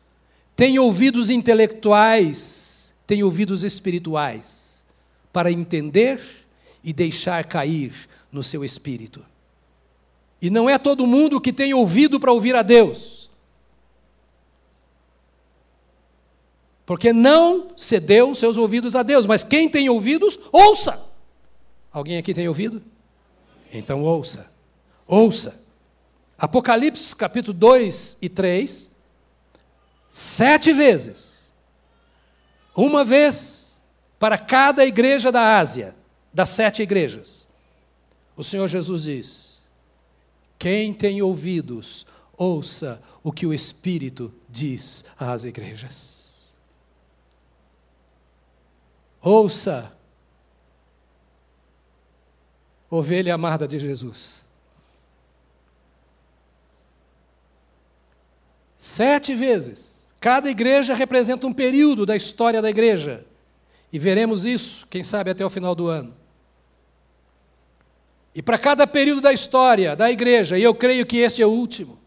tem 0.56 0.80
ouvidos 0.80 1.30
intelectuais, 1.30 2.94
tem 3.06 3.24
ouvidos 3.24 3.64
espirituais, 3.64 4.86
para 5.34 5.52
entender 5.52 6.22
e 6.84 6.94
deixar 6.94 7.44
cair 7.44 7.94
no 8.32 8.44
seu 8.44 8.64
espírito. 8.64 9.26
E 10.42 10.50
não 10.50 10.70
é 10.70 10.78
todo 10.78 11.08
mundo 11.08 11.42
que 11.42 11.52
tem 11.52 11.74
ouvido 11.74 12.20
para 12.20 12.32
ouvir 12.32 12.56
a 12.56 12.62
Deus. 12.62 13.16
Porque 16.88 17.12
não 17.12 17.68
cedeu 17.76 18.34
seus 18.34 18.58
ouvidos 18.58 18.96
a 18.96 19.04
Deus, 19.04 19.26
mas 19.26 19.44
quem 19.44 19.68
tem 19.68 19.90
ouvidos, 19.90 20.40
ouça. 20.54 21.06
Alguém 21.92 22.18
aqui 22.18 22.34
tem 22.34 22.48
ouvido? 22.48 22.82
Então 23.74 24.04
ouça. 24.04 24.50
Ouça. 25.06 25.62
Apocalipse 26.38 27.14
capítulo 27.14 27.58
2 27.58 28.20
e 28.22 28.30
3, 28.30 28.90
sete 30.10 30.72
vezes. 30.72 31.52
Uma 32.74 33.04
vez 33.04 33.82
para 34.18 34.38
cada 34.38 34.86
igreja 34.86 35.30
da 35.30 35.58
Ásia, 35.60 35.94
das 36.34 36.48
sete 36.48 36.82
igrejas. 36.82 37.46
O 38.38 38.46
Senhor 38.46 38.70
Jesus 38.70 39.04
diz: 39.04 39.62
quem 40.58 40.94
tem 40.94 41.22
ouvidos, 41.22 42.06
ouça 42.38 43.04
o 43.22 43.30
que 43.30 43.46
o 43.46 43.54
Espírito 43.54 44.34
diz 44.48 45.04
às 45.20 45.44
igrejas. 45.44 46.16
Ouça, 49.22 49.95
ovelha 52.89 53.34
amada 53.34 53.68
de 53.68 53.80
Jesus. 53.80 54.45
Sete 58.78 59.34
vezes. 59.34 59.97
Cada 60.20 60.49
igreja 60.49 60.93
representa 60.93 61.45
um 61.47 61.53
período 61.53 62.05
da 62.05 62.15
história 62.15 62.61
da 62.61 62.70
igreja. 62.70 63.26
E 63.91 63.99
veremos 63.99 64.45
isso, 64.45 64.86
quem 64.88 65.03
sabe, 65.03 65.32
até 65.32 65.45
o 65.45 65.49
final 65.49 65.74
do 65.74 65.88
ano. 65.88 66.15
E 68.36 68.41
para 68.41 68.57
cada 68.57 68.86
período 68.86 69.22
da 69.22 69.34
história 69.34 69.95
da 69.95 70.11
igreja, 70.11 70.57
e 70.57 70.63
eu 70.63 70.76
creio 70.76 71.05
que 71.05 71.18
este 71.18 71.41
é 71.41 71.45
o 71.45 71.51
último, 71.51 71.97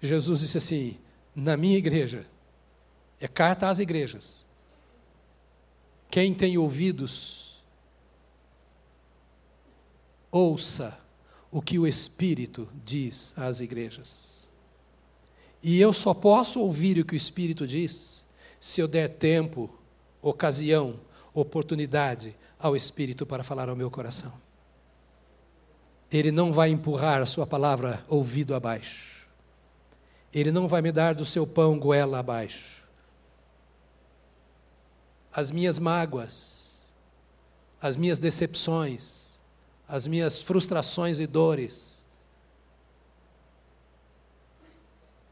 Jesus 0.00 0.40
disse 0.40 0.58
assim: 0.58 0.98
na 1.34 1.56
minha 1.56 1.78
igreja, 1.78 2.26
é 3.20 3.28
carta 3.28 3.68
às 3.68 3.78
igrejas. 3.78 4.46
Quem 6.10 6.32
tem 6.34 6.56
ouvidos, 6.58 7.62
ouça 10.30 10.98
o 11.50 11.62
que 11.62 11.78
o 11.78 11.86
Espírito 11.86 12.68
diz 12.84 13.36
às 13.38 13.60
igrejas. 13.60 14.48
E 15.62 15.80
eu 15.80 15.92
só 15.92 16.12
posso 16.12 16.60
ouvir 16.60 16.98
o 16.98 17.04
que 17.04 17.14
o 17.14 17.16
Espírito 17.16 17.66
diz 17.66 18.26
se 18.60 18.80
eu 18.80 18.88
der 18.88 19.08
tempo, 19.08 19.70
ocasião, 20.22 20.98
oportunidade 21.34 22.34
ao 22.58 22.74
Espírito 22.74 23.26
para 23.26 23.44
falar 23.44 23.68
ao 23.68 23.76
meu 23.76 23.90
coração. 23.90 24.32
Ele 26.10 26.30
não 26.30 26.50
vai 26.50 26.70
empurrar 26.70 27.20
a 27.20 27.26
sua 27.26 27.46
palavra 27.46 28.02
ouvido 28.08 28.54
abaixo. 28.54 29.28
Ele 30.32 30.50
não 30.50 30.66
vai 30.66 30.80
me 30.80 30.90
dar 30.90 31.14
do 31.14 31.24
seu 31.26 31.46
pão 31.46 31.78
goela 31.78 32.18
abaixo. 32.18 32.73
As 35.34 35.50
minhas 35.50 35.78
mágoas, 35.78 36.82
as 37.82 37.96
minhas 37.96 38.18
decepções, 38.18 39.36
as 39.88 40.06
minhas 40.06 40.40
frustrações 40.40 41.18
e 41.18 41.26
dores, 41.26 42.06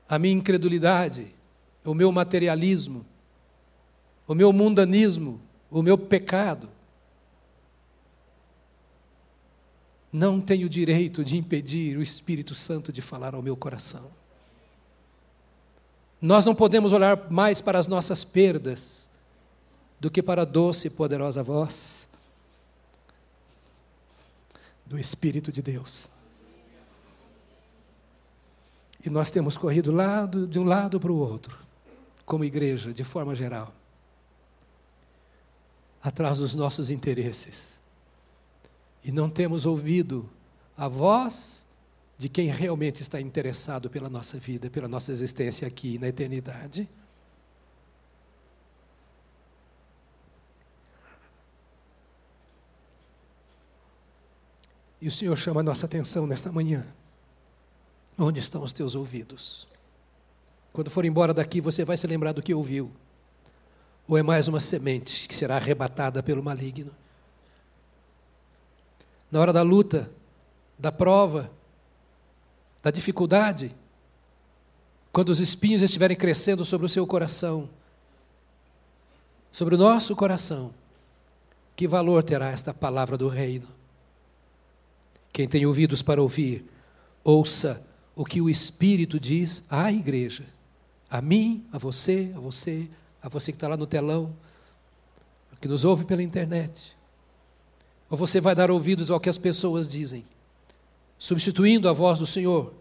a 0.08 0.18
minha 0.18 0.34
incredulidade, 0.34 1.32
o 1.84 1.94
meu 1.94 2.12
materialismo, 2.12 3.06
o 4.26 4.34
meu 4.34 4.52
mundanismo, 4.52 5.40
o 5.70 5.82
meu 5.82 5.96
pecado, 5.96 6.68
não 10.12 10.40
tenho 10.40 10.68
direito 10.68 11.24
de 11.24 11.38
impedir 11.38 11.96
o 11.96 12.02
Espírito 12.02 12.54
Santo 12.54 12.92
de 12.92 13.00
falar 13.00 13.34
ao 13.34 13.40
meu 13.40 13.56
coração. 13.56 14.10
Nós 16.20 16.44
não 16.44 16.54
podemos 16.54 16.92
olhar 16.92 17.30
mais 17.30 17.62
para 17.62 17.78
as 17.78 17.86
nossas 17.88 18.22
perdas 18.22 19.08
do 20.02 20.10
que 20.10 20.20
para 20.20 20.42
a 20.42 20.44
doce 20.44 20.88
e 20.88 20.90
poderosa 20.90 21.44
voz 21.44 22.08
do 24.84 24.98
Espírito 24.98 25.52
de 25.52 25.62
Deus. 25.62 26.10
E 29.06 29.08
nós 29.08 29.30
temos 29.30 29.56
corrido 29.56 29.92
lado, 29.92 30.44
de 30.44 30.58
um 30.58 30.64
lado 30.64 30.98
para 30.98 31.12
o 31.12 31.16
outro, 31.16 31.56
como 32.26 32.44
igreja, 32.44 32.92
de 32.92 33.04
forma 33.04 33.32
geral, 33.32 33.72
atrás 36.02 36.38
dos 36.38 36.52
nossos 36.52 36.90
interesses 36.90 37.80
e 39.04 39.12
não 39.12 39.30
temos 39.30 39.64
ouvido 39.66 40.28
a 40.76 40.88
voz 40.88 41.64
de 42.18 42.28
quem 42.28 42.48
realmente 42.48 43.02
está 43.02 43.20
interessado 43.20 43.88
pela 43.88 44.10
nossa 44.10 44.36
vida, 44.36 44.68
pela 44.68 44.88
nossa 44.88 45.12
existência 45.12 45.66
aqui 45.68 45.96
na 45.96 46.08
eternidade. 46.08 46.88
E 55.02 55.08
o 55.08 55.10
Senhor 55.10 55.36
chama 55.36 55.60
a 55.60 55.64
nossa 55.64 55.84
atenção 55.84 56.26
nesta 56.26 56.50
manhã. 56.50 56.86
Onde 58.18 58.40
estão 58.40 58.62
os 58.62 58.72
teus 58.72 58.94
ouvidos? 58.94 59.68
Quando 60.72 60.90
for 60.90 61.04
embora 61.04 61.34
daqui, 61.34 61.60
você 61.60 61.84
vai 61.84 61.98
se 61.98 62.06
lembrar 62.06 62.32
do 62.32 62.40
que 62.40 62.54
ouviu. 62.54 62.90
Ou 64.08 64.16
é 64.16 64.22
mais 64.22 64.48
uma 64.48 64.60
semente 64.60 65.28
que 65.28 65.34
será 65.34 65.56
arrebatada 65.56 66.22
pelo 66.22 66.42
maligno? 66.42 66.90
na 69.32 69.40
hora 69.40 69.52
da 69.52 69.62
luta, 69.62 70.10
da 70.78 70.92
prova, 70.92 71.50
da 72.82 72.90
dificuldade, 72.90 73.74
quando 75.10 75.30
os 75.30 75.40
espinhos 75.40 75.80
estiverem 75.80 76.16
crescendo 76.16 76.66
sobre 76.66 76.84
o 76.84 76.88
seu 76.88 77.06
coração, 77.06 77.68
sobre 79.50 79.74
o 79.74 79.78
nosso 79.78 80.14
coração, 80.14 80.74
que 81.74 81.88
valor 81.88 82.22
terá 82.22 82.50
esta 82.50 82.74
palavra 82.74 83.16
do 83.16 83.26
reino? 83.26 83.66
Quem 85.32 85.48
tem 85.48 85.64
ouvidos 85.64 86.02
para 86.02 86.20
ouvir, 86.20 86.64
ouça 87.24 87.84
o 88.14 88.24
que 88.24 88.40
o 88.40 88.50
Espírito 88.50 89.18
diz 89.18 89.64
à 89.70 89.90
igreja, 89.90 90.46
a 91.08 91.22
mim, 91.22 91.62
a 91.72 91.78
você, 91.78 92.32
a 92.36 92.40
você, 92.40 92.88
a 93.22 93.28
você 93.28 93.52
que 93.52 93.56
está 93.56 93.68
lá 93.68 93.76
no 93.76 93.86
telão, 93.86 94.36
que 95.60 95.68
nos 95.68 95.84
ouve 95.84 96.04
pela 96.04 96.22
internet. 96.22 96.96
Ou 98.10 98.18
você 98.18 98.40
vai 98.40 98.54
dar 98.54 98.70
ouvidos 98.70 99.10
ao 99.10 99.20
que 99.20 99.28
as 99.28 99.38
pessoas 99.38 99.88
dizem, 99.88 100.26
substituindo 101.16 101.88
a 101.88 101.92
voz 101.92 102.18
do 102.18 102.26
Senhor? 102.26 102.74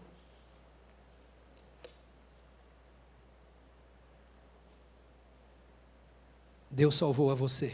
Deus 6.68 6.96
salvou 6.96 7.30
a 7.30 7.34
você. 7.34 7.72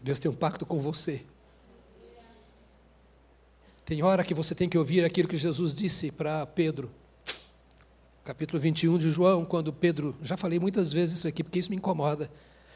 Deus 0.00 0.20
tem 0.20 0.30
um 0.30 0.34
pacto 0.34 0.64
com 0.64 0.78
você. 0.78 1.26
Tem 3.90 4.04
hora 4.04 4.22
que 4.22 4.32
você 4.32 4.54
tem 4.54 4.68
que 4.68 4.78
ouvir 4.78 5.04
aquilo 5.04 5.26
que 5.26 5.36
Jesus 5.36 5.74
disse 5.74 6.12
para 6.12 6.46
Pedro. 6.46 6.92
Capítulo 8.22 8.60
21 8.60 8.96
de 8.98 9.10
João, 9.10 9.44
quando 9.44 9.72
Pedro, 9.72 10.14
já 10.22 10.36
falei 10.36 10.60
muitas 10.60 10.92
vezes 10.92 11.18
isso 11.18 11.26
aqui 11.26 11.42
porque 11.42 11.58
isso 11.58 11.70
me 11.70 11.74
incomoda. 11.74 12.30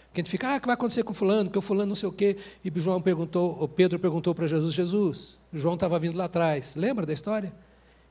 Porque 0.08 0.20
a 0.20 0.24
gente 0.24 0.30
fica, 0.32 0.48
ah, 0.48 0.56
o 0.56 0.60
que 0.60 0.66
vai 0.66 0.74
acontecer 0.74 1.04
com 1.04 1.14
fulano, 1.14 1.50
que 1.50 1.56
o 1.56 1.60
fulano 1.60 1.90
não 1.90 1.94
sei 1.94 2.08
o 2.08 2.12
quê. 2.12 2.36
E 2.64 2.80
João 2.80 3.00
perguntou, 3.00 3.56
o 3.62 3.68
Pedro 3.68 3.96
perguntou 3.96 4.34
para 4.34 4.48
Jesus, 4.48 4.74
Jesus, 4.74 5.38
João 5.52 5.74
estava 5.74 5.96
vindo 6.00 6.16
lá 6.16 6.24
atrás, 6.24 6.74
lembra 6.74 7.06
da 7.06 7.12
história? 7.12 7.54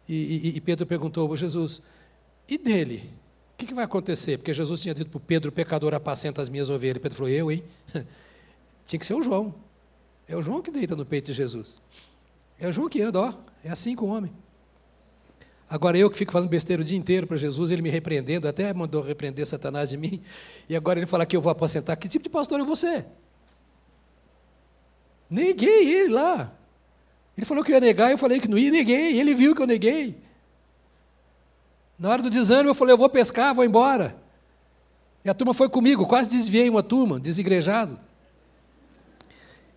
E, 0.07 0.15
e, 0.15 0.47
e 0.55 0.61
Pedro 0.61 0.85
perguntou 0.85 1.27
para 1.27 1.35
Jesus, 1.35 1.81
e 2.47 2.57
dele? 2.57 3.03
O 3.53 3.57
que, 3.57 3.65
que, 3.65 3.73
vai 3.73 3.83
acontecer? 3.83 4.37
Porque 4.37 4.53
Jesus 4.53 4.79
tinha 4.79 4.95
dito 4.95 5.09
para 5.09 5.19
Pedro, 5.19 5.51
pecador, 5.51 5.93
apacenta 5.93 6.41
as 6.41 6.47
minhas 6.47 6.69
ovelhas. 6.69 7.03
Pedro 7.03 7.17
falou, 7.17 7.29
eu, 7.29 7.51
hein? 7.51 7.65
tinha 8.87 8.97
que 8.97 9.05
ser 9.05 9.13
o 9.13 9.21
João. 9.21 9.53
É 10.25 10.37
o 10.37 10.41
João 10.41 10.61
que 10.61 10.71
deita 10.71 10.95
no 10.95 11.05
peito 11.05 11.25
de 11.25 11.33
Jesus. 11.33 11.77
É 12.63 12.67
o 12.69 12.71
João 12.71 12.87
que 12.87 13.01
anda, 13.01 13.19
ó, 13.19 13.33
é 13.61 13.69
assim 13.69 13.93
com 13.93 14.05
o 14.05 14.09
homem. 14.09 14.31
Agora 15.69 15.97
eu 15.97 16.09
que 16.09 16.17
fico 16.17 16.31
falando 16.31 16.47
besteira 16.47 16.81
o 16.81 16.85
dia 16.85 16.97
inteiro 16.97 17.27
para 17.27 17.35
Jesus, 17.35 17.71
ele 17.71 17.81
me 17.81 17.89
repreendendo, 17.89 18.47
até 18.47 18.73
mandou 18.73 19.01
repreender 19.01 19.45
Satanás 19.45 19.89
de 19.89 19.97
mim, 19.97 20.21
e 20.69 20.73
agora 20.73 20.97
ele 20.97 21.05
fala 21.05 21.25
que 21.25 21.35
eu 21.35 21.41
vou 21.41 21.51
aposentar. 21.51 21.97
Que 21.97 22.07
tipo 22.07 22.23
de 22.23 22.29
pastor 22.29 22.61
é 22.61 22.63
você? 22.63 23.05
Neguei 25.29 25.93
ele 25.93 26.13
lá. 26.13 26.53
Ele 27.35 27.45
falou 27.45 27.65
que 27.65 27.71
ia 27.73 27.81
negar, 27.81 28.11
eu 28.11 28.17
falei 28.17 28.39
que 28.39 28.47
não 28.47 28.57
ia, 28.57 28.71
neguei. 28.71 29.19
Ele 29.19 29.33
viu 29.33 29.53
que 29.53 29.61
eu 29.61 29.67
neguei. 29.67 30.15
Na 31.99 32.11
hora 32.11 32.21
do 32.21 32.29
desânimo, 32.29 32.69
eu 32.69 32.75
falei: 32.75 32.93
eu 32.93 32.97
vou 32.97 33.09
pescar, 33.09 33.53
vou 33.53 33.65
embora. 33.65 34.15
E 35.25 35.29
a 35.29 35.33
turma 35.33 35.53
foi 35.53 35.67
comigo, 35.67 36.07
quase 36.07 36.29
desviei 36.29 36.69
uma 36.69 36.81
turma, 36.81 37.19
desigrejado. 37.19 37.99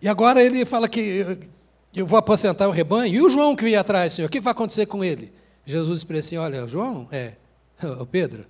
E 0.00 0.06
agora 0.06 0.40
ele 0.40 0.64
fala 0.64 0.88
que 0.88 1.48
eu 1.94 2.06
vou 2.06 2.18
aposentar 2.18 2.68
o 2.68 2.70
rebanho. 2.70 3.14
E 3.14 3.22
o 3.22 3.28
João 3.28 3.56
que 3.56 3.64
vinha 3.64 3.80
atrás, 3.80 4.12
Senhor, 4.12 4.28
o 4.28 4.30
que 4.30 4.40
vai 4.40 4.52
acontecer 4.52 4.86
com 4.86 5.04
ele? 5.04 5.32
Jesus 5.64 6.02
disse 6.02 6.18
assim: 6.18 6.36
Olha, 6.36 6.66
João, 6.66 7.08
é, 7.10 7.34
o 8.00 8.06
Pedro, 8.06 8.46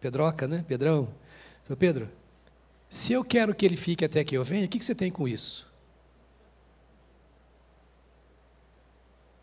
Pedroca, 0.00 0.46
né? 0.46 0.64
Pedrão. 0.66 1.08
Seu 1.62 1.76
Pedro, 1.76 2.08
se 2.88 3.12
eu 3.12 3.24
quero 3.24 3.54
que 3.54 3.66
ele 3.66 3.76
fique 3.76 4.04
até 4.04 4.24
que 4.24 4.36
eu 4.36 4.44
venha, 4.44 4.66
o 4.66 4.68
que 4.68 4.82
você 4.82 4.94
tem 4.94 5.10
com 5.10 5.28
isso? 5.28 5.66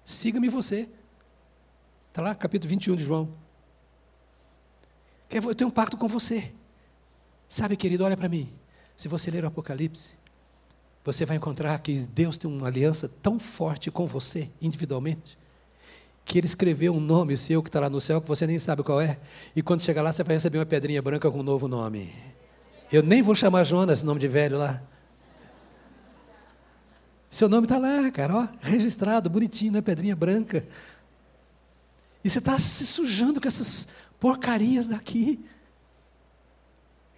Siga-me 0.04 0.50
você. 0.50 0.88
Está 2.10 2.22
lá, 2.22 2.34
capítulo 2.34 2.70
21 2.70 2.96
de 2.96 3.04
João. 3.04 3.30
Eu 5.30 5.56
tenho 5.56 5.70
um 5.70 5.74
pacto 5.74 5.98
com 5.98 6.08
você. 6.08 6.52
Sabe, 7.50 7.76
querido, 7.76 8.04
olha 8.04 8.16
para 8.16 8.30
mim. 8.30 8.50
Se 8.96 9.08
você 9.08 9.30
ler 9.30 9.44
o 9.44 9.48
Apocalipse, 9.48 10.14
você 11.06 11.24
vai 11.24 11.38
encontrar 11.38 11.78
que 11.80 12.00
Deus 12.00 12.36
tem 12.36 12.50
uma 12.50 12.68
aliança 12.68 13.08
tão 13.22 13.38
forte 13.38 13.92
com 13.92 14.08
você, 14.08 14.50
individualmente, 14.60 15.38
que 16.26 16.40
Ele 16.40 16.48
escreveu 16.48 16.96
um 16.96 17.00
nome 17.00 17.38
seu 17.38 17.62
que 17.62 17.70
está 17.70 17.80
lá 17.80 17.90
no 17.90 18.02
céu, 18.02 18.20
que 18.20 18.28
você 18.28 18.48
nem 18.48 18.58
sabe 18.58 18.82
qual 18.82 19.00
é, 19.00 19.20
e 19.56 19.62
quando 19.62 19.82
chegar 19.82 20.02
lá, 20.02 20.12
você 20.12 20.24
vai 20.24 20.36
receber 20.36 20.58
uma 20.58 20.66
pedrinha 20.66 21.02
branca 21.04 21.30
com 21.30 21.40
um 21.40 21.44
novo 21.44 21.68
nome. 21.68 22.12
Eu 22.92 23.04
nem 23.04 23.22
vou 23.22 23.36
chamar 23.36 23.64
Jonas, 23.64 24.02
nome 24.02 24.20
de 24.20 24.28
velho 24.28 24.58
lá. 24.58 24.82
Seu 27.30 27.48
nome 27.48 27.66
está 27.66 27.78
lá, 27.78 28.10
cara, 28.10 28.36
ó, 28.36 28.48
registrado, 28.62 29.30
bonitinho, 29.30 29.74
na 29.74 29.82
pedrinha 29.84 30.16
branca. 30.16 30.66
E 32.24 32.30
você 32.30 32.40
está 32.40 32.58
se 32.58 32.86
sujando 32.88 33.40
com 33.40 33.48
essas 33.48 33.90
porcarias 34.20 34.88
daqui. 34.88 35.46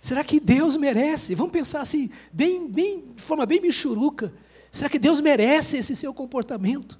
Será 0.02 0.24
que 0.24 0.40
Deus 0.40 0.76
merece? 0.78 1.36
Vamos 1.36 1.52
pensar 1.52 1.82
assim, 1.82 2.10
bem, 2.32 2.68
bem, 2.68 3.04
de 3.16 3.22
forma 3.22 3.46
bem 3.46 3.60
michuruca. 3.60 4.34
Será 4.72 4.90
que 4.90 5.00
Deus 5.00 5.20
merece 5.20 5.78
esse 5.78 5.96
seu 5.96 6.14
comportamento? 6.14 6.98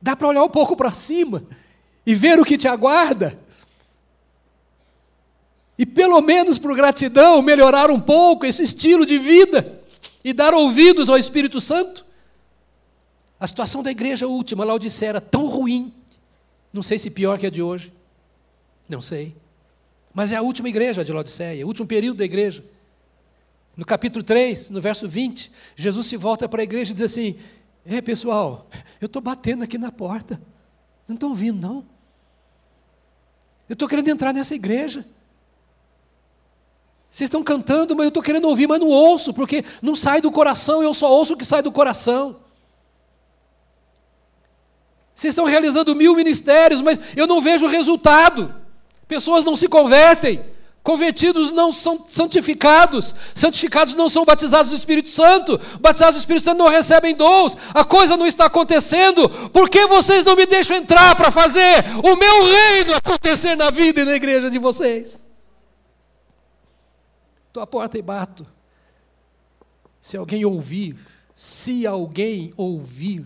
Dá 0.00 0.14
para 0.14 0.28
olhar 0.28 0.44
um 0.44 0.48
pouco 0.48 0.76
para 0.76 0.92
cima 0.92 1.44
e 2.06 2.14
ver 2.14 2.38
o 2.38 2.44
que 2.44 2.58
te 2.58 2.68
aguarda? 2.68 3.38
E 5.76 5.84
pelo 5.84 6.20
menos 6.20 6.58
por 6.58 6.74
gratidão 6.76 7.42
melhorar 7.42 7.90
um 7.90 7.98
pouco 7.98 8.46
esse 8.46 8.62
estilo 8.62 9.04
de 9.04 9.18
vida 9.18 9.82
e 10.22 10.32
dar 10.32 10.54
ouvidos 10.54 11.08
ao 11.08 11.18
Espírito 11.18 11.60
Santo? 11.60 12.04
A 13.40 13.46
situação 13.46 13.82
da 13.82 13.90
igreja 13.90 14.26
última, 14.26 14.64
Laodicea, 14.64 15.08
era 15.08 15.20
tão 15.20 15.46
ruim, 15.46 15.92
não 16.72 16.82
sei 16.82 16.98
se 16.98 17.10
pior 17.10 17.38
que 17.38 17.46
a 17.46 17.50
de 17.50 17.60
hoje, 17.60 17.92
não 18.88 19.00
sei. 19.00 19.34
Mas 20.14 20.30
é 20.30 20.36
a 20.36 20.42
última 20.42 20.68
igreja 20.68 21.04
de 21.04 21.12
Laodiceia, 21.12 21.64
o 21.64 21.68
último 21.68 21.88
período 21.88 22.18
da 22.18 22.24
igreja. 22.24 22.64
No 23.76 23.84
capítulo 23.84 24.22
3, 24.22 24.70
no 24.70 24.80
verso 24.80 25.08
20, 25.08 25.50
Jesus 25.74 26.06
se 26.06 26.16
volta 26.16 26.48
para 26.48 26.62
a 26.62 26.64
igreja 26.64 26.92
e 26.92 26.94
diz 26.94 27.02
assim: 27.02 27.36
Ei, 27.84 28.00
pessoal, 28.00 28.68
eu 29.00 29.06
estou 29.06 29.20
batendo 29.20 29.64
aqui 29.64 29.76
na 29.76 29.90
porta. 29.90 30.36
Vocês 30.36 31.08
não 31.08 31.16
estão 31.16 31.30
ouvindo, 31.30 31.60
não? 31.60 31.84
Eu 33.68 33.72
estou 33.72 33.88
querendo 33.88 34.08
entrar 34.08 34.32
nessa 34.32 34.54
igreja. 34.54 35.04
Vocês 37.10 37.26
estão 37.26 37.42
cantando, 37.42 37.96
mas 37.96 38.04
eu 38.04 38.08
estou 38.08 38.22
querendo 38.22 38.48
ouvir, 38.48 38.68
mas 38.68 38.78
não 38.78 38.88
ouço, 38.88 39.34
porque 39.34 39.64
não 39.82 39.96
sai 39.96 40.20
do 40.20 40.30
coração, 40.30 40.82
eu 40.82 40.94
só 40.94 41.10
ouço 41.10 41.34
o 41.34 41.36
que 41.36 41.44
sai 41.44 41.62
do 41.62 41.72
coração. 41.72 42.36
Vocês 45.12 45.32
estão 45.32 45.44
realizando 45.44 45.94
mil 45.94 46.14
ministérios, 46.14 46.82
mas 46.82 47.00
eu 47.16 47.26
não 47.26 47.40
vejo 47.40 47.66
resultado. 47.66 48.63
Pessoas 49.06 49.44
não 49.44 49.56
se 49.56 49.68
convertem. 49.68 50.54
Convertidos 50.84 51.50
não 51.50 51.72
são 51.72 52.04
santificados, 52.06 53.14
santificados 53.34 53.94
não 53.94 54.06
são 54.06 54.22
batizados 54.22 54.70
do 54.70 54.76
Espírito 54.76 55.08
Santo, 55.08 55.58
batizados 55.80 56.16
do 56.16 56.18
Espírito 56.18 56.44
Santo 56.44 56.58
não 56.58 56.68
recebem 56.68 57.14
dons, 57.14 57.56
a 57.72 57.82
coisa 57.86 58.18
não 58.18 58.26
está 58.26 58.44
acontecendo, 58.44 59.26
por 59.48 59.70
que 59.70 59.86
vocês 59.86 60.26
não 60.26 60.36
me 60.36 60.44
deixam 60.44 60.76
entrar 60.76 61.16
para 61.16 61.30
fazer 61.30 61.82
o 62.04 62.16
meu 62.16 62.44
reino 62.44 62.94
acontecer 62.94 63.56
na 63.56 63.70
vida 63.70 64.02
e 64.02 64.04
na 64.04 64.14
igreja 64.14 64.50
de 64.50 64.58
vocês? 64.58 65.26
Estou 67.46 67.62
à 67.62 67.66
porta 67.66 67.96
e 67.96 68.02
bato. 68.02 68.46
Se 70.02 70.18
alguém 70.18 70.44
ouvir, 70.44 70.98
se 71.34 71.86
alguém 71.86 72.52
ouvir 72.58 73.24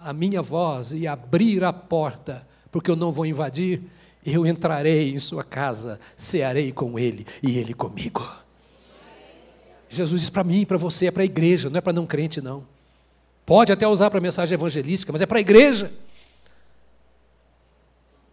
a 0.00 0.14
minha 0.14 0.40
voz 0.40 0.92
e 0.92 1.06
abrir 1.06 1.64
a 1.64 1.72
porta, 1.72 2.48
porque 2.70 2.90
eu 2.90 2.96
não 2.96 3.12
vou 3.12 3.26
invadir, 3.26 3.82
eu 4.26 4.44
entrarei 4.44 5.14
em 5.14 5.18
sua 5.18 5.44
casa, 5.44 6.00
cearei 6.16 6.72
com 6.72 6.98
ele 6.98 7.24
e 7.42 7.58
ele 7.58 7.72
comigo. 7.72 8.28
Jesus 9.88 10.22
diz 10.22 10.30
para 10.30 10.42
mim, 10.42 10.64
para 10.64 10.76
você, 10.76 11.06
é 11.06 11.10
para 11.10 11.22
a 11.22 11.24
igreja, 11.24 11.70
não 11.70 11.78
é 11.78 11.80
para 11.80 11.92
não 11.92 12.04
crente, 12.04 12.40
não. 12.40 12.64
Pode 13.44 13.72
até 13.72 13.86
usar 13.86 14.10
para 14.10 14.20
mensagem 14.20 14.54
evangelística, 14.54 15.12
mas 15.12 15.22
é 15.22 15.26
para 15.26 15.38
a 15.38 15.40
igreja. 15.40 15.92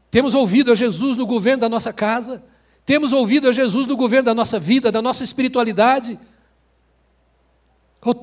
Temos 0.10 0.34
ouvido 0.34 0.72
a 0.72 0.76
Jesus 0.76 1.16
no 1.16 1.28
governo 1.28 1.62
da 1.62 1.70
nossa 1.70 1.94
casa, 1.94 2.44
temos 2.86 3.14
ouvido 3.14 3.48
a 3.48 3.54
Jesus 3.54 3.86
no 3.86 3.96
governo 3.96 4.26
da 4.26 4.34
nossa 4.34 4.60
vida, 4.60 4.92
da 4.92 5.02
nossa 5.02 5.24
espiritualidade. 5.24 6.20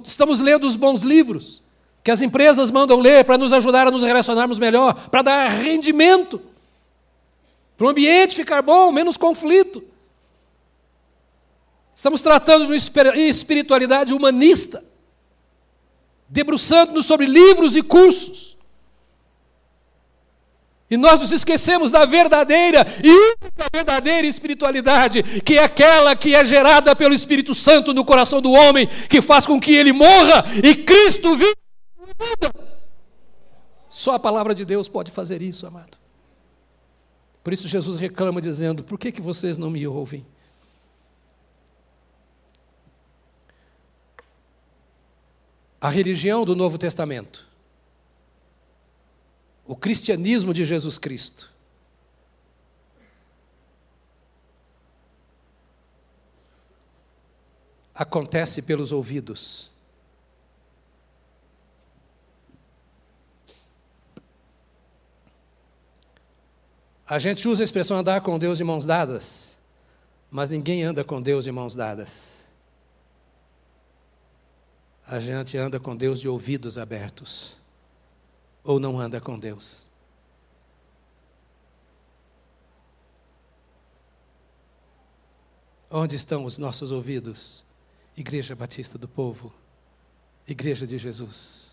Estamos 0.05 0.41
lendo 0.41 0.67
os 0.67 0.75
bons 0.75 1.03
livros 1.03 1.63
que 2.03 2.11
as 2.11 2.21
empresas 2.21 2.71
mandam 2.71 2.99
ler 2.99 3.25
para 3.25 3.39
nos 3.39 3.53
ajudar 3.53 3.87
a 3.87 3.91
nos 3.91 4.03
relacionarmos 4.03 4.59
melhor, 4.59 5.09
para 5.09 5.23
dar 5.23 5.49
rendimento 5.49 6.50
para 7.81 7.87
o 7.87 7.91
ambiente 7.91 8.37
ficar 8.37 8.61
bom, 8.61 8.93
menos 8.93 9.17
conflito. 9.17 9.83
Estamos 11.95 12.21
tratando 12.21 12.67
de 12.67 12.73
uma 12.73 13.17
espiritualidade 13.17 14.13
humanista, 14.13 14.85
debruçando-nos 16.29 17.07
sobre 17.07 17.25
livros 17.25 17.77
e 17.77 17.83
cursos. 17.83 18.59
E 20.91 20.97
nós 20.99 21.21
nos 21.21 21.33
esquecemos 21.33 21.91
da 21.91 22.05
verdadeira 22.05 22.85
e 23.03 23.09
única 23.09 23.71
verdadeira 23.73 24.27
espiritualidade, 24.27 25.23
que 25.41 25.57
é 25.57 25.65
aquela 25.65 26.15
que 26.15 26.35
é 26.35 26.45
gerada 26.45 26.95
pelo 26.95 27.15
Espírito 27.15 27.55
Santo 27.55 27.95
no 27.95 28.05
coração 28.05 28.43
do 28.43 28.53
homem, 28.53 28.87
que 29.09 29.23
faz 29.23 29.47
com 29.47 29.59
que 29.59 29.75
ele 29.75 29.95
morra 29.95 30.45
e 30.63 30.75
Cristo 30.75 31.35
viva. 31.35 31.57
Só 33.89 34.17
a 34.17 34.19
palavra 34.19 34.55
de 34.55 34.67
Deus 34.67 34.87
pode 34.87 35.11
fazer 35.11 35.41
isso, 35.41 35.67
amado. 35.67 36.00
Por 37.43 37.53
isso 37.53 37.67
Jesus 37.67 37.97
reclama 37.97 38.41
dizendo: 38.41 38.85
Por 38.85 38.99
que, 38.99 39.11
que 39.11 39.21
vocês 39.21 39.57
não 39.57 39.71
me 39.71 39.87
ouvem? 39.87 40.27
A 45.81 45.89
religião 45.89 46.45
do 46.45 46.55
Novo 46.55 46.77
Testamento, 46.77 47.49
o 49.65 49.75
cristianismo 49.75 50.53
de 50.53 50.63
Jesus 50.63 50.99
Cristo, 50.99 51.51
acontece 57.95 58.61
pelos 58.61 58.93
ouvidos. 58.93 59.70
A 67.11 67.19
gente 67.19 67.49
usa 67.49 67.61
a 67.61 67.65
expressão 67.65 67.97
andar 67.97 68.21
com 68.21 68.39
Deus 68.39 68.59
de 68.59 68.63
mãos 68.63 68.85
dadas, 68.85 69.57
mas 70.31 70.49
ninguém 70.49 70.85
anda 70.85 71.03
com 71.03 71.21
Deus 71.21 71.43
de 71.43 71.51
mãos 71.51 71.75
dadas. 71.75 72.45
A 75.05 75.19
gente 75.19 75.59
anda 75.59 75.81
com 75.81 75.97
Deus 75.97 76.21
de 76.21 76.29
ouvidos 76.29 76.79
abertos, 76.79 77.57
ou 78.63 78.79
não 78.79 78.97
anda 78.97 79.21
com 79.21 79.37
Deus. 79.37 79.89
Onde 85.91 86.15
estão 86.15 86.45
os 86.45 86.59
nossos 86.59 86.93
ouvidos? 86.93 87.65
Igreja 88.17 88.55
Batista 88.55 88.97
do 88.97 89.09
Povo, 89.09 89.53
Igreja 90.47 90.87
de 90.87 90.97
Jesus. 90.97 91.73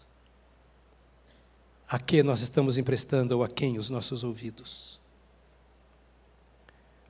A 1.88 2.00
que 2.00 2.24
nós 2.24 2.42
estamos 2.42 2.80
emprestando 2.80 3.34
ou 3.34 3.44
a 3.44 3.48
quem 3.48 3.78
os 3.78 3.92
nossos 3.92 4.24
ouvidos? 4.24 4.97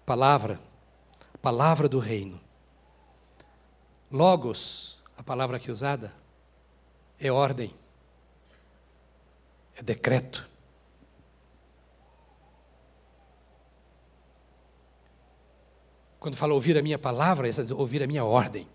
Palavra, 0.07 0.57
palavra 1.41 1.89
do 1.89 1.99
reino. 1.99 2.39
Logos, 4.09 5.03
a 5.17 5.21
palavra 5.21 5.57
aqui 5.57 5.69
usada, 5.69 6.13
é 7.19 7.29
ordem, 7.29 7.75
é 9.75 9.83
decreto. 9.83 10.47
Quando 16.21 16.37
fala 16.37 16.53
ouvir 16.53 16.77
a 16.77 16.81
minha 16.81 16.97
palavra, 16.97 17.49
é 17.49 17.51
ouvir 17.73 18.01
a 18.01 18.07
minha 18.07 18.23
ordem. 18.23 18.65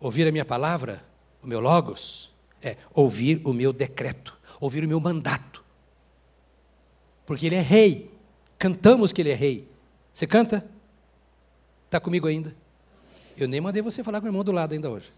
Ouvir 0.00 0.26
a 0.26 0.32
minha 0.32 0.46
palavra, 0.46 1.04
o 1.42 1.46
meu 1.46 1.60
logos, 1.60 2.34
É 2.62 2.78
ouvir 2.94 3.42
o 3.44 3.52
meu 3.52 3.70
decreto, 3.70 4.36
ouvir 4.58 4.82
o 4.82 4.88
meu 4.88 4.98
mandato. 4.98 5.62
Porque 7.26 7.46
ele 7.46 7.54
é 7.54 7.60
rei. 7.60 8.10
Cantamos 8.58 9.12
que 9.12 9.20
ele 9.20 9.30
é 9.30 9.34
rei. 9.34 9.75
Você 10.16 10.26
canta? 10.26 10.66
Está 11.84 12.00
comigo 12.00 12.26
ainda? 12.26 12.56
Eu 13.36 13.46
nem 13.46 13.60
mandei 13.60 13.82
você 13.82 14.02
falar 14.02 14.18
com 14.18 14.24
o 14.24 14.28
irmão 14.30 14.42
do 14.42 14.50
lado 14.50 14.72
ainda 14.72 14.88
hoje. 14.88 15.12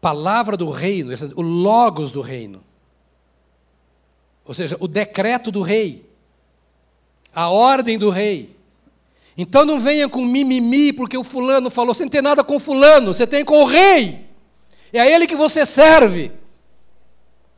Palavra 0.00 0.56
do 0.56 0.70
reino, 0.70 1.12
o 1.36 1.40
logos 1.40 2.10
do 2.10 2.20
reino. 2.20 2.64
Ou 4.44 4.52
seja, 4.52 4.76
o 4.80 4.88
decreto 4.88 5.52
do 5.52 5.62
rei. 5.62 6.04
A 7.32 7.48
ordem 7.48 7.96
do 7.96 8.10
rei. 8.10 8.56
Então 9.38 9.64
não 9.64 9.78
venha 9.78 10.08
com 10.08 10.24
mimimi, 10.24 10.92
porque 10.92 11.16
o 11.16 11.22
fulano 11.22 11.70
falou, 11.70 11.94
você 11.94 12.02
não 12.02 12.10
tem 12.10 12.22
nada 12.22 12.42
com 12.42 12.56
o 12.56 12.60
fulano, 12.60 13.14
você 13.14 13.24
tem 13.24 13.44
com 13.44 13.62
o 13.62 13.66
rei. 13.66 14.28
É 14.92 14.98
a 14.98 15.06
ele 15.08 15.28
que 15.28 15.36
você 15.36 15.64
serve. 15.64 16.42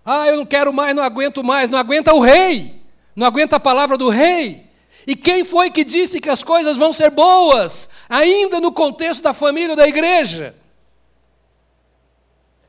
Ah, 0.06 0.28
eu 0.28 0.36
não 0.36 0.46
quero 0.46 0.72
mais, 0.72 0.94
não 0.94 1.02
aguento 1.02 1.42
mais. 1.42 1.68
Não 1.68 1.76
aguenta 1.76 2.14
o 2.14 2.20
rei. 2.20 2.80
Não 3.16 3.26
aguenta 3.26 3.56
a 3.56 3.60
palavra 3.60 3.98
do 3.98 4.08
rei. 4.08 4.64
E 5.04 5.16
quem 5.16 5.44
foi 5.44 5.68
que 5.70 5.84
disse 5.84 6.20
que 6.20 6.30
as 6.30 6.44
coisas 6.44 6.76
vão 6.76 6.92
ser 6.92 7.10
boas, 7.10 7.88
ainda 8.08 8.60
no 8.60 8.70
contexto 8.72 9.22
da 9.22 9.32
família 9.32 9.70
ou 9.70 9.76
da 9.76 9.88
igreja? 9.88 10.54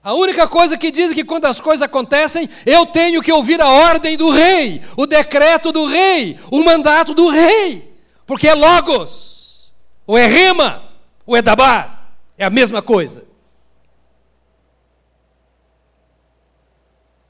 A 0.03 0.13
única 0.13 0.47
coisa 0.47 0.77
que 0.77 0.89
diz 0.89 1.11
é 1.11 1.15
que 1.15 1.23
quando 1.23 1.45
as 1.45 1.59
coisas 1.59 1.81
acontecem, 1.81 2.49
eu 2.65 2.85
tenho 2.85 3.21
que 3.21 3.31
ouvir 3.31 3.59
a 3.59 3.67
ordem 3.67 4.15
do 4.15 4.29
rei, 4.29 4.81
o 4.95 5.05
decreto 5.05 5.71
do 5.71 5.85
rei, 5.85 6.39
o 6.49 6.63
mandato 6.63 7.13
do 7.13 7.27
rei, 7.27 7.93
porque 8.25 8.47
é 8.47 8.53
logos, 8.53 9.73
ou 10.05 10.17
é 10.17 10.25
rima, 10.25 10.81
ou 11.25 11.35
é 11.35 11.41
dabar, 11.41 12.15
é 12.37 12.45
a 12.45 12.49
mesma 12.49 12.81
coisa. 12.81 13.26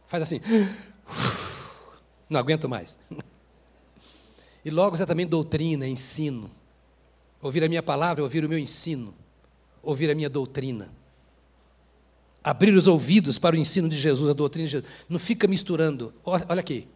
Faz 0.07 0.23
assim. 0.23 0.41
Não 2.29 2.39
aguento 2.39 2.67
mais. 2.67 2.97
E 4.65 4.69
logo 4.69 5.01
é 5.01 5.05
também 5.05 5.25
doutrina, 5.25 5.87
ensino. 5.87 6.49
Ouvir 7.41 7.63
a 7.63 7.69
minha 7.69 7.83
palavra, 7.83 8.23
ouvir 8.23 8.43
o 8.43 8.49
meu 8.49 8.57
ensino. 8.57 9.13
Ouvir 9.81 10.09
a 10.09 10.15
minha 10.15 10.29
doutrina. 10.29 10.91
Abrir 12.43 12.73
os 12.73 12.87
ouvidos 12.87 13.37
para 13.37 13.55
o 13.55 13.59
ensino 13.59 13.87
de 13.87 13.97
Jesus, 13.97 14.29
a 14.29 14.33
doutrina 14.33 14.65
de 14.65 14.71
Jesus. 14.71 14.91
Não 15.07 15.19
fica 15.19 15.47
misturando. 15.47 16.13
Olha 16.25 16.59
aqui. 16.59 16.87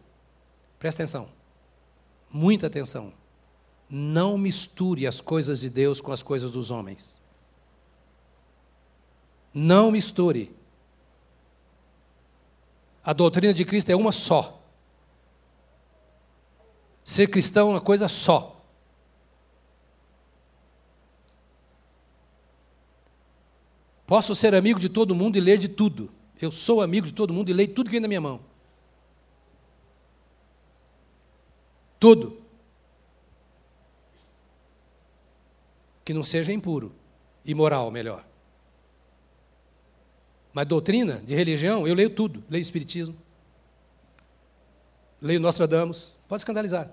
Presta 0.78 1.02
atenção. 1.02 1.28
Muita 2.30 2.66
atenção. 2.66 3.12
Não 3.88 4.36
misture 4.36 5.06
as 5.06 5.20
coisas 5.20 5.60
de 5.60 5.70
Deus 5.70 6.00
com 6.00 6.12
as 6.12 6.22
coisas 6.22 6.50
dos 6.50 6.70
homens. 6.70 7.20
Não 9.54 9.90
misture. 9.90 10.50
A 13.04 13.12
doutrina 13.12 13.52
de 13.52 13.64
Cristo 13.64 13.90
é 13.90 13.96
uma 13.96 14.12
só. 14.12 14.60
Ser 17.04 17.28
cristão 17.28 17.68
é 17.68 17.70
uma 17.72 17.80
coisa 17.80 18.08
só. 18.08 18.60
Posso 24.06 24.34
ser 24.34 24.54
amigo 24.54 24.78
de 24.78 24.88
todo 24.88 25.14
mundo 25.14 25.36
e 25.36 25.40
ler 25.40 25.58
de 25.58 25.68
tudo. 25.68 26.12
Eu 26.40 26.52
sou 26.52 26.80
amigo 26.80 27.06
de 27.06 27.12
todo 27.12 27.32
mundo 27.32 27.48
e 27.48 27.52
leio 27.52 27.72
tudo 27.74 27.86
que 27.86 27.92
vem 27.92 28.00
na 28.00 28.08
minha 28.08 28.20
mão. 28.20 28.40
Tudo. 31.98 32.40
Que 36.04 36.12
não 36.12 36.22
seja 36.22 36.52
impuro, 36.52 36.92
imoral, 37.44 37.90
melhor. 37.90 38.24
Mas 40.52 40.66
doutrina 40.66 41.22
de 41.24 41.34
religião, 41.34 41.86
eu 41.86 41.94
leio 41.94 42.10
tudo. 42.10 42.44
Leio 42.48 42.62
Espiritismo. 42.62 43.16
Leio 45.20 45.40
Nostradamus. 45.40 46.14
Pode 46.28 46.40
escandalizar. 46.40 46.90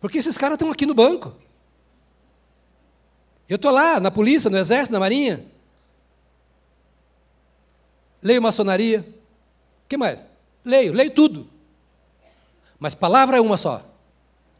Porque 0.00 0.18
esses 0.18 0.38
caras 0.38 0.54
estão 0.54 0.70
aqui 0.70 0.86
no 0.86 0.94
banco. 0.94 1.34
Eu 3.48 3.56
estou 3.56 3.70
lá, 3.70 3.98
na 3.98 4.10
polícia, 4.10 4.48
no 4.48 4.56
exército, 4.56 4.92
na 4.92 5.00
marinha. 5.00 5.44
Leio 8.22 8.40
maçonaria. 8.40 9.00
O 9.84 9.88
que 9.88 9.96
mais? 9.96 10.28
Leio, 10.64 10.92
leio 10.92 11.10
tudo. 11.10 11.48
Mas 12.78 12.94
palavra 12.94 13.36
é 13.36 13.40
uma 13.40 13.56
só. 13.56 13.84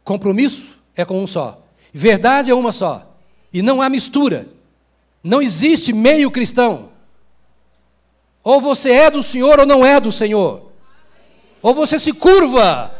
Compromisso 0.03 0.77
é 0.95 1.05
com 1.05 1.23
um 1.23 1.27
só. 1.27 1.65
Verdade 1.93 2.51
é 2.51 2.53
uma 2.53 2.71
só. 2.71 3.15
E 3.53 3.61
não 3.61 3.81
há 3.81 3.89
mistura. 3.89 4.47
Não 5.23 5.41
existe 5.41 5.93
meio 5.93 6.31
cristão. 6.31 6.89
Ou 8.43 8.59
você 8.59 8.91
é 8.91 9.11
do 9.11 9.21
Senhor 9.21 9.59
ou 9.59 9.65
não 9.65 9.85
é 9.85 9.99
do 9.99 10.11
Senhor. 10.11 10.71
Ou 11.61 11.73
você 11.75 11.99
se 11.99 12.11
curva 12.13 12.95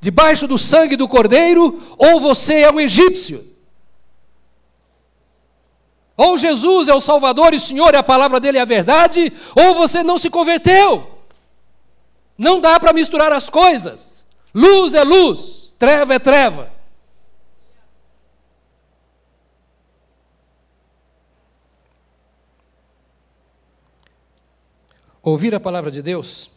debaixo 0.00 0.46
do 0.46 0.58
sangue 0.58 0.96
do 0.96 1.08
Cordeiro, 1.08 1.82
ou 1.96 2.20
você 2.20 2.60
é 2.60 2.70
um 2.70 2.80
egípcio. 2.80 3.44
Ou 6.16 6.36
Jesus 6.36 6.88
é 6.88 6.94
o 6.94 7.00
Salvador 7.00 7.52
e 7.52 7.56
o 7.56 7.60
Senhor 7.60 7.92
e 7.92 7.96
a 7.96 8.02
palavra 8.02 8.40
dele 8.40 8.58
é 8.58 8.62
a 8.62 8.64
verdade, 8.64 9.32
ou 9.54 9.74
você 9.74 10.02
não 10.02 10.18
se 10.18 10.30
converteu. 10.30 11.20
Não 12.38 12.60
dá 12.60 12.78
para 12.80 12.92
misturar 12.92 13.32
as 13.32 13.48
coisas. 13.48 14.24
Luz 14.54 14.94
é 14.94 15.04
luz, 15.04 15.72
treva 15.78 16.14
é 16.14 16.18
treva. 16.18 16.75
Ouvir 25.26 25.52
a 25.56 25.58
palavra 25.58 25.90
de 25.90 26.00
Deus, 26.02 26.52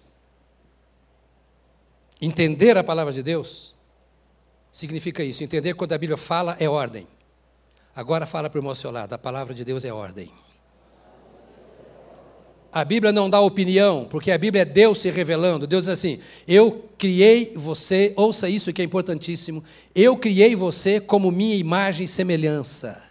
entender 2.21 2.77
a 2.77 2.83
palavra 2.83 3.11
de 3.11 3.23
Deus, 3.23 3.73
significa 4.71 5.23
isso. 5.23 5.43
Entender 5.43 5.73
quando 5.73 5.93
a 5.93 5.97
Bíblia 5.97 6.17
fala 6.17 6.55
é 6.59 6.69
ordem. 6.69 7.07
Agora 7.95 8.27
fala 8.27 8.47
para 8.47 8.59
o 8.59 8.61
irmão 8.61 8.75
seu 8.75 8.91
lado: 8.91 9.11
a 9.13 9.17
palavra 9.17 9.55
de 9.55 9.65
Deus 9.65 9.83
é 9.83 9.91
ordem. 9.91 10.31
A 12.71 12.85
Bíblia 12.85 13.11
não 13.11 13.27
dá 13.27 13.41
opinião, 13.41 14.05
porque 14.07 14.29
a 14.29 14.37
Bíblia 14.37 14.61
é 14.61 14.65
Deus 14.65 14.99
se 14.99 15.09
revelando. 15.09 15.65
Deus 15.65 15.85
diz 15.85 15.89
assim: 15.89 16.19
Eu 16.47 16.91
criei 16.95 17.51
você, 17.55 18.13
ouça 18.15 18.47
isso 18.47 18.71
que 18.71 18.83
é 18.83 18.85
importantíssimo. 18.85 19.63
Eu 19.95 20.15
criei 20.15 20.55
você 20.55 20.99
como 20.99 21.31
minha 21.31 21.55
imagem 21.55 22.03
e 22.05 22.07
semelhança. 22.07 23.08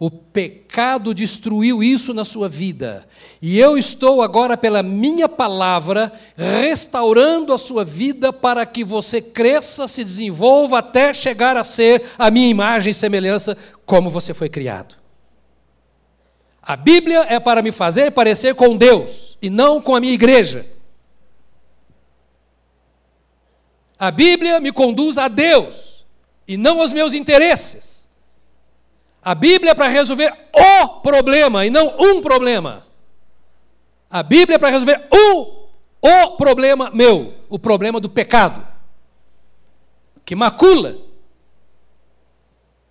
O 0.00 0.10
pecado 0.10 1.12
destruiu 1.12 1.82
isso 1.82 2.14
na 2.14 2.24
sua 2.24 2.48
vida. 2.48 3.08
E 3.42 3.58
eu 3.58 3.76
estou 3.76 4.22
agora, 4.22 4.56
pela 4.56 4.80
minha 4.80 5.28
palavra, 5.28 6.12
restaurando 6.36 7.52
a 7.52 7.58
sua 7.58 7.84
vida 7.84 8.32
para 8.32 8.64
que 8.64 8.84
você 8.84 9.20
cresça, 9.20 9.88
se 9.88 10.04
desenvolva 10.04 10.78
até 10.78 11.12
chegar 11.12 11.56
a 11.56 11.64
ser 11.64 12.04
a 12.16 12.30
minha 12.30 12.48
imagem 12.48 12.92
e 12.92 12.94
semelhança, 12.94 13.58
como 13.84 14.08
você 14.08 14.32
foi 14.32 14.48
criado. 14.48 14.94
A 16.62 16.76
Bíblia 16.76 17.26
é 17.28 17.40
para 17.40 17.60
me 17.60 17.72
fazer 17.72 18.12
parecer 18.12 18.54
com 18.54 18.76
Deus 18.76 19.36
e 19.42 19.50
não 19.50 19.80
com 19.80 19.96
a 19.96 20.00
minha 20.00 20.12
igreja. 20.12 20.64
A 23.98 24.12
Bíblia 24.12 24.60
me 24.60 24.70
conduz 24.70 25.18
a 25.18 25.26
Deus 25.26 26.04
e 26.46 26.56
não 26.56 26.80
aos 26.80 26.92
meus 26.92 27.14
interesses. 27.14 27.97
A 29.28 29.34
Bíblia 29.34 29.72
é 29.72 29.74
para 29.74 29.88
resolver 29.88 30.32
o 30.54 30.88
problema 31.00 31.66
e 31.66 31.68
não 31.68 31.94
um 31.98 32.22
problema. 32.22 32.86
A 34.08 34.22
Bíblia 34.22 34.54
é 34.54 34.58
para 34.58 34.70
resolver 34.70 35.06
o, 35.12 35.68
o 36.00 36.36
problema 36.38 36.90
meu, 36.94 37.34
o 37.46 37.58
problema 37.58 38.00
do 38.00 38.08
pecado, 38.08 38.66
que 40.24 40.34
macula. 40.34 40.96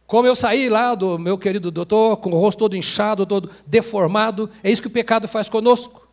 Como 0.06 0.28
eu 0.28 0.36
saí 0.36 0.70
lá 0.70 0.94
do 0.94 1.18
meu 1.18 1.40
querido 1.40 1.72
doutor, 1.72 2.18
com 2.18 2.30
o 2.30 2.40
rosto 2.40 2.60
todo 2.60 2.78
inchado, 2.78 3.26
todo 3.26 3.50
deformado, 3.66 4.48
é 4.64 4.70
isso 4.70 4.84
que 4.84 4.90
o 4.90 4.92
pecado 4.92 5.28
faz 5.28 5.50
conosco. 5.50 6.08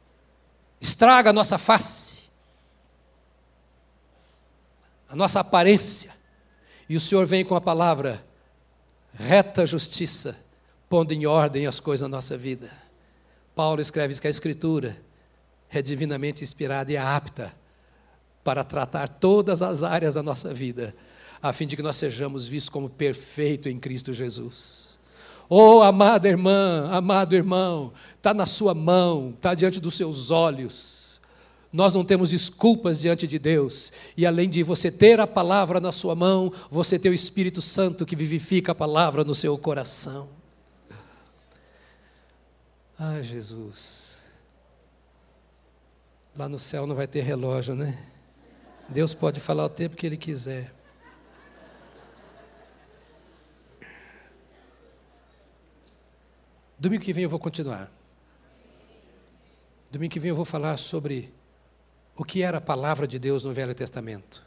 Estraga 0.80 1.28
a 1.28 1.34
nossa 1.34 1.58
face, 1.58 2.30
a 5.06 5.14
nossa 5.14 5.40
aparência. 5.40 6.14
E 6.88 6.96
o 6.96 7.00
Senhor 7.00 7.26
vem 7.26 7.44
com 7.44 7.54
a 7.54 7.60
palavra 7.60 8.24
reta 9.14 9.64
justiça, 9.64 10.36
pondo 10.88 11.12
em 11.12 11.26
ordem 11.26 11.66
as 11.66 11.80
coisas 11.80 12.08
na 12.08 12.16
nossa 12.16 12.36
vida. 12.36 12.70
Paulo 13.54 13.80
escreve 13.80 14.18
que 14.20 14.26
a 14.26 14.30
Escritura 14.30 15.00
é 15.70 15.80
divinamente 15.80 16.42
inspirada 16.42 16.92
e 16.92 16.96
apta 16.96 17.54
para 18.42 18.62
tratar 18.62 19.08
todas 19.08 19.62
as 19.62 19.82
áreas 19.82 20.14
da 20.14 20.22
nossa 20.22 20.52
vida, 20.52 20.94
a 21.42 21.52
fim 21.52 21.66
de 21.66 21.76
que 21.76 21.82
nós 21.82 21.96
sejamos 21.96 22.46
vistos 22.46 22.68
como 22.68 22.90
perfeito 22.90 23.68
em 23.68 23.78
Cristo 23.78 24.12
Jesus. 24.12 24.98
Oh, 25.48 25.82
amada 25.82 26.28
irmã, 26.28 26.88
amado 26.90 27.34
irmão, 27.34 27.92
está 28.16 28.32
na 28.32 28.46
sua 28.46 28.74
mão, 28.74 29.32
está 29.36 29.54
diante 29.54 29.80
dos 29.80 29.94
seus 29.94 30.30
olhos. 30.30 30.93
Nós 31.74 31.92
não 31.92 32.04
temos 32.04 32.30
desculpas 32.30 33.00
diante 33.00 33.26
de 33.26 33.36
Deus. 33.36 33.92
E 34.16 34.24
além 34.24 34.48
de 34.48 34.62
você 34.62 34.92
ter 34.92 35.18
a 35.18 35.26
palavra 35.26 35.80
na 35.80 35.90
sua 35.90 36.14
mão, 36.14 36.52
você 36.70 37.00
tem 37.00 37.10
o 37.10 37.14
Espírito 37.14 37.60
Santo 37.60 38.06
que 38.06 38.14
vivifica 38.14 38.70
a 38.70 38.74
palavra 38.76 39.24
no 39.24 39.34
seu 39.34 39.58
coração. 39.58 40.28
Ai, 42.96 43.24
Jesus. 43.24 44.18
Lá 46.36 46.48
no 46.48 46.60
céu 46.60 46.86
não 46.86 46.94
vai 46.94 47.08
ter 47.08 47.22
relógio, 47.22 47.74
né? 47.74 47.98
Deus 48.88 49.12
pode 49.12 49.40
falar 49.40 49.64
o 49.64 49.68
tempo 49.68 49.96
que 49.96 50.06
Ele 50.06 50.16
quiser. 50.16 50.72
Domingo 56.78 57.02
que 57.02 57.12
vem 57.12 57.24
eu 57.24 57.30
vou 57.30 57.40
continuar. 57.40 57.90
Domingo 59.90 60.12
que 60.12 60.20
vem 60.20 60.28
eu 60.28 60.36
vou 60.36 60.44
falar 60.44 60.76
sobre 60.76 61.33
o 62.16 62.24
que 62.24 62.42
era 62.42 62.58
a 62.58 62.60
palavra 62.60 63.06
de 63.06 63.18
Deus 63.18 63.44
no 63.44 63.52
Velho 63.52 63.74
Testamento, 63.74 64.44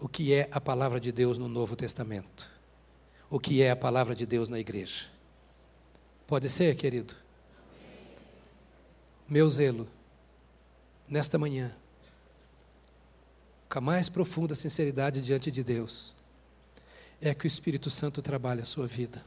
o 0.00 0.08
que 0.08 0.32
é 0.32 0.48
a 0.50 0.60
palavra 0.60 0.98
de 0.98 1.12
Deus 1.12 1.38
no 1.38 1.48
Novo 1.48 1.76
Testamento, 1.76 2.50
o 3.30 3.38
que 3.38 3.62
é 3.62 3.70
a 3.70 3.76
palavra 3.76 4.14
de 4.14 4.26
Deus 4.26 4.48
na 4.48 4.58
igreja. 4.58 5.06
Pode 6.26 6.48
ser, 6.48 6.74
querido? 6.74 7.14
Meu 9.28 9.48
zelo, 9.48 9.88
nesta 11.08 11.38
manhã, 11.38 11.74
com 13.68 13.78
a 13.78 13.80
mais 13.80 14.08
profunda 14.08 14.54
sinceridade 14.54 15.20
diante 15.20 15.50
de 15.50 15.62
Deus, 15.62 16.14
é 17.20 17.32
que 17.34 17.44
o 17.44 17.48
Espírito 17.48 17.90
Santo 17.90 18.20
trabalhe 18.20 18.60
a 18.60 18.64
sua 18.64 18.86
vida. 18.86 19.24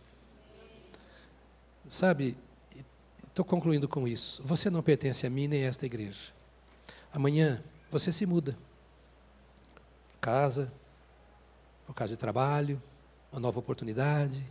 Sabe, 1.88 2.38
estou 3.28 3.44
concluindo 3.44 3.88
com 3.88 4.08
isso. 4.08 4.44
Você 4.44 4.70
não 4.70 4.84
pertence 4.84 5.26
a 5.26 5.30
mim 5.30 5.48
nem 5.48 5.64
a 5.64 5.68
esta 5.68 5.86
igreja. 5.86 6.39
Amanhã 7.14 7.64
você 7.92 8.12
se 8.12 8.26
muda. 8.26 8.58
Casa, 10.22 10.72
por 11.86 11.94
causa 11.94 12.14
de 12.14 12.20
trabalho, 12.20 12.82
uma 13.32 13.40
nova 13.40 13.60
oportunidade. 13.60 14.46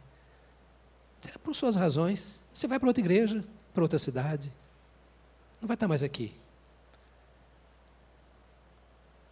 Por 1.43 1.55
suas 1.55 1.77
razões. 1.77 2.41
Você 2.53 2.67
vai 2.67 2.79
para 2.79 2.89
outra 2.89 3.01
igreja, 3.01 3.45
para 3.73 3.83
outra 3.83 3.99
cidade. 3.99 4.53
Não 5.61 5.67
vai 5.67 5.75
estar 5.75 5.89
mais 5.89 6.03
aqui. 6.03 6.35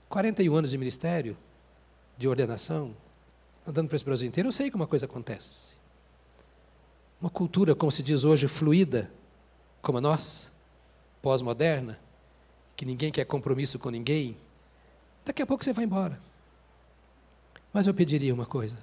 41 0.08 0.54
anos 0.54 0.70
de 0.70 0.78
ministério, 0.78 1.36
de 2.16 2.28
ordenação, 2.28 2.96
andando 3.66 3.88
para 3.88 3.96
esse 3.96 4.04
Brasil 4.04 4.28
inteiro, 4.28 4.48
eu 4.48 4.52
sei 4.52 4.70
que 4.70 4.76
uma 4.76 4.86
coisa 4.86 5.06
acontece. 5.06 5.76
Uma 7.20 7.30
cultura, 7.30 7.74
como 7.74 7.90
se 7.90 8.02
diz 8.02 8.24
hoje, 8.24 8.46
fluida, 8.46 9.10
como 9.82 9.98
a 9.98 10.00
nossa, 10.00 10.52
pós-moderna, 11.20 11.98
que 12.76 12.84
ninguém 12.84 13.10
quer 13.10 13.24
compromisso 13.24 13.78
com 13.78 13.90
ninguém, 13.90 14.36
daqui 15.24 15.42
a 15.42 15.46
pouco 15.46 15.64
você 15.64 15.72
vai 15.72 15.84
embora. 15.84 16.20
Mas 17.72 17.86
eu 17.86 17.94
pediria 17.94 18.34
uma 18.34 18.46
coisa: 18.46 18.78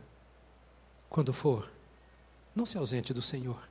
quando 1.10 1.32
for, 1.32 1.72
não 2.56 2.66
se 2.66 2.78
ausente 2.78 3.14
do 3.14 3.22
Senhor. 3.22 3.62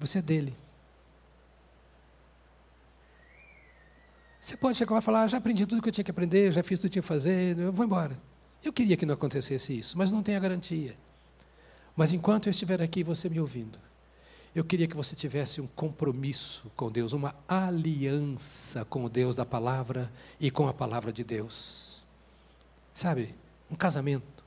Você 0.00 0.18
é 0.18 0.22
dele. 0.22 0.54
Você 4.40 4.56
pode 4.56 4.78
chegar 4.78 4.92
lá 4.92 4.98
e 4.98 5.02
falar: 5.02 5.22
ah, 5.22 5.28
já 5.28 5.38
aprendi 5.38 5.66
tudo 5.66 5.82
que 5.82 5.88
eu 5.88 5.92
tinha 5.92 6.04
que 6.04 6.10
aprender, 6.10 6.52
já 6.52 6.62
fiz 6.62 6.78
tudo 6.78 6.90
que 6.90 6.98
eu 6.98 7.02
tinha 7.02 7.02
que 7.02 7.08
fazer, 7.08 7.58
eu 7.58 7.72
vou 7.72 7.84
embora. 7.84 8.16
Eu 8.64 8.72
queria 8.72 8.96
que 8.96 9.06
não 9.06 9.14
acontecesse 9.14 9.78
isso, 9.78 9.96
mas 9.96 10.10
não 10.10 10.22
tem 10.22 10.36
a 10.36 10.40
garantia. 10.40 10.96
Mas 11.96 12.12
enquanto 12.12 12.46
eu 12.46 12.50
estiver 12.50 12.80
aqui, 12.80 13.02
você 13.02 13.28
me 13.28 13.40
ouvindo, 13.40 13.78
eu 14.54 14.64
queria 14.64 14.86
que 14.88 14.96
você 14.96 15.14
tivesse 15.14 15.60
um 15.60 15.66
compromisso 15.66 16.70
com 16.74 16.90
Deus, 16.90 17.12
uma 17.12 17.34
aliança 17.46 18.84
com 18.84 19.04
o 19.04 19.08
Deus 19.08 19.36
da 19.36 19.44
palavra 19.44 20.10
e 20.40 20.50
com 20.50 20.66
a 20.66 20.72
palavra 20.72 21.12
de 21.12 21.22
Deus. 21.22 22.02
Sabe, 22.92 23.34
um 23.70 23.76
casamento. 23.76 24.44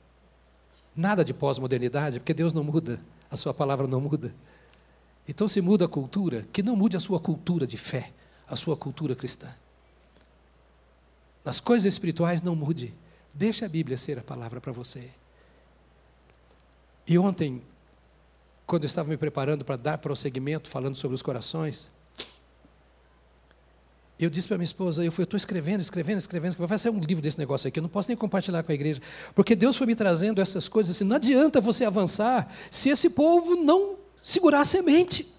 Nada 0.94 1.24
de 1.24 1.32
pós-modernidade, 1.32 2.20
porque 2.20 2.34
Deus 2.34 2.52
não 2.52 2.62
muda, 2.62 3.00
a 3.30 3.36
sua 3.36 3.54
palavra 3.54 3.86
não 3.86 4.00
muda. 4.00 4.34
Então, 5.26 5.48
se 5.48 5.60
muda 5.60 5.86
a 5.86 5.88
cultura, 5.88 6.46
que 6.52 6.62
não 6.62 6.76
mude 6.76 6.96
a 6.96 7.00
sua 7.00 7.18
cultura 7.18 7.66
de 7.66 7.78
fé, 7.78 8.12
a 8.46 8.56
sua 8.56 8.76
cultura 8.76 9.14
cristã. 9.14 9.48
Nas 11.44 11.60
coisas 11.60 11.90
espirituais, 11.90 12.42
não 12.42 12.54
mude. 12.54 12.92
Deixa 13.32 13.66
a 13.66 13.68
Bíblia 13.68 13.96
ser 13.96 14.18
a 14.18 14.22
palavra 14.22 14.60
para 14.60 14.72
você. 14.72 15.10
E 17.06 17.18
ontem, 17.18 17.62
quando 18.72 18.84
eu 18.84 18.86
estava 18.86 19.10
me 19.10 19.18
preparando 19.18 19.66
para 19.66 19.76
dar 19.76 19.98
prosseguimento, 19.98 20.66
falando 20.66 20.96
sobre 20.96 21.14
os 21.14 21.20
corações, 21.20 21.90
eu 24.18 24.30
disse 24.30 24.48
para 24.48 24.56
minha 24.56 24.64
esposa, 24.64 25.04
eu 25.04 25.10
estou 25.10 25.36
escrevendo, 25.36 25.82
escrevendo, 25.82 26.16
escrevendo, 26.16 26.56
vai 26.56 26.78
ser 26.78 26.88
um 26.88 26.98
livro 26.98 27.20
desse 27.20 27.38
negócio 27.38 27.68
aqui, 27.68 27.80
eu 27.80 27.82
não 27.82 27.90
posso 27.90 28.08
nem 28.08 28.16
compartilhar 28.16 28.62
com 28.62 28.72
a 28.72 28.74
igreja, 28.74 29.02
porque 29.34 29.54
Deus 29.54 29.76
foi 29.76 29.86
me 29.86 29.94
trazendo 29.94 30.40
essas 30.40 30.70
coisas 30.70 30.96
assim, 30.96 31.04
não 31.04 31.16
adianta 31.16 31.60
você 31.60 31.84
avançar 31.84 32.50
se 32.70 32.88
esse 32.88 33.10
povo 33.10 33.56
não 33.56 33.96
segurar 34.22 34.62
a 34.62 34.64
semente. 34.64 35.30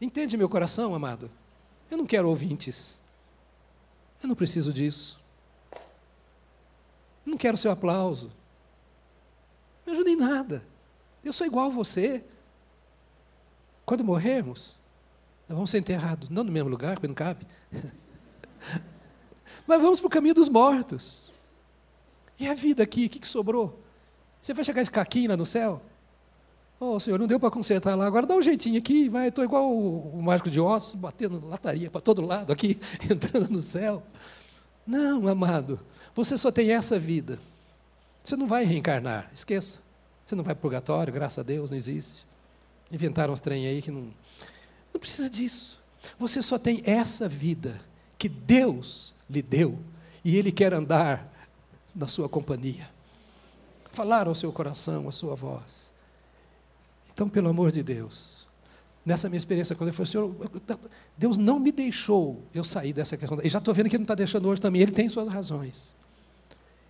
Entende 0.00 0.36
meu 0.36 0.48
coração, 0.48 0.96
amado? 0.96 1.30
Eu 1.88 1.96
não 1.96 2.06
quero 2.06 2.28
ouvintes. 2.28 2.98
Eu 4.20 4.28
não 4.28 4.34
preciso 4.34 4.72
disso. 4.72 5.16
Não 7.26 7.36
quero 7.36 7.56
seu 7.56 7.72
aplauso. 7.72 8.32
Não 9.84 9.92
ajuda 9.92 10.08
em 10.08 10.16
nada. 10.16 10.64
Eu 11.24 11.32
sou 11.32 11.46
igual 11.46 11.66
a 11.66 11.70
você. 11.70 12.24
Quando 13.84 14.04
morrermos, 14.04 14.76
nós 15.48 15.56
vamos 15.56 15.70
ser 15.70 15.78
enterrados, 15.78 16.28
não 16.28 16.44
no 16.44 16.52
mesmo 16.52 16.68
lugar, 16.68 16.94
porque 16.94 17.08
não 17.08 17.14
cabe. 17.14 17.46
Mas 19.66 19.82
vamos 19.82 20.00
para 20.00 20.06
o 20.06 20.10
caminho 20.10 20.34
dos 20.34 20.48
mortos. 20.48 21.30
E 22.38 22.48
a 22.48 22.54
vida 22.54 22.82
aqui, 22.82 23.06
o 23.06 23.10
que, 23.10 23.18
que 23.18 23.28
sobrou? 23.28 23.80
Você 24.40 24.54
vai 24.54 24.64
chegar 24.64 24.82
esse 24.82 24.90
caquinho 24.90 25.30
lá 25.30 25.36
no 25.36 25.46
céu? 25.46 25.82
Oh, 26.78 27.00
senhor, 27.00 27.18
não 27.18 27.26
deu 27.26 27.40
para 27.40 27.50
consertar 27.50 27.94
lá, 27.94 28.06
agora 28.06 28.26
dá 28.26 28.34
um 28.34 28.42
jeitinho 28.42 28.78
aqui, 28.78 29.08
vai, 29.08 29.28
estou 29.28 29.42
igual 29.42 29.72
o, 29.72 30.18
o 30.18 30.22
mágico 30.22 30.50
de 30.50 30.60
ossos, 30.60 30.94
batendo 30.94 31.44
lataria 31.46 31.90
para 31.90 32.02
todo 32.02 32.20
lado 32.20 32.52
aqui, 32.52 32.78
entrando 33.10 33.48
no 33.48 33.60
céu. 33.62 34.02
Não, 34.86 35.26
amado, 35.26 35.80
você 36.14 36.38
só 36.38 36.52
tem 36.52 36.70
essa 36.72 36.98
vida. 36.98 37.38
Você 38.22 38.36
não 38.36 38.46
vai 38.46 38.64
reencarnar, 38.64 39.30
esqueça. 39.34 39.80
Você 40.24 40.34
não 40.34 40.44
vai 40.44 40.54
para 40.54 40.62
purgatório, 40.62 41.12
graças 41.12 41.38
a 41.38 41.42
Deus, 41.42 41.70
não 41.70 41.76
existe. 41.76 42.26
Inventaram 42.90 43.32
uns 43.32 43.40
trem 43.40 43.66
aí 43.66 43.80
que 43.80 43.90
não. 43.90 44.12
Não 44.92 45.00
precisa 45.00 45.30
disso. 45.30 45.80
Você 46.18 46.42
só 46.42 46.58
tem 46.58 46.82
essa 46.84 47.28
vida 47.28 47.80
que 48.18 48.28
Deus 48.28 49.14
lhe 49.28 49.42
deu 49.42 49.78
e 50.24 50.36
Ele 50.36 50.50
quer 50.52 50.72
andar 50.72 51.32
na 51.94 52.06
sua 52.06 52.28
companhia. 52.28 52.88
Falar 53.92 54.26
ao 54.26 54.34
seu 54.34 54.52
coração, 54.52 55.08
à 55.08 55.12
sua 55.12 55.34
voz. 55.34 55.92
Então, 57.12 57.28
pelo 57.28 57.48
amor 57.48 57.72
de 57.72 57.82
Deus, 57.82 58.35
nessa 59.06 59.28
minha 59.28 59.38
experiência, 59.38 59.76
quando 59.76 59.90
ele 59.90 59.96
falou, 59.96 60.06
Senhor, 60.06 60.50
Deus 61.16 61.36
não 61.36 61.60
me 61.60 61.70
deixou 61.70 62.42
eu 62.52 62.64
sair 62.64 62.92
dessa 62.92 63.16
questão. 63.16 63.38
E 63.42 63.48
já 63.48 63.60
estou 63.60 63.72
vendo 63.72 63.88
que 63.88 63.94
Ele 63.94 64.00
não 64.00 64.04
está 64.04 64.16
deixando 64.16 64.48
hoje 64.48 64.60
também, 64.60 64.82
Ele 64.82 64.90
tem 64.90 65.08
suas 65.08 65.28
razões. 65.28 65.94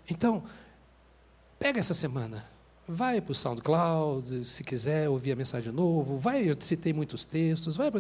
Então, 0.09 0.43
pega 1.59 1.79
essa 1.79 1.93
semana, 1.93 2.49
vai 2.89 3.21
para 3.21 3.33
o 3.33 3.35
SoundCloud, 3.35 4.47
se 4.47 4.65
quiser 4.65 5.11
ouvir 5.11 5.33
a 5.33 5.37
mensagem 5.37 5.71
de 5.71 5.77
novo, 5.77 6.17
vai, 6.17 6.49
eu 6.49 6.57
citei 6.59 6.95
muitos 6.95 7.27
textos, 7.27 7.77
vai, 7.77 7.93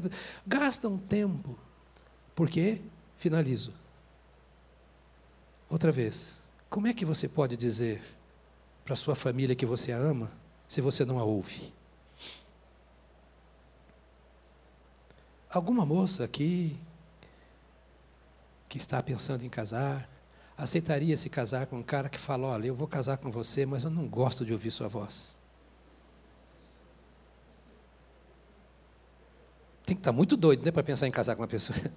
gasta 0.46 0.88
um 0.88 0.96
tempo. 0.96 1.58
Por 2.34 2.48
quê? 2.48 2.80
Finalizo. 3.18 3.74
Outra 5.68 5.92
vez, 5.92 6.38
como 6.70 6.86
é 6.86 6.94
que 6.94 7.04
você 7.04 7.28
pode 7.28 7.54
dizer 7.54 8.00
para 8.82 8.96
sua 8.96 9.14
família 9.14 9.54
que 9.54 9.66
você 9.66 9.92
a 9.92 9.98
ama 9.98 10.30
se 10.66 10.80
você 10.80 11.04
não 11.04 11.18
a 11.18 11.24
ouve? 11.24 11.76
Alguma 15.50 15.86
moça 15.86 16.24
aqui 16.24 16.76
que 18.68 18.78
está 18.78 19.02
pensando 19.02 19.44
em 19.44 19.48
casar, 19.48 20.08
aceitaria 20.56 21.16
se 21.16 21.30
casar 21.30 21.66
com 21.66 21.78
um 21.78 21.82
cara 21.82 22.08
que 22.08 22.18
fala: 22.18 22.48
Olha, 22.48 22.66
eu 22.66 22.74
vou 22.74 22.88
casar 22.88 23.18
com 23.18 23.30
você, 23.30 23.64
mas 23.64 23.84
eu 23.84 23.90
não 23.90 24.06
gosto 24.06 24.44
de 24.44 24.52
ouvir 24.52 24.70
sua 24.70 24.88
voz. 24.88 25.34
Tem 29.84 29.94
que 29.94 30.00
estar 30.00 30.12
muito 30.12 30.36
doido 30.36 30.64
né, 30.64 30.72
para 30.72 30.82
pensar 30.82 31.06
em 31.06 31.12
casar 31.12 31.36
com 31.36 31.42
uma 31.42 31.48
pessoa. 31.48 31.78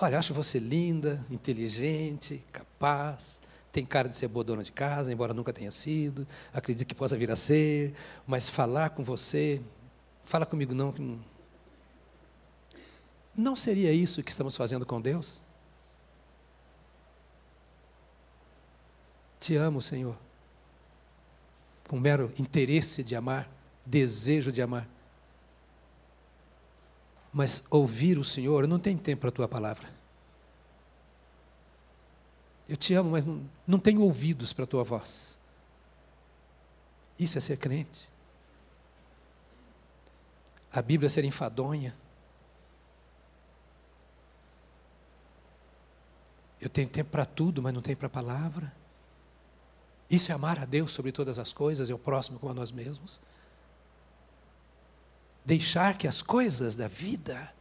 Olha, 0.00 0.18
acho 0.18 0.34
você 0.34 0.58
linda, 0.58 1.24
inteligente, 1.30 2.42
capaz, 2.52 3.40
tem 3.72 3.86
cara 3.86 4.08
de 4.08 4.16
ser 4.16 4.28
boa 4.28 4.44
dona 4.44 4.64
de 4.64 4.72
casa, 4.72 5.12
embora 5.12 5.32
nunca 5.32 5.52
tenha 5.52 5.70
sido, 5.70 6.26
acredito 6.52 6.86
que 6.86 6.94
possa 6.94 7.16
vir 7.16 7.30
a 7.30 7.36
ser, 7.36 7.94
mas 8.26 8.48
falar 8.48 8.90
com 8.90 9.02
você, 9.02 9.62
fala 10.24 10.44
comigo 10.44 10.74
não, 10.74 10.92
que 10.92 11.00
não 11.00 11.18
não 13.36 13.54
seria 13.54 13.92
isso 13.92 14.22
que 14.22 14.30
estamos 14.30 14.56
fazendo 14.56 14.86
com 14.86 15.00
Deus? 15.00 15.44
Te 19.38 19.54
amo, 19.56 19.80
Senhor. 19.80 20.16
Com 21.86 22.00
mero 22.00 22.32
interesse 22.38 23.04
de 23.04 23.14
amar, 23.14 23.48
desejo 23.84 24.50
de 24.50 24.62
amar. 24.62 24.88
Mas 27.32 27.66
ouvir 27.70 28.18
o 28.18 28.24
Senhor, 28.24 28.64
eu 28.64 28.68
não 28.68 28.78
tenho 28.78 28.98
tempo 28.98 29.20
para 29.20 29.28
a 29.28 29.32
tua 29.32 29.46
palavra. 29.46 29.88
Eu 32.68 32.76
te 32.76 32.94
amo, 32.94 33.10
mas 33.10 33.24
não, 33.24 33.48
não 33.66 33.78
tenho 33.78 34.00
ouvidos 34.00 34.52
para 34.52 34.64
a 34.64 34.66
tua 34.66 34.82
voz. 34.82 35.38
Isso 37.18 37.38
é 37.38 37.40
ser 37.40 37.58
crente. 37.58 38.08
A 40.72 40.82
Bíblia 40.82 41.06
é 41.06 41.10
ser 41.10 41.24
enfadonha. 41.24 41.94
Eu 46.66 46.70
tenho 46.70 46.88
tempo 46.88 47.10
para 47.10 47.24
tudo, 47.24 47.62
mas 47.62 47.72
não 47.72 47.80
tenho 47.80 47.96
para 47.96 48.08
a 48.08 48.10
palavra. 48.10 48.72
Isso 50.10 50.32
é 50.32 50.34
amar 50.34 50.58
a 50.58 50.64
Deus 50.64 50.92
sobre 50.92 51.12
todas 51.12 51.38
as 51.38 51.52
coisas, 51.52 51.90
é 51.90 51.94
o 51.94 51.98
próximo 51.98 52.40
como 52.40 52.50
a 52.50 52.54
nós 52.56 52.72
mesmos. 52.72 53.20
Deixar 55.44 55.96
que 55.96 56.08
as 56.08 56.22
coisas 56.22 56.74
da 56.74 56.88
vida 56.88 57.54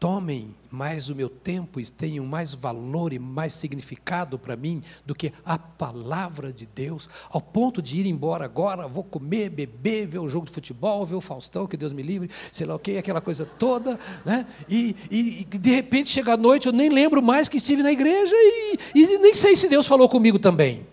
tomem 0.00 0.56
mais 0.70 1.10
o 1.10 1.14
meu 1.14 1.28
tempo 1.28 1.78
e 1.78 1.86
tenham 1.86 2.24
mais 2.24 2.54
valor 2.54 3.12
e 3.12 3.18
mais 3.18 3.52
significado 3.52 4.38
para 4.38 4.56
mim 4.56 4.82
do 5.04 5.14
que 5.14 5.30
a 5.44 5.58
palavra 5.58 6.50
de 6.50 6.64
Deus, 6.64 7.06
ao 7.28 7.40
ponto 7.40 7.82
de 7.82 8.00
ir 8.00 8.06
embora 8.06 8.46
agora, 8.46 8.88
vou 8.88 9.04
comer, 9.04 9.50
beber, 9.50 10.06
ver 10.06 10.18
o 10.18 10.28
jogo 10.28 10.46
de 10.46 10.52
futebol, 10.52 11.04
ver 11.04 11.16
o 11.16 11.20
Faustão, 11.20 11.66
que 11.66 11.76
Deus 11.76 11.92
me 11.92 12.02
livre, 12.02 12.30
sei 12.50 12.66
lá 12.66 12.74
o 12.74 12.78
que, 12.78 12.96
aquela 12.96 13.20
coisa 13.20 13.44
toda, 13.44 14.00
né? 14.24 14.46
E, 14.66 14.96
e, 15.10 15.44
de 15.44 15.70
repente 15.74 16.08
chega 16.08 16.32
a 16.32 16.36
noite, 16.36 16.66
eu 16.66 16.72
nem 16.72 16.88
lembro 16.88 17.22
mais 17.22 17.46
que 17.46 17.58
estive 17.58 17.82
na 17.82 17.92
igreja 17.92 18.34
e, 18.34 18.78
e 18.94 19.18
nem 19.18 19.34
sei 19.34 19.54
se 19.54 19.68
Deus 19.68 19.86
falou 19.86 20.08
comigo 20.08 20.38
também. 20.38 20.86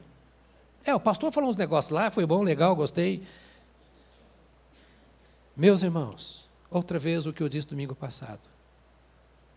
É, 0.84 0.94
o 0.94 1.00
pastor 1.00 1.32
falou 1.32 1.50
uns 1.50 1.58
negócios 1.58 1.92
lá, 1.92 2.12
foi 2.12 2.26
bom, 2.26 2.44
legal, 2.44 2.76
gostei. 2.76 3.24
Meus 5.56 5.82
irmãos, 5.82 6.50
outra 6.70 7.00
vez 7.00 7.26
o 7.26 7.32
que 7.32 7.42
eu 7.42 7.48
disse 7.48 7.68
domingo 7.68 7.96
passado. 7.96 8.57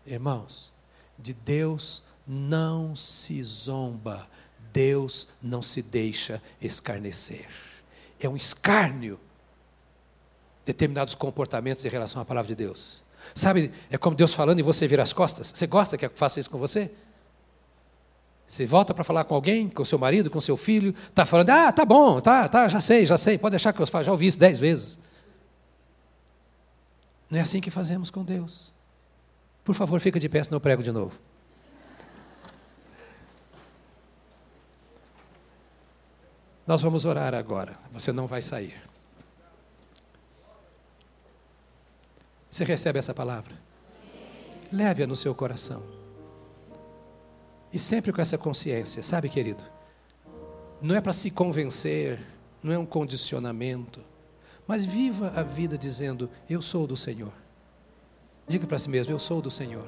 Irmãos, 0.05 0.71
de 1.17 1.33
Deus 1.33 2.03
não 2.25 2.95
se 2.95 3.41
zomba, 3.43 4.27
Deus 4.73 5.27
não 5.41 5.61
se 5.61 5.81
deixa 5.81 6.41
escarnecer. 6.61 7.47
É 8.19 8.27
um 8.27 8.35
escárnio 8.35 9.19
determinados 10.65 11.15
comportamentos 11.15 11.83
em 11.85 11.89
relação 11.89 12.21
à 12.21 12.25
palavra 12.25 12.47
de 12.47 12.55
Deus. 12.55 13.03
Sabe, 13.35 13.71
é 13.89 13.97
como 13.97 14.15
Deus 14.15 14.33
falando 14.33 14.59
e 14.59 14.63
você 14.63 14.87
vira 14.87 15.03
as 15.03 15.13
costas. 15.13 15.51
Você 15.55 15.67
gosta 15.67 15.97
que 15.97 16.05
eu 16.05 16.11
faça 16.15 16.39
isso 16.39 16.49
com 16.49 16.57
você? 16.57 16.91
Você 18.47 18.65
volta 18.65 18.93
para 18.93 19.03
falar 19.03 19.23
com 19.23 19.33
alguém, 19.33 19.69
com 19.69 19.85
seu 19.85 19.97
marido, 19.97 20.29
com 20.29 20.41
seu 20.41 20.57
filho, 20.57 20.93
está 21.07 21.25
falando, 21.25 21.51
ah, 21.51 21.71
tá 21.71 21.85
bom, 21.85 22.19
tá, 22.19 22.49
tá, 22.49 22.67
já 22.67 22.81
sei, 22.81 23.05
já 23.05 23.17
sei, 23.17 23.37
pode 23.37 23.51
deixar 23.51 23.71
que 23.71 23.81
eu 23.81 23.87
faça, 23.87 24.05
já 24.05 24.11
ouvi 24.11 24.27
isso 24.27 24.37
dez 24.37 24.59
vezes. 24.59 24.99
Não 27.29 27.39
é 27.39 27.41
assim 27.41 27.61
que 27.61 27.71
fazemos 27.71 28.11
com 28.11 28.25
Deus. 28.25 28.73
Por 29.71 29.75
favor, 29.75 30.01
fica 30.01 30.19
de 30.19 30.27
pé, 30.27 30.43
senão 30.43 30.57
eu 30.57 30.59
prego 30.59 30.83
de 30.83 30.91
novo. 30.91 31.17
Nós 36.67 36.81
vamos 36.81 37.05
orar 37.05 37.33
agora. 37.33 37.79
Você 37.93 38.11
não 38.11 38.27
vai 38.27 38.41
sair. 38.41 38.75
Você 42.49 42.65
recebe 42.65 42.99
essa 42.99 43.13
palavra? 43.13 43.55
Leve-a 44.73 45.07
no 45.07 45.15
seu 45.15 45.33
coração. 45.33 45.81
E 47.71 47.79
sempre 47.79 48.11
com 48.11 48.19
essa 48.19 48.37
consciência, 48.37 49.01
sabe, 49.01 49.29
querido? 49.29 49.63
Não 50.81 50.95
é 50.95 50.99
para 50.99 51.13
se 51.13 51.31
convencer, 51.31 52.19
não 52.61 52.73
é 52.73 52.77
um 52.77 52.85
condicionamento, 52.85 54.03
mas 54.67 54.83
viva 54.83 55.31
a 55.33 55.43
vida 55.43 55.77
dizendo: 55.77 56.29
Eu 56.49 56.61
sou 56.61 56.85
do 56.85 56.97
Senhor. 56.97 57.40
Diga 58.47 58.67
para 58.67 58.79
si 58.79 58.89
mesmo: 58.89 59.13
Eu 59.13 59.19
sou 59.19 59.41
do 59.41 59.51
Senhor. 59.51 59.85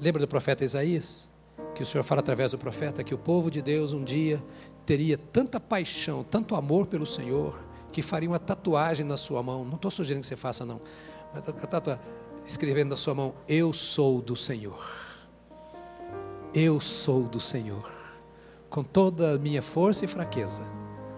Lembra 0.00 0.20
do 0.20 0.28
profeta 0.28 0.64
Isaías? 0.64 1.28
Que 1.74 1.82
o 1.82 1.86
Senhor 1.86 2.04
fala 2.04 2.20
através 2.20 2.50
do 2.50 2.58
profeta 2.58 3.02
que 3.02 3.14
o 3.14 3.18
povo 3.18 3.50
de 3.50 3.62
Deus 3.62 3.92
um 3.92 4.04
dia 4.04 4.42
teria 4.84 5.16
tanta 5.16 5.58
paixão, 5.58 6.22
tanto 6.22 6.54
amor 6.54 6.86
pelo 6.86 7.06
Senhor, 7.06 7.58
que 7.92 8.02
faria 8.02 8.28
uma 8.28 8.38
tatuagem 8.38 9.04
na 9.06 9.16
sua 9.16 9.42
mão. 9.42 9.64
Não 9.64 9.76
estou 9.76 9.90
sugerindo 9.90 10.22
que 10.22 10.26
você 10.26 10.36
faça, 10.36 10.64
não. 10.64 10.80
Mas 11.32 11.42
escrevendo 12.46 12.90
na 12.90 12.96
sua 12.96 13.14
mão: 13.14 13.34
Eu 13.48 13.72
sou 13.72 14.20
do 14.20 14.36
Senhor. 14.36 15.04
Eu 16.52 16.80
sou 16.80 17.24
do 17.24 17.40
Senhor. 17.40 17.92
Com 18.70 18.82
toda 18.82 19.34
a 19.34 19.38
minha 19.38 19.62
força 19.62 20.04
e 20.04 20.08
fraqueza, 20.08 20.62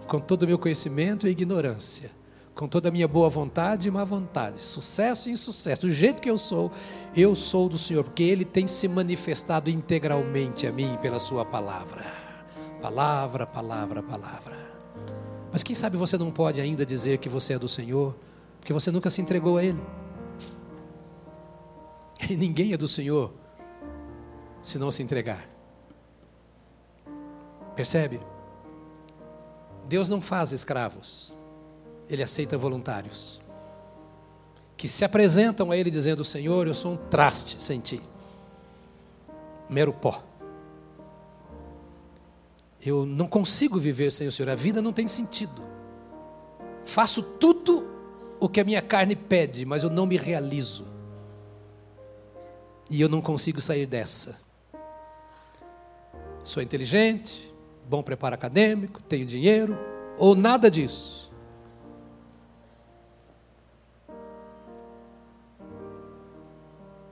com 0.06 0.20
todo 0.20 0.42
o 0.42 0.46
meu 0.46 0.58
conhecimento 0.58 1.26
e 1.26 1.30
ignorância, 1.30 2.10
com 2.56 2.66
toda 2.66 2.88
a 2.88 2.90
minha 2.90 3.06
boa 3.06 3.28
vontade 3.28 3.86
e 3.86 3.90
má 3.90 4.02
vontade, 4.02 4.60
sucesso 4.60 5.28
e 5.28 5.32
insucesso, 5.32 5.82
do 5.82 5.90
jeito 5.92 6.22
que 6.22 6.30
eu 6.30 6.38
sou, 6.38 6.72
eu 7.14 7.34
sou 7.34 7.68
do 7.68 7.76
Senhor, 7.76 8.02
porque 8.02 8.22
Ele 8.22 8.46
tem 8.46 8.66
se 8.66 8.88
manifestado 8.88 9.68
integralmente 9.68 10.66
a 10.66 10.72
mim 10.72 10.96
pela 11.02 11.18
Sua 11.18 11.44
palavra. 11.44 12.10
Palavra, 12.80 13.46
palavra, 13.46 14.02
palavra. 14.02 14.56
Mas 15.52 15.62
quem 15.62 15.76
sabe 15.76 15.98
você 15.98 16.16
não 16.16 16.30
pode 16.30 16.58
ainda 16.58 16.86
dizer 16.86 17.18
que 17.18 17.28
você 17.28 17.52
é 17.52 17.58
do 17.58 17.68
Senhor, 17.68 18.16
porque 18.58 18.72
você 18.72 18.90
nunca 18.90 19.10
se 19.10 19.20
entregou 19.20 19.58
a 19.58 19.64
Ele. 19.64 19.80
E 22.28 22.36
ninguém 22.36 22.72
é 22.72 22.76
do 22.78 22.88
Senhor 22.88 23.34
se 24.62 24.78
não 24.78 24.90
se 24.90 25.02
entregar. 25.02 25.46
Percebe? 27.74 28.18
Deus 29.86 30.08
não 30.08 30.22
faz 30.22 30.52
escravos 30.52 31.35
ele 32.08 32.22
aceita 32.22 32.56
voluntários 32.56 33.40
que 34.76 34.86
se 34.86 35.04
apresentam 35.04 35.70
a 35.70 35.76
ele 35.76 35.90
dizendo: 35.90 36.24
Senhor, 36.24 36.66
eu 36.66 36.74
sou 36.74 36.92
um 36.92 36.96
traste 36.96 37.62
sem 37.62 37.80
ti, 37.80 38.00
mero 39.68 39.92
pó. 39.92 40.22
Eu 42.84 43.04
não 43.04 43.26
consigo 43.26 43.80
viver 43.80 44.12
sem 44.12 44.28
o 44.28 44.32
Senhor, 44.32 44.50
a 44.50 44.54
vida 44.54 44.82
não 44.82 44.92
tem 44.92 45.08
sentido. 45.08 45.62
Faço 46.84 47.22
tudo 47.22 47.84
o 48.38 48.48
que 48.48 48.60
a 48.60 48.64
minha 48.64 48.82
carne 48.82 49.16
pede, 49.16 49.64
mas 49.64 49.82
eu 49.82 49.90
não 49.90 50.06
me 50.06 50.16
realizo. 50.16 50.86
E 52.88 53.00
eu 53.00 53.08
não 53.08 53.20
consigo 53.20 53.60
sair 53.60 53.86
dessa. 53.86 54.38
Sou 56.44 56.62
inteligente, 56.62 57.52
bom 57.88 58.04
preparo 58.04 58.36
acadêmico, 58.36 59.02
tenho 59.02 59.26
dinheiro, 59.26 59.76
ou 60.16 60.36
nada 60.36 60.70
disso 60.70 61.25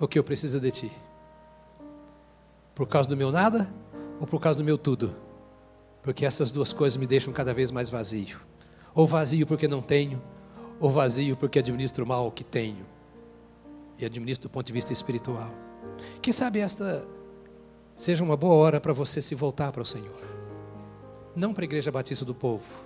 o 0.04 0.08
que 0.08 0.18
eu 0.18 0.24
preciso 0.24 0.60
de 0.60 0.70
ti? 0.70 0.92
Por 2.74 2.86
causa 2.86 3.08
do 3.08 3.16
meu 3.16 3.30
nada 3.30 3.72
ou 4.20 4.26
por 4.26 4.40
causa 4.40 4.58
do 4.58 4.64
meu 4.64 4.76
tudo? 4.76 5.14
Porque 6.02 6.26
essas 6.26 6.50
duas 6.50 6.72
coisas 6.72 6.96
me 6.96 7.06
deixam 7.06 7.32
cada 7.32 7.54
vez 7.54 7.70
mais 7.70 7.88
vazio. 7.88 8.38
Ou 8.94 9.06
vazio 9.06 9.46
porque 9.46 9.66
não 9.66 9.80
tenho, 9.80 10.22
ou 10.78 10.90
vazio 10.90 11.36
porque 11.36 11.58
administro 11.58 12.06
mal 12.06 12.26
o 12.26 12.30
que 12.30 12.44
tenho. 12.44 12.84
E 13.98 14.04
administro 14.04 14.48
do 14.48 14.52
ponto 14.52 14.66
de 14.66 14.72
vista 14.72 14.92
espiritual. 14.92 15.50
Quem 16.20 16.32
sabe 16.32 16.58
esta 16.58 17.06
seja 17.96 18.22
uma 18.22 18.36
boa 18.36 18.54
hora 18.54 18.80
para 18.80 18.92
você 18.92 19.22
se 19.22 19.34
voltar 19.34 19.72
para 19.72 19.82
o 19.82 19.86
Senhor. 19.86 20.22
Não 21.34 21.54
para 21.54 21.64
a 21.64 21.66
Igreja 21.66 21.90
Batista 21.90 22.24
do 22.24 22.34
Povo, 22.34 22.80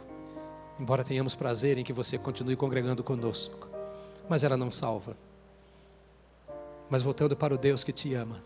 embora 0.79 1.05
tenhamos 1.05 1.35
prazer 1.35 1.77
em 1.79 1.85
que 1.85 1.93
você 1.93 2.17
continue 2.17 2.57
congregando 2.57 3.03
conosco, 3.03 3.69
mas 4.29 4.43
ela 4.43 4.57
não 4.57 4.71
salva 4.71 5.17
mas 6.91 7.03
voltando 7.03 7.37
para 7.37 7.55
o 7.55 7.59
Deus 7.59 7.85
que 7.85 7.93
te 7.93 8.15
ama 8.15 8.43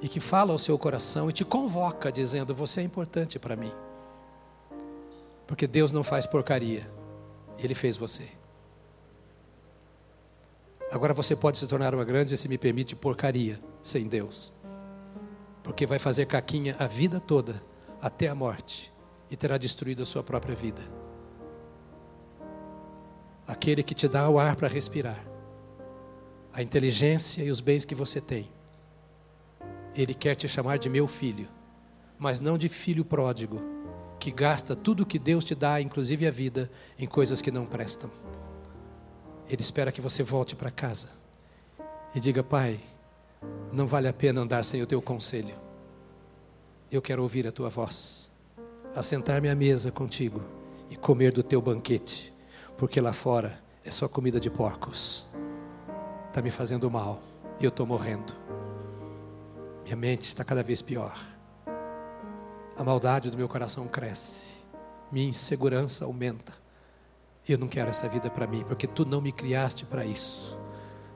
e 0.00 0.08
que 0.08 0.18
fala 0.20 0.52
ao 0.52 0.58
seu 0.58 0.78
coração 0.78 1.30
e 1.30 1.32
te 1.32 1.44
convoca 1.44 2.10
dizendo: 2.10 2.54
Você 2.54 2.80
é 2.80 2.84
importante 2.84 3.38
para 3.38 3.56
mim. 3.56 3.72
Porque 5.46 5.66
Deus 5.66 5.92
não 5.92 6.02
faz 6.02 6.26
porcaria, 6.26 6.90
Ele 7.58 7.74
fez 7.74 7.96
você. 7.96 8.28
Agora 10.90 11.14
você 11.14 11.34
pode 11.34 11.56
se 11.56 11.66
tornar 11.66 11.94
uma 11.94 12.04
grande, 12.04 12.36
se 12.36 12.48
me 12.48 12.58
permite, 12.58 12.94
porcaria 12.94 13.58
sem 13.80 14.08
Deus. 14.08 14.52
Porque 15.62 15.86
vai 15.86 15.98
fazer 15.98 16.26
caquinha 16.26 16.76
a 16.78 16.86
vida 16.86 17.18
toda, 17.18 17.62
até 18.00 18.28
a 18.28 18.34
morte, 18.34 18.92
e 19.30 19.36
terá 19.36 19.56
destruído 19.56 20.02
a 20.02 20.06
sua 20.06 20.22
própria 20.22 20.54
vida. 20.54 20.82
Aquele 23.46 23.82
que 23.82 23.94
te 23.94 24.06
dá 24.06 24.28
o 24.28 24.38
ar 24.38 24.56
para 24.56 24.68
respirar 24.68 25.31
a 26.52 26.62
inteligência 26.62 27.42
e 27.42 27.50
os 27.50 27.60
bens 27.60 27.84
que 27.84 27.94
você 27.94 28.20
tem. 28.20 28.50
Ele 29.94 30.14
quer 30.14 30.34
te 30.34 30.46
chamar 30.46 30.78
de 30.78 30.88
meu 30.88 31.08
filho, 31.08 31.48
mas 32.18 32.40
não 32.40 32.58
de 32.58 32.68
filho 32.68 33.04
pródigo, 33.04 33.60
que 34.18 34.30
gasta 34.30 34.76
tudo 34.76 35.02
o 35.02 35.06
que 35.06 35.18
Deus 35.18 35.44
te 35.44 35.54
dá, 35.54 35.80
inclusive 35.80 36.26
a 36.26 36.30
vida, 36.30 36.70
em 36.98 37.06
coisas 37.06 37.42
que 37.42 37.50
não 37.50 37.66
prestam. 37.66 38.10
Ele 39.48 39.60
espera 39.60 39.90
que 39.90 40.00
você 40.00 40.22
volte 40.22 40.54
para 40.54 40.70
casa 40.70 41.10
e 42.14 42.20
diga: 42.20 42.42
Pai, 42.42 42.80
não 43.72 43.86
vale 43.86 44.08
a 44.08 44.12
pena 44.12 44.40
andar 44.40 44.64
sem 44.64 44.82
o 44.82 44.86
teu 44.86 45.02
conselho. 45.02 45.54
Eu 46.90 47.02
quero 47.02 47.22
ouvir 47.22 47.46
a 47.46 47.52
tua 47.52 47.68
voz, 47.70 48.30
assentar-me 48.94 49.48
à 49.48 49.54
mesa 49.54 49.90
contigo 49.90 50.42
e 50.90 50.96
comer 50.96 51.32
do 51.32 51.42
teu 51.42 51.60
banquete, 51.60 52.32
porque 52.76 53.00
lá 53.00 53.12
fora 53.12 53.58
é 53.84 53.90
só 53.90 54.06
comida 54.06 54.38
de 54.38 54.50
porcos. 54.50 55.26
Está 56.32 56.40
me 56.40 56.50
fazendo 56.50 56.90
mal 56.90 57.20
e 57.60 57.64
eu 57.64 57.68
estou 57.68 57.84
morrendo. 57.84 58.32
Minha 59.84 59.96
mente 59.96 60.22
está 60.22 60.42
cada 60.42 60.62
vez 60.62 60.80
pior. 60.80 61.14
A 62.74 62.82
maldade 62.82 63.30
do 63.30 63.36
meu 63.36 63.46
coração 63.46 63.86
cresce. 63.86 64.54
Minha 65.12 65.28
insegurança 65.28 66.06
aumenta. 66.06 66.54
Eu 67.46 67.58
não 67.58 67.68
quero 67.68 67.90
essa 67.90 68.08
vida 68.08 68.30
para 68.30 68.46
mim, 68.46 68.64
porque 68.66 68.86
tu 68.86 69.04
não 69.04 69.20
me 69.20 69.30
criaste 69.30 69.84
para 69.84 70.06
isso. 70.06 70.58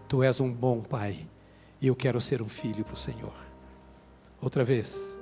Tu 0.07 0.23
és 0.23 0.39
um 0.39 0.53
bom 0.53 0.83
pai 0.83 1.27
e 1.81 1.87
eu 1.87 1.97
quero 1.97 2.21
ser 2.21 2.43
um 2.43 2.49
filho 2.51 2.85
para 2.85 2.93
o 2.93 2.99
Senhor. 2.99 3.33
Outra 4.39 4.65
vez, 4.65 5.19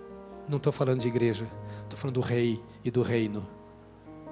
não 0.49 0.57
estou 0.57 0.72
falando 0.72 1.03
de 1.03 1.07
igreja, 1.07 1.47
estou 1.84 1.97
falando 1.97 2.14
do 2.14 2.20
rei 2.20 2.61
e 2.84 2.90
do 2.90 3.03
reino 3.03 3.47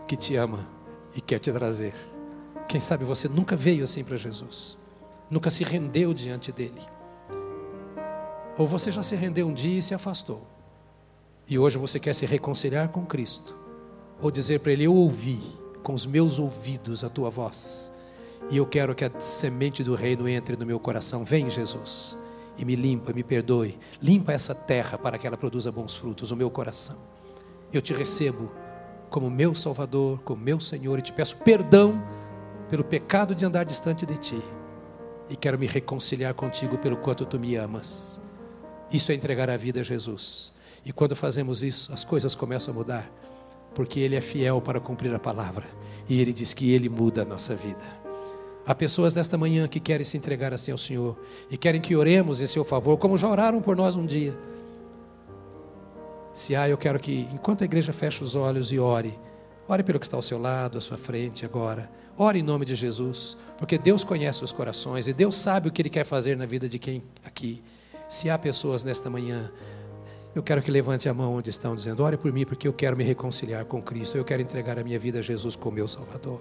que 0.09 0.17
te 0.17 0.35
ama 0.35 0.67
e 1.15 1.21
quer 1.21 1.39
te 1.39 1.53
trazer. 1.53 1.95
Quem 2.67 2.81
sabe 2.81 3.05
você 3.05 3.29
nunca 3.29 3.55
veio 3.55 3.85
assim 3.85 4.03
para 4.03 4.17
Jesus, 4.17 4.82
nunca 5.33 5.49
se 5.49 5.65
rendeu 5.65 6.13
diante 6.13 6.53
dele. 6.53 6.83
Ou 8.59 8.69
você 8.69 8.91
já 8.91 9.03
se 9.03 9.17
rendeu 9.17 9.49
um 9.49 9.55
dia 9.55 9.79
e 9.79 9.83
se 9.83 9.95
afastou, 9.95 10.47
e 11.49 11.59
hoje 11.59 11.79
você 11.79 11.99
quer 11.99 12.15
se 12.15 12.27
reconciliar 12.27 12.91
com 12.91 13.07
Cristo, 13.07 13.57
ou 14.21 14.31
dizer 14.31 14.61
para 14.61 14.73
Ele: 14.73 14.85
Eu 14.85 14.95
ouvi 14.95 15.41
com 15.83 15.95
os 15.95 16.05
meus 16.05 16.39
ouvidos 16.39 17.03
a 17.03 17.09
tua 17.09 17.31
voz, 17.31 17.91
e 18.51 18.59
eu 18.59 18.67
quero 18.67 18.95
que 18.95 19.07
a 19.07 19.11
semente 19.19 19.83
do 19.83 19.95
reino 19.95 20.29
entre 20.29 20.55
no 20.55 20.67
meu 20.67 20.79
coração. 20.79 21.25
Vem, 21.25 21.49
Jesus, 21.49 22.17
e 22.59 22.65
me 22.67 22.77
limpa, 22.77 23.15
me 23.15 23.23
perdoe, 23.23 23.79
limpa 24.03 24.35
essa 24.35 24.55
terra 24.55 24.99
para 24.99 25.17
que 25.17 25.27
ela 25.27 25.39
produza 25.39 25.73
bons 25.73 25.97
frutos, 25.97 26.31
o 26.31 26.37
meu 26.37 26.51
coração. 26.51 26.99
Eu 27.73 27.81
te 27.81 27.95
recebo 27.95 28.53
como 29.09 29.31
meu 29.31 29.55
Salvador, 29.55 30.21
como 30.25 30.43
meu 30.43 30.61
Senhor, 30.61 30.99
e 30.99 31.03
te 31.03 31.13
peço 31.13 31.39
perdão 31.39 32.03
pelo 32.69 32.85
pecado 32.85 33.35
de 33.35 33.47
andar 33.47 33.65
distante 33.65 34.05
de 34.05 34.19
ti. 34.19 34.43
E 35.33 35.37
quero 35.37 35.59
me 35.59 35.67
reconciliar 35.67 36.35
contigo 36.35 36.77
pelo 36.77 36.99
quanto 36.99 37.25
tu 37.25 37.41
me 37.41 37.57
amas. 37.57 38.21
Isso 38.93 39.11
é 39.11 39.15
entregar 39.15 39.49
a 39.49 39.57
vida 39.57 39.81
a 39.81 39.83
Jesus. 39.83 40.53
E 40.85 40.93
quando 40.93 41.17
fazemos 41.17 41.63
isso, 41.63 41.91
as 41.91 42.05
coisas 42.05 42.35
começam 42.35 42.75
a 42.75 42.77
mudar, 42.77 43.11
porque 43.75 43.99
Ele 43.99 44.15
é 44.15 44.21
fiel 44.21 44.61
para 44.61 44.79
cumprir 44.79 45.15
a 45.15 45.19
palavra. 45.19 45.65
E 46.07 46.21
Ele 46.21 46.35
diz 46.35 46.53
que 46.53 46.71
Ele 46.71 46.87
muda 46.87 47.23
a 47.23 47.25
nossa 47.25 47.55
vida. 47.55 47.83
Há 48.67 48.75
pessoas 48.75 49.15
nesta 49.15 49.39
manhã 49.39 49.67
que 49.67 49.81
querem 49.81 50.05
se 50.05 50.19
entregar 50.19 50.53
assim 50.53 50.71
ao 50.71 50.77
Senhor 50.77 51.19
e 51.51 51.57
querem 51.57 51.81
que 51.81 51.97
oremos 51.97 52.43
em 52.43 52.47
seu 52.47 52.63
favor, 52.63 52.99
como 52.99 53.17
já 53.17 53.27
oraram 53.27 53.63
por 53.63 53.75
nós 53.75 53.97
um 53.97 54.05
dia. 54.05 54.39
Se 56.35 56.55
há, 56.55 56.69
eu 56.69 56.77
quero 56.77 56.99
que, 57.01 57.27
enquanto 57.33 57.63
a 57.63 57.65
igreja 57.65 57.95
fecha 57.95 58.23
os 58.23 58.37
olhos 58.37 58.71
e 58.71 58.79
ore, 58.79 59.19
ore 59.69 59.83
pelo 59.83 59.99
que 59.99 60.07
está 60.07 60.17
ao 60.17 60.23
seu 60.23 60.39
lado, 60.39 60.79
à 60.79 60.81
sua 60.81 60.99
frente 60.99 61.45
agora. 61.45 61.91
Ore 62.17 62.41
em 62.41 62.43
nome 62.43 62.65
de 62.65 62.75
Jesus, 62.75 63.37
porque 63.59 63.79
Deus 63.79 64.05
conhece 64.05 64.45
os 64.45 64.53
corações 64.53 65.09
e 65.09 65.13
Deus 65.13 65.37
sabe 65.37 65.69
o 65.69 65.73
que 65.73 65.83
Ele 65.83 65.89
quer 65.89 66.05
fazer 66.05 66.37
na 66.37 66.47
vida 66.47 66.69
de 66.69 66.79
quem 66.79 67.03
aqui. 67.25 67.63
Se 68.09 68.29
há 68.29 68.39
pessoas 68.39 68.85
nesta 68.85 69.09
manhã, 69.09 69.51
eu 70.35 70.43
quero 70.43 70.63
que 70.63 70.71
levante 70.71 71.09
a 71.09 71.15
mão 71.15 71.35
onde 71.35 71.51
estão, 71.51 71.75
dizendo: 71.75 72.03
Ore 72.03 72.17
por 72.17 72.33
mim, 72.33 72.45
porque 72.45 72.69
eu 72.69 72.73
quero 72.73 72.97
me 72.97 73.05
reconciliar 73.05 73.65
com 73.65 73.81
Cristo, 73.83 74.17
eu 74.17 74.25
quero 74.25 74.43
entregar 74.43 74.79
a 74.79 74.85
minha 74.85 74.99
vida 74.99 75.21
a 75.21 75.23
Jesus 75.23 75.57
como 75.57 75.77
meu 75.77 75.89
Salvador. 75.89 76.41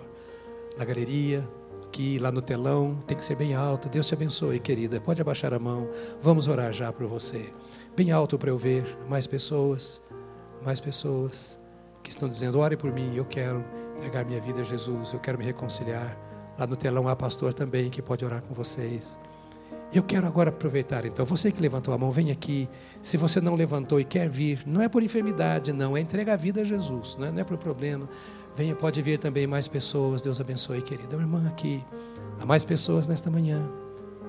Na 0.78 0.84
galeria, 0.84 1.47
aqui, 1.86 2.19
lá 2.19 2.32
no 2.32 2.41
telão, 2.41 3.01
tem 3.07 3.15
que 3.15 3.24
ser 3.24 3.36
bem 3.36 3.53
alto. 3.53 3.88
Deus 3.88 4.07
te 4.07 4.13
abençoe, 4.13 4.59
querida. 4.59 4.99
Pode 4.99 5.22
abaixar 5.22 5.53
a 5.53 5.59
mão. 5.59 5.89
Vamos 6.22 6.47
orar 6.47 6.72
já 6.74 6.91
por 6.91 7.07
você 7.07 7.49
bem 7.95 8.11
alto 8.11 8.38
para 8.38 8.49
eu 8.49 8.57
ver 8.57 8.84
mais 9.07 9.28
pessoas, 9.28 10.01
mais 10.63 10.80
pessoas 10.80 11.61
que 12.12 12.16
estão 12.18 12.28
dizendo: 12.28 12.59
ore 12.59 12.76
por 12.76 12.91
mim, 12.91 13.16
eu 13.16 13.26
quero 13.26 13.64
entregar 13.97 14.26
minha 14.26 14.41
vida 14.41 14.62
a 14.62 14.64
Jesus, 14.64 15.14
eu 15.14 15.20
quero 15.20 15.38
me 15.38 15.45
reconciliar. 15.45 16.18
Lá 16.59 16.68
no 16.68 16.76
telão 16.76 17.07
há 17.07 17.16
pastor 17.16 17.53
também 17.53 17.89
que 17.89 18.01
pode 18.01 18.26
orar 18.26 18.41
com 18.41 18.53
vocês. 18.53 19.20
Eu 19.93 20.03
quero 20.03 20.26
agora 20.26 20.49
aproveitar, 20.49 21.05
então, 21.05 21.26
você 21.26 21.51
que 21.51 21.62
levantou 21.62 21.93
a 21.93 21.97
mão, 21.97 22.12
vem 22.12 22.32
aqui. 22.32 22.70
Se 23.01 23.18
você 23.18 23.41
não 23.41 23.55
levantou 23.55 23.99
e 23.99 24.05
quer 24.05 24.30
vir, 24.30 24.62
não 24.66 24.82
é 24.82 24.88
por 24.88 25.03
enfermidade, 25.03 25.74
não, 25.74 25.97
é 25.97 25.99
entregar 25.99 26.34
a 26.34 26.38
vida 26.38 26.62
a 26.62 26.64
Jesus, 26.64 27.18
não 27.20 27.28
é, 27.28 27.32
não 27.32 27.39
é 27.39 27.43
por 27.43 27.57
problema. 27.57 28.07
Venha, 28.55 28.76
pode 28.76 29.01
vir 29.01 29.18
também 29.18 29.47
mais 29.47 29.68
pessoas. 29.68 30.22
Deus 30.22 30.39
abençoe, 30.39 30.82
querida 30.82 31.16
irmã 31.16 31.45
aqui. 31.47 31.84
Há 32.39 32.45
mais 32.45 32.64
pessoas 32.64 33.07
nesta 33.07 33.30
manhã. 33.30 33.62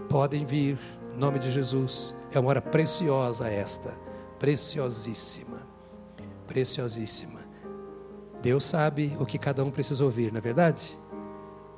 Podem 0.09 0.45
vir. 0.45 0.79
Em 1.15 1.19
nome 1.19 1.39
de 1.39 1.51
Jesus. 1.51 2.15
É 2.33 2.39
uma 2.39 2.49
hora 2.49 2.63
preciosa 2.63 3.49
esta, 3.49 3.95
preciosíssima, 4.39 5.61
preciosíssima. 6.47 7.42
Deus 8.43 8.65
sabe 8.65 9.17
o 9.21 9.25
que 9.25 9.39
cada 9.39 9.65
um 9.65 9.71
precisa 9.71 10.05
ouvir, 10.05 10.33
não 10.33 10.39
é 10.39 10.41
verdade? 10.41 10.99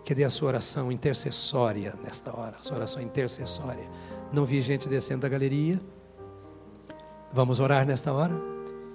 Dê 0.07 0.25
a 0.25 0.31
sua 0.31 0.49
oração 0.49 0.93
intercessória 0.93 1.95
nesta 2.03 2.37
hora, 2.37 2.57
sua 2.61 2.77
oração 2.77 3.03
intercessória. 3.03 3.89
Não 4.33 4.45
vi 4.45 4.61
gente 4.61 4.89
descendo 4.89 5.23
da 5.23 5.29
galeria. 5.29 5.81
Vamos 7.33 7.59
orar 7.59 7.87
nesta 7.87 8.13
hora? 8.13 8.35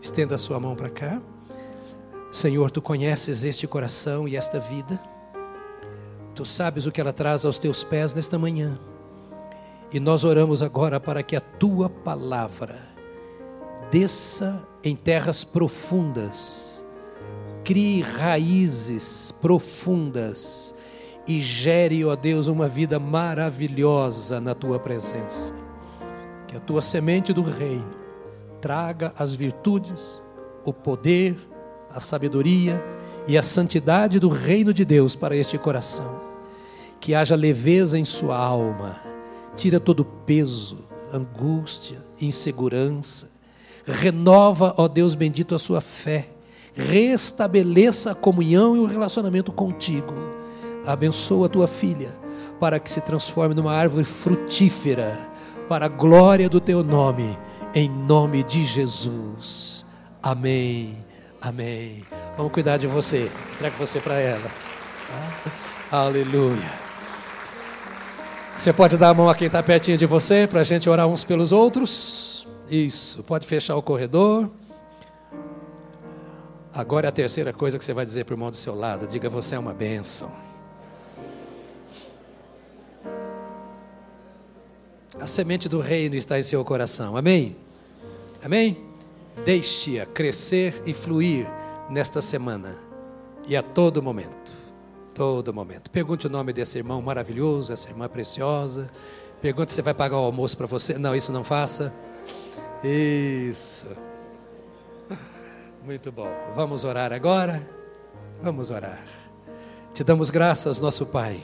Estenda 0.02 0.36
a 0.36 0.38
sua 0.38 0.60
mão 0.60 0.76
para 0.76 0.90
cá. 0.90 1.22
Senhor, 2.32 2.70
tu 2.70 2.82
conheces 2.82 3.44
este 3.44 3.68
coração 3.68 4.28
e 4.28 4.36
esta 4.36 4.60
vida. 4.60 5.00
Tu 6.36 6.46
sabes 6.46 6.86
o 6.86 6.92
que 6.92 7.02
ela 7.02 7.12
traz 7.12 7.44
aos 7.44 7.58
teus 7.58 7.84
pés 7.84 8.14
nesta 8.14 8.38
manhã. 8.38 8.80
E 9.92 10.00
nós 10.00 10.24
oramos 10.24 10.62
agora 10.62 11.00
para 11.00 11.24
que 11.24 11.36
a 11.36 11.42
tua 11.42 11.90
palavra 11.90 12.88
desça 13.92 14.64
em 14.84 14.96
terras 14.96 15.44
profundas, 15.44 16.79
crie 17.70 18.02
raízes 18.02 19.32
profundas 19.32 20.74
e 21.28 21.40
gere, 21.40 22.04
ó 22.04 22.16
Deus, 22.16 22.48
uma 22.48 22.68
vida 22.68 23.00
maravilhosa 23.00 24.42
na 24.42 24.56
tua 24.56 24.80
presença. 24.80 25.54
Que 26.48 26.58
a 26.58 26.60
tua 26.60 26.82
semente 26.82 27.32
do 27.32 27.44
reino 27.44 27.94
traga 28.60 29.14
as 29.16 29.36
virtudes, 29.36 30.20
o 30.66 30.74
poder, 30.74 31.38
a 31.92 32.00
sabedoria 32.00 32.84
e 33.28 33.38
a 33.38 33.44
santidade 33.44 34.20
do 34.20 34.30
reino 34.30 34.74
de 34.74 34.84
Deus 34.84 35.16
para 35.16 35.36
este 35.36 35.56
coração. 35.60 36.22
Que 37.00 37.14
haja 37.14 37.36
leveza 37.36 38.00
em 38.00 38.04
sua 38.04 38.36
alma 38.36 39.00
tira 39.56 39.80
todo 39.80 40.04
peso, 40.04 40.80
angústia, 41.14 42.00
insegurança. 42.20 43.30
Renova, 43.86 44.74
ó 44.76 44.88
Deus 44.88 45.14
bendito, 45.14 45.54
a 45.54 45.60
sua 45.60 45.82
fé. 45.82 46.39
Restabeleça 46.88 48.12
a 48.12 48.16
comunhão 48.16 48.76
e 48.76 48.80
o 48.80 48.86
relacionamento 48.86 49.52
contigo. 49.52 50.14
Abençoa 50.86 51.48
a 51.48 51.50
tua 51.50 51.68
filha, 51.68 52.18
para 52.60 52.80
que 52.80 52.90
se 52.90 53.02
transforme 53.02 53.54
numa 53.54 53.74
árvore 53.74 54.06
frutífera, 54.06 55.18
para 55.68 55.86
a 55.86 55.90
glória 55.90 56.50
do 56.50 56.60
teu 56.60 56.84
nome, 56.84 57.38
em 57.76 57.90
nome 57.90 58.44
de 58.44 58.66
Jesus. 58.66 59.86
Amém. 60.24 60.98
Amém. 61.42 62.04
Vamos 62.36 62.52
cuidar 62.52 62.78
de 62.78 62.88
você. 62.88 63.30
Entrega 63.54 63.76
você 63.78 64.00
para 64.00 64.20
ela. 64.20 64.50
Tá? 64.50 65.98
Aleluia. 65.98 66.90
Você 68.56 68.74
pode 68.74 68.98
dar 68.98 69.10
a 69.10 69.14
mão 69.14 69.30
a 69.30 69.36
quem 69.36 69.48
está 69.48 69.64
pertinho 69.64 69.98
de 69.98 70.06
você 70.06 70.46
para 70.46 70.60
a 70.60 70.64
gente 70.64 70.90
orar 70.90 71.08
uns 71.08 71.24
pelos 71.24 71.52
outros. 71.52 72.48
Isso, 72.70 73.24
pode 73.24 73.48
fechar 73.48 73.76
o 73.76 73.82
corredor. 73.82 74.50
Agora 76.80 77.08
é 77.08 77.10
a 77.10 77.12
terceira 77.12 77.52
coisa 77.52 77.78
que 77.78 77.84
você 77.84 77.94
vai 77.94 78.06
dizer 78.06 78.24
para 78.24 78.32
o 78.32 78.36
irmão 78.36 78.50
do 78.50 78.56
seu 78.56 78.74
lado: 78.74 79.06
diga, 79.06 79.28
você 79.28 79.56
é 79.56 79.60
uma 79.60 79.74
bênção. 79.74 80.34
A 85.20 85.28
semente 85.28 85.68
do 85.68 85.82
reino 85.82 86.16
está 86.16 86.40
em 86.40 86.44
seu 86.44 86.64
coração, 86.64 87.18
amém? 87.18 87.58
Amém? 88.42 88.82
Deixe-a 89.44 90.06
crescer 90.06 90.82
e 90.86 90.94
fluir 90.94 91.46
nesta 91.90 92.22
semana 92.22 92.78
e 93.46 93.58
a 93.58 93.62
todo 93.62 94.02
momento 94.02 94.40
todo 95.14 95.54
momento. 95.54 95.92
Pergunte 95.92 96.28
o 96.28 96.30
nome 96.30 96.54
desse 96.54 96.78
irmão 96.78 97.02
maravilhoso, 97.02 97.74
essa 97.74 97.90
irmã 97.90 98.08
preciosa. 98.08 98.90
Pergunte 99.42 99.74
se 99.74 99.82
vai 99.82 99.94
pagar 99.94 100.16
o 100.16 100.24
almoço 100.24 100.56
para 100.56 100.66
você. 100.66 100.98
Não, 100.98 101.14
isso 101.14 101.34
não 101.34 101.44
faça. 101.44 101.94
Isso. 102.82 103.86
Muito 105.86 106.12
bom. 106.12 106.30
Vamos 106.56 106.84
orar 106.84 107.12
agora? 107.14 107.62
Vamos 108.42 108.70
orar. 108.70 109.04
Te 109.94 110.04
damos 110.04 110.30
graças, 110.30 110.80
nosso 110.80 111.06
Pai, 111.08 111.42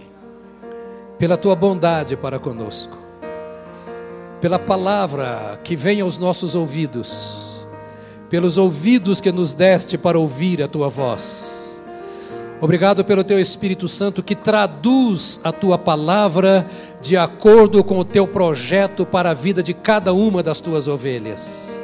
pela 1.17 1.37
tua 1.37 1.55
bondade 1.55 2.15
para 2.15 2.39
conosco, 2.39 2.97
pela 4.39 4.59
palavra 4.59 5.59
que 5.63 5.75
vem 5.75 6.01
aos 6.01 6.17
nossos 6.17 6.55
ouvidos, 6.55 7.67
pelos 8.29 8.57
ouvidos 8.57 9.19
que 9.19 9.31
nos 9.31 9.53
deste 9.53 9.97
para 9.97 10.19
ouvir 10.19 10.61
a 10.61 10.67
tua 10.67 10.89
voz 10.89 11.65
Obrigado 12.61 13.03
pelo 13.03 13.23
teu 13.23 13.39
Espírito 13.39 13.87
Santo 13.87 14.23
que 14.23 14.33
traduz 14.33 15.39
a 15.43 15.51
tua 15.51 15.77
palavra 15.77 16.65
de 17.01 17.17
acordo 17.17 17.83
com 17.83 17.99
o 17.99 18.05
teu 18.05 18.25
projeto 18.25 19.05
para 19.05 19.31
a 19.31 19.33
vida 19.33 19.61
de 19.61 19.73
cada 19.73 20.13
uma 20.13 20.41
das 20.41 20.61
tuas 20.61 20.87
ovelhas. 20.87 21.77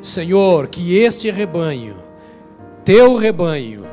Senhor, 0.00 0.66
que 0.68 0.96
este 0.96 1.30
rebanho, 1.30 1.96
teu 2.84 3.16
rebanho, 3.16 3.84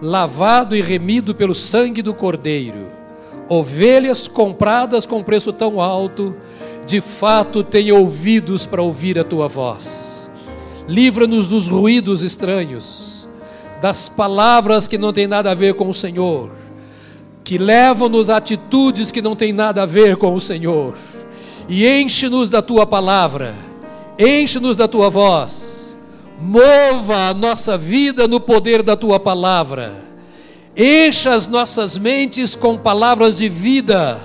lavado 0.00 0.76
e 0.76 0.80
remido 0.80 1.34
pelo 1.34 1.54
sangue 1.54 2.02
do 2.02 2.14
Cordeiro, 2.14 2.86
ovelhas 3.48 4.28
compradas 4.28 5.06
com 5.06 5.22
preço 5.22 5.52
tão 5.52 5.80
alto, 5.80 6.34
de 6.86 7.00
fato 7.00 7.64
tem 7.64 7.90
ouvidos 7.90 8.64
para 8.64 8.82
ouvir 8.82 9.18
a 9.18 9.24
tua 9.24 9.48
voz. 9.48 10.30
Livra-nos 10.86 11.48
dos 11.48 11.66
ruídos 11.66 12.22
estranhos, 12.22 13.28
das 13.82 14.08
palavras 14.08 14.86
que 14.86 14.96
não 14.96 15.12
têm 15.12 15.26
nada 15.26 15.50
a 15.50 15.54
ver 15.54 15.74
com 15.74 15.88
o 15.88 15.94
Senhor, 15.94 16.50
que 17.42 17.58
levam-nos 17.58 18.30
a 18.30 18.36
atitudes 18.36 19.10
que 19.10 19.20
não 19.20 19.34
têm 19.34 19.52
nada 19.52 19.82
a 19.82 19.86
ver 19.86 20.16
com 20.16 20.32
o 20.32 20.40
Senhor, 20.40 20.96
e 21.68 21.88
enche-nos 21.88 22.48
da 22.48 22.62
tua 22.62 22.86
palavra, 22.86 23.65
enche-nos 24.18 24.76
da 24.76 24.88
tua 24.88 25.10
voz, 25.10 25.98
mova 26.40 27.28
a 27.28 27.34
nossa 27.34 27.76
vida 27.76 28.26
no 28.26 28.40
poder 28.40 28.82
da 28.82 28.96
tua 28.96 29.18
palavra 29.20 30.06
Encha 30.76 31.32
as 31.32 31.46
nossas 31.46 31.96
mentes 31.96 32.54
com 32.54 32.76
palavras 32.76 33.38
de 33.38 33.48
vida. 33.48 34.18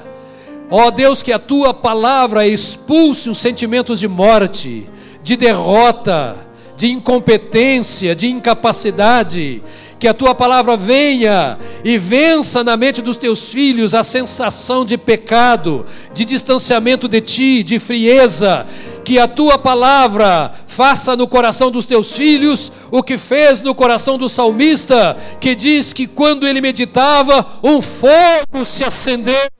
Ó 0.69 0.87
oh 0.87 0.91
Deus, 0.91 1.23
que 1.23 1.31
a 1.31 1.39
tua 1.39 1.73
palavra 1.73 2.45
expulse 2.45 3.29
os 3.29 3.37
sentimentos 3.37 4.01
de 4.01 4.07
morte, 4.07 4.85
de 5.23 5.37
derrota, 5.37 6.35
de 6.75 6.91
incompetência, 6.91 8.13
de 8.13 8.27
incapacidade. 8.27 9.63
Que 10.01 10.07
a 10.07 10.15
tua 10.15 10.33
palavra 10.33 10.75
venha 10.75 11.59
e 11.85 11.95
vença 11.99 12.63
na 12.63 12.75
mente 12.75 13.03
dos 13.03 13.17
teus 13.17 13.53
filhos 13.53 13.93
a 13.93 14.03
sensação 14.03 14.83
de 14.83 14.97
pecado, 14.97 15.85
de 16.11 16.25
distanciamento 16.25 17.07
de 17.07 17.21
ti, 17.21 17.61
de 17.61 17.77
frieza, 17.77 18.65
que 19.05 19.19
a 19.19 19.27
tua 19.27 19.59
palavra 19.59 20.51
faça 20.65 21.15
no 21.15 21.27
coração 21.27 21.69
dos 21.69 21.85
teus 21.85 22.13
filhos 22.13 22.71
o 22.89 23.03
que 23.03 23.15
fez 23.15 23.61
no 23.61 23.75
coração 23.75 24.17
do 24.17 24.27
salmista, 24.27 25.15
que 25.39 25.53
diz 25.53 25.93
que 25.93 26.07
quando 26.07 26.47
ele 26.47 26.61
meditava, 26.61 27.45
um 27.63 27.79
fogo 27.79 28.65
se 28.65 28.83
acendeu. 28.83 29.51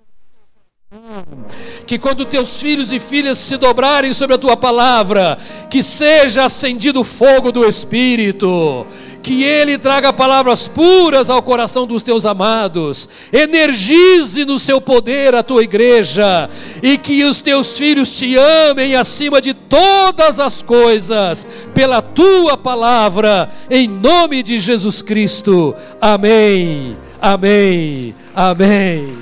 Que 1.85 1.99
quando 1.99 2.25
teus 2.25 2.59
filhos 2.59 2.91
e 2.91 2.99
filhas 2.99 3.37
se 3.37 3.57
dobrarem 3.57 4.11
sobre 4.11 4.35
a 4.35 4.39
tua 4.39 4.57
palavra, 4.57 5.37
que 5.69 5.83
seja 5.83 6.45
acendido 6.45 7.01
o 7.01 7.03
fogo 7.03 7.51
do 7.51 7.63
Espírito, 7.63 8.87
que 9.21 9.43
Ele 9.43 9.77
traga 9.77 10.11
palavras 10.11 10.67
puras 10.67 11.29
ao 11.29 11.41
coração 11.41 11.85
dos 11.85 12.01
teus 12.01 12.25
amados, 12.25 13.07
energize 13.31 14.43
no 14.45 14.57
seu 14.57 14.81
poder 14.81 15.35
a 15.35 15.43
tua 15.43 15.63
igreja, 15.63 16.49
e 16.81 16.97
que 16.97 17.23
os 17.23 17.41
teus 17.41 17.77
filhos 17.77 18.11
te 18.11 18.35
amem 18.35 18.95
acima 18.95 19.39
de 19.39 19.53
todas 19.53 20.39
as 20.39 20.61
coisas, 20.61 21.45
pela 21.73 22.01
tua 22.01 22.57
palavra, 22.57 23.49
em 23.69 23.87
nome 23.87 24.41
de 24.41 24.59
Jesus 24.59 25.01
Cristo. 25.01 25.75
Amém, 25.99 26.97
amém, 27.21 28.15
amém. 28.35 29.17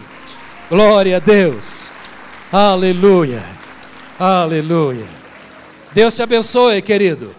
Glória 0.70 1.18
a 1.18 1.20
Deus, 1.20 1.92
aleluia, 2.52 3.44
aleluia. 4.20 5.06
Deus 5.92 6.16
te 6.16 6.22
abençoe, 6.22 6.82
querido. 6.82 7.39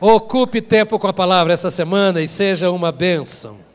Ocupe 0.00 0.62
tempo 0.62 0.98
com 0.98 1.06
a 1.06 1.12
palavra 1.12 1.52
essa 1.52 1.70
semana 1.70 2.22
e 2.22 2.28
seja 2.28 2.70
uma 2.70 2.90
bênção. 2.90 3.69